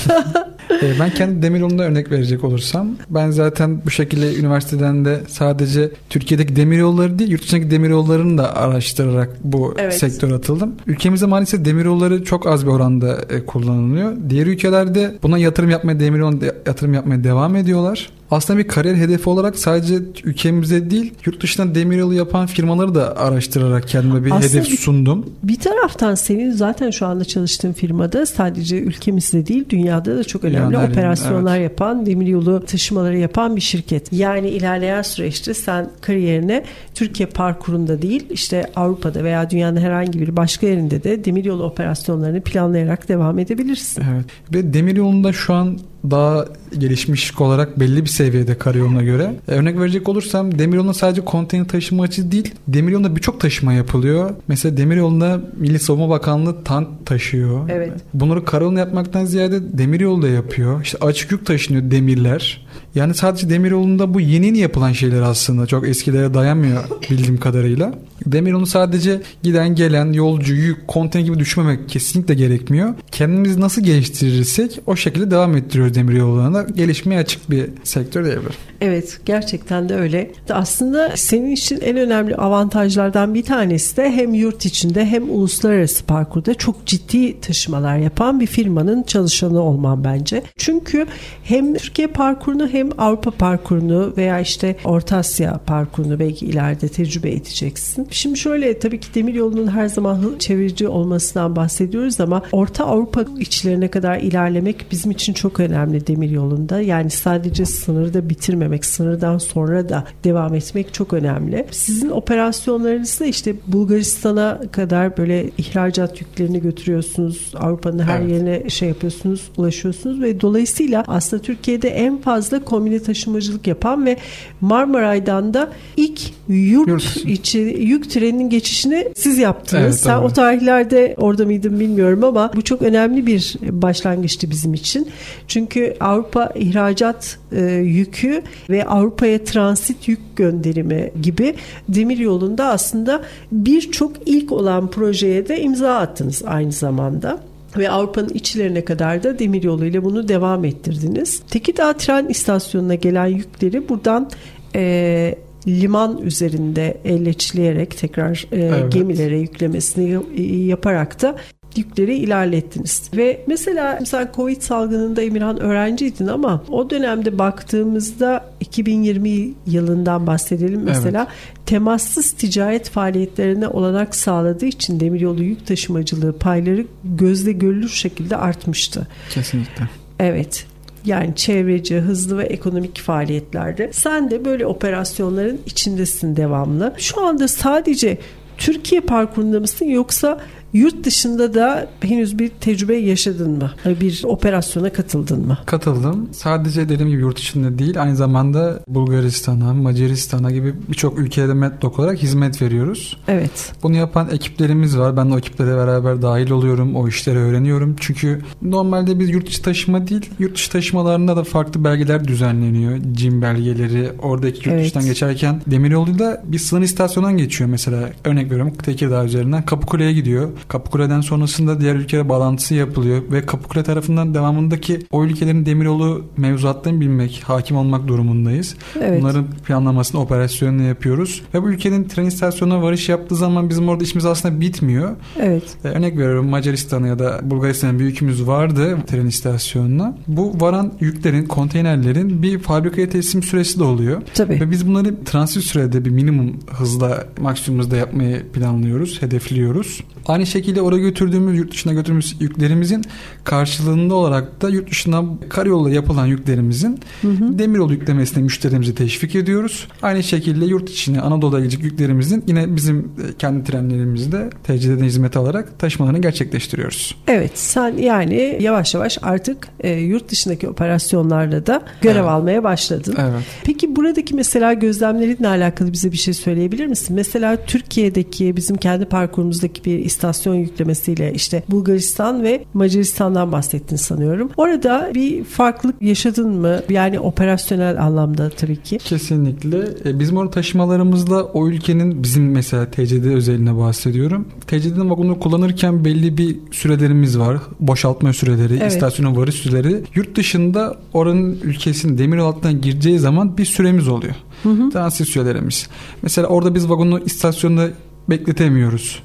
Ee, 0.83 0.93
ben 1.01 1.11
kendi 1.11 1.43
demiryolunda 1.43 1.83
örnek 1.83 2.11
verecek 2.11 2.45
olursam 2.45 2.89
ben 3.11 3.31
zaten 3.31 3.81
bu 3.87 3.91
şekilde 3.91 4.35
üniversiteden 4.37 5.05
de 5.05 5.21
sadece 5.29 5.91
Türkiye'deki 6.11 6.57
demiryolları 6.57 7.19
değil 7.19 7.31
yurt 7.31 7.43
dışındaki 7.43 7.71
demiryollarını 7.71 8.39
da 8.39 8.57
araştırarak 8.57 9.31
bu 9.45 9.75
Evet. 9.79 9.95
sektöre 9.95 10.35
atıldım. 10.35 10.73
Ülkemizde 10.87 11.27
maalesef 11.27 11.65
demiryolları 11.65 12.25
çok 12.25 12.47
az 12.47 12.67
bir 12.67 12.71
oranda 12.71 13.19
e, 13.31 13.47
kullanılıyor. 13.47 14.13
Diğer 14.31 14.47
ülkelerde 14.47 15.15
buna 15.23 15.39
yatırım 15.39 15.71
yapmaya 15.71 16.01
demiryoluna 16.01 16.41
de- 16.41 16.55
yatırım 16.67 16.95
yapmaya 16.95 17.25
devam 17.25 17.57
ediyorlar. 17.57 18.11
Aslında 18.31 18.59
bir 18.59 18.69
kariyer 18.69 18.95
hedefi 18.95 19.29
olarak 19.31 19.59
sadece 19.59 19.95
ülkemizde 20.25 20.91
değil 20.91 21.15
yurt 21.27 21.43
dışından 21.43 21.75
demiryolu 21.75 22.15
yapan 22.15 22.47
firmaları 22.47 22.95
da 22.95 23.17
araştırarak 23.17 23.89
kendime 23.89 24.25
bir 24.25 24.31
Aslında 24.31 24.47
hedef 24.61 24.73
bir- 24.73 24.77
sundum. 24.77 25.27
Bir 25.43 25.57
taraftan 25.61 26.15
senin 26.15 26.51
zaten 26.51 26.91
şu 26.91 27.07
anda 27.07 27.25
çalıştığın 27.25 27.73
firmada 27.73 28.27
sadece 28.27 28.79
ülkemizde 28.79 29.47
değil 29.47 29.65
dünyada 29.71 30.17
da 30.17 30.25
çok 30.25 30.45
önemli 30.45 30.54
Yerinde, 30.61 30.79
operasyonlar 30.79 31.59
yapan, 31.59 32.07
demiryolu 32.07 32.65
taşımaları 32.65 33.19
yapan 33.19 33.57
bir 33.57 33.61
şirket. 33.61 34.13
Yani 34.13 34.49
ilerleyen 34.49 35.03
süreçte 35.03 35.55
sen 35.55 35.91
kariyerine 36.01 36.65
Türkiye 36.95 37.29
parkurunda 37.29 38.03
değil 38.03 38.27
işte 38.31 38.71
Avrupa'da 38.77 39.25
veya 39.25 39.51
dünyanın 39.51 39.81
herhangi 39.81 40.21
bir 40.21 40.37
başka 40.37 40.67
yerinde 40.67 41.05
de 41.05 41.25
demiryolu 41.25 41.65
operasyonlarını 41.65 42.41
planlayarak 42.41 43.09
devam 43.09 43.39
edebilirsin. 43.39 44.03
Evet. 44.15 44.25
Ve 44.55 44.75
demir 44.75 44.97
yolunda 44.97 45.33
şu 45.33 45.55
an 45.55 45.79
daha 46.11 46.45
gelişmiş 46.79 47.41
olarak 47.41 47.81
belli 47.81 48.03
bir 48.03 48.11
seviyede 48.11 48.59
karayoluna 48.59 49.03
göre. 49.03 49.35
E, 49.49 49.53
Örnek 49.53 49.79
verecek 49.79 50.09
olursam 50.09 50.59
demir 50.59 50.77
yolunda 50.77 50.95
sadece 50.95 51.21
konteyner 51.25 51.69
taşıma 51.69 52.03
açı 52.03 52.33
değil, 52.33 52.55
demir 52.69 52.93
yolunda 52.93 53.17
birçok 53.17 53.41
taşıma 53.41 53.73
yapılıyor. 53.73 54.31
Mesela 54.49 54.77
demir 54.77 54.97
yolunda 54.97 55.41
Milli 55.57 55.79
Savunma 55.79 56.09
Bakanlığı 56.11 56.65
tank 56.65 57.07
taşıyor. 57.07 57.69
Evet. 57.69 57.93
Bunları 58.15 58.45
karayolunda 58.45 58.81
yapmaktan 58.81 59.25
ziyade 59.25 59.79
demir 59.79 60.01
yolda 60.01 60.29
yapıyor. 60.29 60.83
İşte 60.83 60.99
açık 61.01 61.33
yük 61.33 61.47
taşınıyor 61.47 61.91
demirler. 61.91 62.64
Yani 62.95 63.15
sadece 63.15 63.51
demir 63.51 63.71
yolunda 63.71 64.15
bu 64.15 64.21
yeni 64.21 64.47
yeni 64.47 64.59
yapılan 64.59 64.93
şeyler 64.93 65.23
aslında. 65.23 65.67
Çok 65.67 65.89
eskilere 65.89 66.35
dayanmıyor 66.35 66.85
bildiğim 67.11 67.41
kadarıyla. 67.41 67.95
Demir 68.27 68.51
yolu 68.51 68.67
sadece 68.67 69.23
giden 69.43 69.75
gelen 69.75 70.13
yolcu, 70.13 70.55
yük, 70.55 70.89
konteyner 70.89 71.27
gibi 71.27 71.39
düşünmemek 71.39 71.89
kesinlikle 71.89 72.35
gerekmiyor. 72.35 72.95
Kendimizi 73.11 73.61
nasıl 73.61 73.83
geliştirirsek 73.83 74.81
o 74.87 74.97
şekilde 74.97 75.31
devam 75.31 75.57
ettiriyoruz 75.57 75.95
demir 75.95 76.15
yollarına. 76.15 76.63
Gelişmeye 76.63 77.21
açık 77.21 77.51
bir 77.51 77.67
sektör 77.85 78.25
diyebilirim. 78.25 78.55
Evet 78.85 79.21
gerçekten 79.25 79.89
de 79.89 79.95
öyle. 79.95 80.31
Aslında 80.51 81.13
senin 81.17 81.51
için 81.51 81.81
en 81.81 81.97
önemli 81.97 82.37
avantajlardan 82.37 83.35
bir 83.35 83.43
tanesi 83.43 83.97
de 83.97 84.11
hem 84.11 84.35
yurt 84.35 84.67
içinde 84.67 85.05
hem 85.05 85.31
uluslararası 85.31 86.05
parkurda 86.05 86.55
çok 86.55 86.87
ciddi 86.87 87.41
taşımalar 87.41 87.97
yapan 87.97 88.41
bir 88.41 88.47
firmanın 88.47 89.03
çalışanı 89.03 89.61
olman 89.61 90.05
bence. 90.05 90.43
Çünkü 90.57 91.07
hem 91.45 91.75
Türkiye 91.75 92.09
parkurunu 92.09 92.69
hem 92.69 92.91
Avrupa 92.99 93.31
parkurunu 93.31 94.15
veya 94.17 94.41
işte 94.41 94.77
Orta 94.85 95.17
Asya 95.17 95.61
parkurunu 95.67 96.19
belki 96.19 96.47
ileride 96.47 96.89
tecrübe 96.89 97.31
edeceksin. 97.31 98.09
Şimdi 98.11 98.39
şöyle 98.39 98.79
tabii 98.79 99.01
ki 99.01 99.09
demir 99.15 99.35
yolunun 99.35 99.69
her 99.69 99.89
zaman 99.89 100.35
çevirici 100.39 100.89
olmasından 100.89 101.57
bahsediyoruz 101.57 102.21
ama 102.21 102.43
Orta 102.53 102.85
Avrupa 102.85 103.25
içlerine 103.39 103.89
kadar 103.89 104.19
ilerlemek 104.19 104.87
bizim 104.91 105.11
için 105.11 105.33
çok 105.33 105.61
önemli 105.61 106.07
demir 106.07 106.31
yolunda. 106.31 106.81
Yani 106.81 107.11
sadece 107.11 107.67
sınırda 107.67 108.29
bitirmemek, 108.29 108.74
sınırdan 108.83 109.39
sonra 109.39 109.89
da 109.89 110.05
devam 110.25 110.55
etmek 110.55 110.95
çok 110.95 111.13
önemli. 111.13 111.67
Sizin 111.71 112.11
operasyonlarınızda 112.11 113.25
işte 113.25 113.55
Bulgaristan'a 113.67 114.61
kadar 114.73 115.17
böyle 115.17 115.51
ihracat 115.59 116.21
yüklerini 116.21 116.61
götürüyorsunuz. 116.63 117.53
Avrupa'nın 117.57 117.99
her 118.03 118.21
Evet. 118.21 118.31
yerine 118.31 118.71
şey 118.71 118.89
yapıyorsunuz, 118.89 119.51
ulaşıyorsunuz 119.57 120.21
ve 120.23 120.41
dolayısıyla 120.41 121.05
aslında 121.09 121.43
Türkiye'de 121.43 121.89
en 121.89 122.19
fazla 122.21 122.65
kombine 122.65 122.99
taşımacılık 123.03 123.67
yapan 123.67 124.07
ve 124.07 124.17
Marmaray'dan 124.61 125.55
da 125.55 125.71
ilk 125.97 126.21
yurt, 126.49 126.89
Yurt. 126.89 127.17
içi 127.17 127.59
yük 127.81 128.11
treninin 128.11 128.51
geçişini 128.51 129.09
siz 129.17 129.39
yaptınız. 129.39 129.83
Evet, 129.85 129.95
Sen 129.95 130.19
doğru. 130.19 130.25
o 130.27 130.31
tarihlerde 130.31 131.15
orada 131.19 131.45
mıydın 131.45 131.81
bilmiyorum 131.81 132.25
ama 132.25 132.51
bu 132.57 132.63
çok 132.63 132.83
önemli 132.83 133.27
bir 133.27 133.55
başlangıçtı 133.63 134.51
bizim 134.51 134.75
için. 134.75 135.09
Çünkü 135.49 135.97
Avrupa 136.01 136.53
ihracat 136.55 137.39
e, 137.53 137.63
yükü 137.75 138.43
ve 138.71 138.85
Avrupa'ya 138.85 139.45
transit 139.45 140.09
yük 140.09 140.37
gönderimi 140.37 141.11
gibi 141.23 141.55
demir 141.89 142.19
yolunda 142.19 142.67
aslında 142.67 143.23
birçok 143.53 144.13
ilk 144.27 144.53
olan 144.53 144.91
projeye 144.91 145.49
de 145.49 145.61
imza 145.61 145.95
attınız 145.97 146.43
aynı 146.47 146.73
zamanda 146.73 147.41
ve 147.79 147.91
Avrupa'nın 147.91 148.29
içlerine 148.29 148.85
kadar 148.85 149.23
da 149.23 149.39
demir 149.39 149.63
yoluyla 149.63 150.05
bunu 150.05 150.29
devam 150.29 150.65
ettirdiniz. 150.65 151.43
Tekirdağ 151.51 151.93
tren 151.93 152.29
istasyonuna 152.29 152.95
gelen 152.95 153.27
yükleri 153.27 153.89
buradan 153.89 154.31
e, 154.75 155.35
liman 155.67 156.19
üzerinde 156.19 157.01
elleçleyerek 157.05 157.99
tekrar 157.99 158.47
e, 158.53 158.61
Evet. 158.61 158.93
gemilere 158.93 159.39
yüklemesini 159.39 160.19
yaparak 160.67 161.23
da 161.23 161.37
yükleri 161.79 162.15
ilerlettiniz. 162.17 163.11
Ve 163.17 163.45
mesela 163.47 164.01
sen 164.07 164.29
Covid 164.37 164.61
salgınında 164.61 165.23
Emirhan 165.23 165.61
öğrenciydin 165.61 166.27
ama 166.27 166.63
o 166.69 166.91
dönemde 166.91 167.39
baktığımızda 167.39 168.45
2020 168.61 169.53
yılından 169.67 170.27
bahsedelim 170.27 170.83
mesela 170.85 171.27
temassız 171.67 172.33
ticaret 172.33 172.89
faaliyetlerine 172.89 173.69
olanak 173.69 174.15
sağladığı 174.15 174.67
için 174.67 175.01
demiryolu 175.01 175.43
yük 175.43 175.67
taşımacılığı 175.67 176.39
payları 176.39 176.87
gözle 177.05 177.53
görülür 177.53 177.89
şekilde 177.89 178.37
artmıştı. 178.37 179.07
Kesinlikle. 179.31 179.89
Evet. 180.21 180.67
Yani 181.05 181.37
çevreci, 181.37 181.97
hızlı 181.97 182.39
ve 182.39 182.45
ekonomik 182.45 183.01
faaliyetlerde. 183.01 183.91
Sen 183.93 184.31
de 184.31 184.45
böyle 184.45 184.67
operasyonların 184.67 185.61
içindesin 185.67 186.37
devamlı. 186.37 186.95
Şu 186.99 187.27
anda 187.27 187.49
sadece 187.49 188.19
Türkiye 188.59 189.01
parkurunda 189.01 189.61
mısın 189.61 189.87
yoksa 189.87 190.41
yurt 190.75 191.05
dışında 191.05 191.55
da 191.55 191.87
henüz 192.01 192.39
bir 192.39 192.49
tecrübe 192.49 192.97
yaşadın 192.97 193.51
mı? 193.51 193.71
Bir 194.01 194.23
operasyona 194.25 194.93
katıldın 194.93 195.47
mı? 195.47 195.59
Katıldım. 195.67 196.29
Sadece 196.33 196.89
dediğim 196.89 197.11
gibi 197.11 197.21
yurt 197.21 197.39
içinde 197.39 197.79
değil 197.79 198.03
aynı 198.03 198.17
zamanda 198.17 198.81
Bulgaristan'a, 198.89 199.75
Macaristan'a 199.75 200.51
gibi 200.51 200.75
birçok 200.89 201.19
ülkeye 201.19 201.49
de 201.49 201.55
Medlock 201.55 201.99
olarak 201.99 202.19
hizmet 202.23 202.63
veriyoruz. 202.63 203.17
Evet. 203.29 203.73
Bunu 203.83 203.97
yapan 203.97 204.29
ekiplerimiz 204.31 204.99
var. 204.99 205.17
Ben 205.17 205.31
de 205.31 205.35
o 205.35 205.39
ekiplere 205.39 205.77
beraber 205.77 206.23
dahil 206.23 206.51
oluyorum. 206.51 206.97
O 206.97 207.09
işleri 207.09 207.39
öğreniyorum. 207.39 207.97
Çünkü 208.01 208.43
normalde 208.63 209.19
biz 209.19 209.31
yurt 209.31 209.47
dışı 209.47 209.63
taşıma 209.63 210.09
değil, 210.09 210.31
yurt 210.39 210.55
dışı 210.55 210.71
taşımalarında 210.71 211.37
da 211.37 211.45
farklı 211.45 211.85
belgeler 211.85 212.29
düzenleniyor. 212.29 212.99
CİM 213.13 213.43
belgeleri, 213.43 214.13
oradaki 214.23 214.59
yurt 214.59 214.69
Evet. 214.69 214.85
dışından 214.85 215.07
geçerken 215.07 215.63
demiryoluyla 215.67 216.43
bir 216.45 216.59
sınır 216.59 216.83
istasyonundan 216.83 217.37
geçiyor 217.37 217.71
mesela. 217.71 218.11
Örnek 218.25 218.47
veriyorum 218.47 218.73
Tekirdağ 218.75 219.25
üzerinden 219.25 219.63
Kapıkule'ye 219.65 220.13
gidiyor. 220.13 220.49
Kapıkule'den 220.69 221.21
sonrasında 221.21 221.81
diğer 221.81 221.95
ülkelere 221.95 222.29
bağlantısı 222.29 222.75
yapılıyor 222.75 223.23
ve 223.33 223.47
Kapıkule 223.47 223.83
tarafından 223.83 224.35
devamındaki 224.35 224.99
o 225.11 225.25
ülkelerin 225.25 225.67
demiryolu 225.67 226.25
mevzuatlarını 226.37 227.01
bilmek, 227.01 227.43
hakim 227.47 227.77
olmak 227.77 228.09
durumundayız. 228.09 228.77
Evet. 229.01 229.23
Bunların 229.23 229.47
planlamasını, 229.67 230.21
operasyonunu 230.21 230.83
yapıyoruz. 230.83 231.43
Ve 231.55 231.63
bu 231.63 231.69
ülkenin 231.69 232.05
tren 232.05 232.27
istasyonuna 232.27 232.83
varış 232.83 233.09
yaptığı 233.09 233.37
zaman 233.37 233.71
bizim 233.71 233.89
orada 233.89 234.05
işimiz 234.05 234.27
aslında 234.27 234.61
bitmiyor. 234.61 235.17
Evet. 235.41 235.63
Ee, 235.85 235.89
örnek 235.89 236.13
veriyorum 236.13 236.49
Macaristan'a 236.49 237.07
ya 237.07 237.19
da 237.19 237.41
Bulgaristan'a 237.43 237.99
bir 237.99 238.05
yükümüz 238.05 238.47
vardı 238.47 238.99
tren 239.07 239.27
istasyonuna. 239.27 240.17
Bu 240.27 240.61
varan 240.61 240.93
yüklerin, 241.01 241.47
konteynerlerin 241.47 242.43
bir 242.43 242.59
fabrikaya 242.59 243.09
teslim 243.09 243.43
süresi 243.43 243.79
de 243.79 243.85
oluyor. 243.85 244.23
Tabii. 244.35 244.61
Ve 244.61 244.71
biz 244.71 244.89
bunları 244.89 245.25
transit 245.25 245.63
sürede 245.63 246.05
bir 246.05 246.11
minimum 246.11 246.57
hızla 246.71 247.25
maksimum 247.41 247.81
hızda 247.81 247.97
yapmayı 247.97 248.49
planlıyoruz, 248.53 249.23
hedefliyoruz. 249.23 250.01
Aynı 250.27 250.47
şekilde 250.55 250.83
oraya 250.83 251.01
götürdüğümüz, 251.01 251.59
yurt 251.59 251.73
dışına 251.73 251.93
götürdüğümüz 251.93 252.37
yüklerimizin 252.41 253.05
karşılığında 253.45 254.15
olarak 254.15 254.63
da 254.63 254.69
yurt 254.69 254.91
dışına 254.91 255.25
karayoluyla 255.49 255.97
yapılan 255.97 256.27
yüklerimizin 256.27 257.01
hı 257.23 257.29
hı. 257.29 257.59
demiryolu 257.59 257.93
yüklemesine 257.93 258.43
müşterimizi 258.43 258.95
teşvik 258.95 259.35
ediyoruz. 259.35 259.89
Aynı 260.03 260.23
şekilde 260.23 260.65
yurt 260.65 260.91
içine 260.91 261.21
Anadolu'ya 261.21 261.61
gidecek 261.61 261.85
yüklerimizin 261.85 262.45
yine 262.47 262.77
bizim 262.77 262.99
e, 262.99 263.39
kendi 263.39 263.65
trenlerimizde 263.65 264.51
TC'den 264.65 265.05
hizmet 265.05 265.37
alarak 265.37 265.79
taşımalarını 265.79 266.19
gerçekleştiriyoruz. 266.19 267.17
Evet 267.27 267.51
sen 267.55 267.97
yani 267.97 268.59
yavaş 268.61 268.95
yavaş 268.95 269.19
artık 269.23 269.69
e, 269.81 269.93
yurt 269.93 270.31
dışındaki 270.31 270.69
operasyonlarla 270.69 271.67
da 271.67 271.83
görev 272.03 272.17
evet. 272.17 272.31
almaya 272.31 272.65
başladın. 272.65 273.15
Evet. 273.19 273.43
Peki 273.65 273.97
buradaki 273.97 274.35
mesela 274.35 274.73
gözlemlerinle 274.73 275.49
alakalı 275.49 275.93
bize 275.93 276.13
bir 276.13 276.17
şey 276.17 276.35
söyleyebilir 276.35 276.87
misin? 276.87 277.17
Mesela 277.17 277.57
Türkiye'deki 277.67 278.57
bizim 278.57 278.77
kendi 278.77 279.05
parkurumuzdaki 279.05 279.85
bir 279.85 279.99
istasyon 279.99 280.34
yüklemesiyle 280.43 281.33
işte 281.33 281.63
Bulgaristan 281.71 282.43
ve 282.43 282.65
Macaristan'dan 282.75 283.53
bahsettin 283.53 283.97
sanıyorum. 283.97 284.51
Orada 284.57 285.11
bir 285.15 285.45
farklılık 285.45 286.03
yaşadın 286.03 286.51
mı? 286.51 286.81
Yani 286.89 287.21
operasyonel 287.21 288.03
anlamda 288.03 288.51
tabii 288.51 288.83
ki. 288.83 288.99
Kesinlikle. 288.99 289.79
E, 290.05 290.19
bizim 290.19 290.37
orada 290.37 290.51
taşımalarımızla 290.51 291.45
o 291.45 291.69
ülkenin 291.69 292.23
bizim 292.23 292.51
mesela 292.51 292.91
TCD 292.91 293.35
özeline 293.35 293.77
bahsediyorum. 293.77 294.49
TCD'nin 294.67 295.11
vagonunu 295.11 295.41
kullanırken 295.41 296.05
belli 296.05 296.39
bir 296.39 296.57
sürelerimiz 296.71 297.39
var. 297.39 297.59
Boşaltma 297.81 298.33
süreleri, 298.33 298.77
evet. 298.77 298.93
istasyona 298.93 299.37
varış 299.37 299.55
süreleri. 299.55 300.03
Yurt 300.15 300.37
dışında 300.37 300.97
oranın 301.13 301.59
ülkesinin 301.63 302.19
demir 302.19 302.39
altına 302.39 302.73
gireceği 302.73 303.19
zaman 303.19 303.59
bir 303.59 303.65
süremiz 303.65 304.09
oluyor. 304.09 304.35
Hı 304.63 304.69
hı. 304.69 304.91
Transit 304.91 305.29
sürelerimiz. 305.29 305.89
Mesela 306.23 306.47
orada 306.47 306.75
biz 306.75 306.91
vagonu 306.91 307.21
istasyonda 307.21 307.89
bekletemiyoruz. 308.31 309.23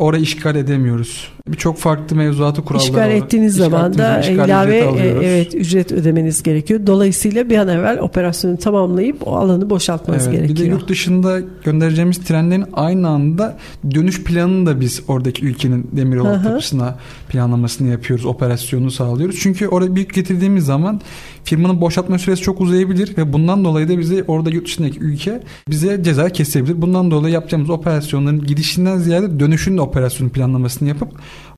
Orayı 0.00 0.22
işgal 0.22 0.56
edemiyoruz. 0.56 1.28
Birçok 1.48 1.78
farklı 1.78 2.16
mevzuatı 2.16 2.64
kuralları 2.64 2.86
İşgal 2.88 3.00
var. 3.00 3.08
ettiğiniz 3.08 3.54
İşgal 3.54 3.70
zaman 3.70 3.98
da 3.98 4.20
ilave 4.20 4.76
e, 4.76 5.08
evet 5.22 5.54
ücret 5.54 5.92
ödemeniz 5.92 6.42
gerekiyor. 6.42 6.80
Dolayısıyla 6.86 7.50
bir 7.50 7.58
an 7.58 7.68
evvel 7.68 7.98
operasyonu 7.98 8.56
tamamlayıp 8.56 9.28
o 9.28 9.36
alanı 9.36 9.70
boşaltmanız 9.70 10.26
evet, 10.26 10.36
gerekiyor. 10.36 10.58
Bir 10.58 10.64
de 10.64 10.68
yurt 10.68 10.88
dışında 10.88 11.40
göndereceğimiz 11.64 12.18
trenlerin 12.18 12.64
aynı 12.72 13.08
anda 13.08 13.58
dönüş 13.94 14.24
planını 14.24 14.66
da 14.66 14.80
biz 14.80 15.02
oradaki 15.08 15.46
ülkenin 15.46 15.90
demiryolu 15.92 16.28
altyapısına 16.28 16.98
planlamasını 17.28 17.88
yapıyoruz. 17.88 18.26
Operasyonu 18.26 18.90
sağlıyoruz. 18.90 19.36
Çünkü 19.42 19.68
oraya 19.68 19.96
bir 19.96 20.08
getirdiğimiz 20.08 20.64
zaman 20.64 21.00
firmanın 21.44 21.80
boşaltma 21.80 22.18
süresi 22.18 22.42
çok 22.42 22.60
uzayabilir 22.60 23.16
ve 23.16 23.32
bundan 23.32 23.64
dolayı 23.64 23.88
da 23.88 23.98
bize 23.98 24.24
orada 24.28 24.50
yurt 24.50 24.66
dışındaki 24.66 24.98
ülke 25.00 25.40
bize 25.68 26.02
ceza 26.02 26.28
kesebilir. 26.28 26.82
Bundan 26.82 27.10
dolayı 27.10 27.34
yapacağımız 27.34 27.70
operasyonların 27.70 28.46
gidişinden 28.46 28.98
ziyade 28.98 29.40
dönüşün 29.40 29.76
de 29.76 29.80
operasyonu 29.90 30.30
planlamasını 30.30 30.88
yapıp 30.88 31.08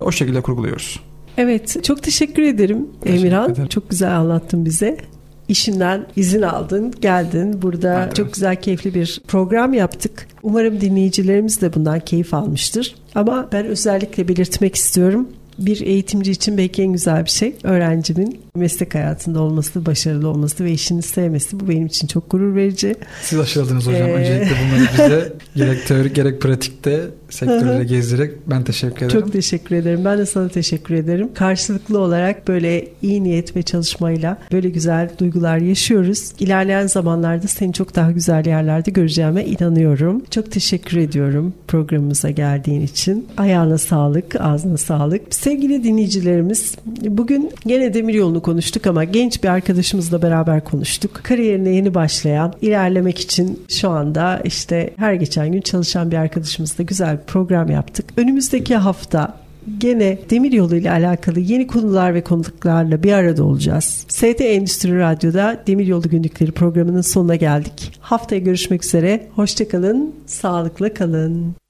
o 0.00 0.12
şekilde 0.12 0.40
kurguluyoruz. 0.40 1.00
Evet 1.36 1.84
çok 1.84 2.02
teşekkür 2.02 2.42
ederim 2.42 2.86
teşekkür 3.00 3.20
Emirhan. 3.20 3.50
Ederim. 3.50 3.68
Çok 3.68 3.90
güzel 3.90 4.16
anlattın 4.16 4.64
bize. 4.64 4.96
İşinden 5.48 6.06
izin 6.16 6.42
aldın, 6.42 6.92
geldin. 7.00 7.62
Burada 7.62 8.04
evet. 8.04 8.16
çok 8.16 8.34
güzel, 8.34 8.56
keyifli 8.56 8.94
bir 8.94 9.20
program 9.28 9.74
yaptık. 9.74 10.28
Umarım 10.42 10.80
dinleyicilerimiz 10.80 11.60
de 11.60 11.74
bundan 11.74 12.00
keyif 12.00 12.34
almıştır. 12.34 12.94
Ama 13.14 13.48
ben 13.52 13.66
özellikle 13.66 14.28
belirtmek 14.28 14.74
istiyorum 14.74 15.28
bir 15.58 15.80
eğitimci 15.80 16.30
için 16.30 16.58
belki 16.58 16.82
en 16.82 16.92
güzel 16.92 17.24
bir 17.24 17.30
şey 17.30 17.54
öğrencinin 17.62 18.40
meslek 18.54 18.94
hayatında 18.94 19.40
olması, 19.40 19.86
başarılı 19.86 20.28
olması 20.28 20.64
ve 20.64 20.72
işini 20.72 21.02
sevmesi. 21.02 21.60
Bu 21.60 21.68
benim 21.68 21.86
için 21.86 22.06
çok 22.06 22.30
gurur 22.30 22.54
verici. 22.54 22.94
Siz 23.22 23.38
aşıladınız 23.38 23.86
hocam. 23.86 24.08
Ee... 24.08 24.12
Öncelikle 24.12 24.56
bunları 24.64 24.88
bize 24.92 25.32
gerek 25.56 25.86
teorik 25.86 26.14
gerek 26.14 26.40
pratikte 26.40 27.00
sektörde 27.32 27.84
gezdirerek 27.84 28.30
ben 28.46 28.64
teşekkür 28.64 29.06
ederim. 29.06 29.20
Çok 29.20 29.32
teşekkür 29.32 29.76
ederim. 29.76 30.04
Ben 30.04 30.18
de 30.18 30.26
sana 30.26 30.48
teşekkür 30.48 30.94
ederim. 30.94 31.28
Karşılıklı 31.34 31.98
olarak 31.98 32.48
böyle 32.48 32.88
iyi 33.02 33.24
niyet 33.24 33.56
ve 33.56 33.62
çalışmayla 33.62 34.38
böyle 34.52 34.68
güzel 34.68 35.10
duygular 35.18 35.58
yaşıyoruz. 35.58 36.32
İlerleyen 36.40 36.86
zamanlarda 36.86 37.48
seni 37.48 37.72
çok 37.72 37.96
daha 37.96 38.10
güzel 38.10 38.46
yerlerde 38.46 38.90
göreceğime 38.90 39.44
inanıyorum. 39.44 40.22
Çok 40.30 40.52
teşekkür 40.52 40.96
ediyorum 40.96 41.54
programımıza 41.68 42.30
geldiğin 42.30 42.80
için. 42.80 43.26
Ayağına 43.36 43.78
sağlık, 43.78 44.40
ağzına 44.40 44.76
sağlık. 44.76 45.34
Sevgili 45.34 45.84
dinleyicilerimiz, 45.84 46.74
bugün 47.08 47.50
gene 47.66 47.94
demir 47.94 48.14
yolunu 48.14 48.42
konuştuk 48.42 48.86
ama 48.86 49.04
genç 49.04 49.42
bir 49.42 49.48
arkadaşımızla 49.48 50.22
beraber 50.22 50.64
konuştuk. 50.64 51.20
Kariyerine 51.22 51.70
yeni 51.70 51.94
başlayan, 51.94 52.54
ilerlemek 52.60 53.18
için 53.18 53.60
şu 53.68 53.88
anda 53.88 54.40
işte 54.44 54.90
her 54.96 55.14
geçen 55.14 55.52
gün 55.52 55.60
çalışan 55.60 56.10
bir 56.10 56.16
arkadaşımızla 56.16 56.84
güzel 56.84 57.18
program 57.26 57.70
yaptık. 57.70 58.06
Önümüzdeki 58.16 58.76
hafta 58.76 59.42
gene 59.78 60.18
demir 60.30 60.52
yolu 60.52 60.76
ile 60.76 60.90
alakalı 60.90 61.40
yeni 61.40 61.66
konular 61.66 62.14
ve 62.14 62.24
konuklarla 62.24 63.02
bir 63.02 63.12
arada 63.12 63.44
olacağız. 63.44 64.04
ST 64.08 64.40
Endüstri 64.40 64.98
Radyo'da 64.98 65.62
Demir 65.66 65.86
Yolu 65.86 66.08
Günlükleri 66.08 66.52
programının 66.52 67.00
sonuna 67.00 67.36
geldik. 67.36 67.92
Haftaya 68.00 68.40
görüşmek 68.40 68.84
üzere. 68.84 69.26
Hoşçakalın, 69.34 70.14
sağlıkla 70.26 70.94
kalın. 70.94 71.61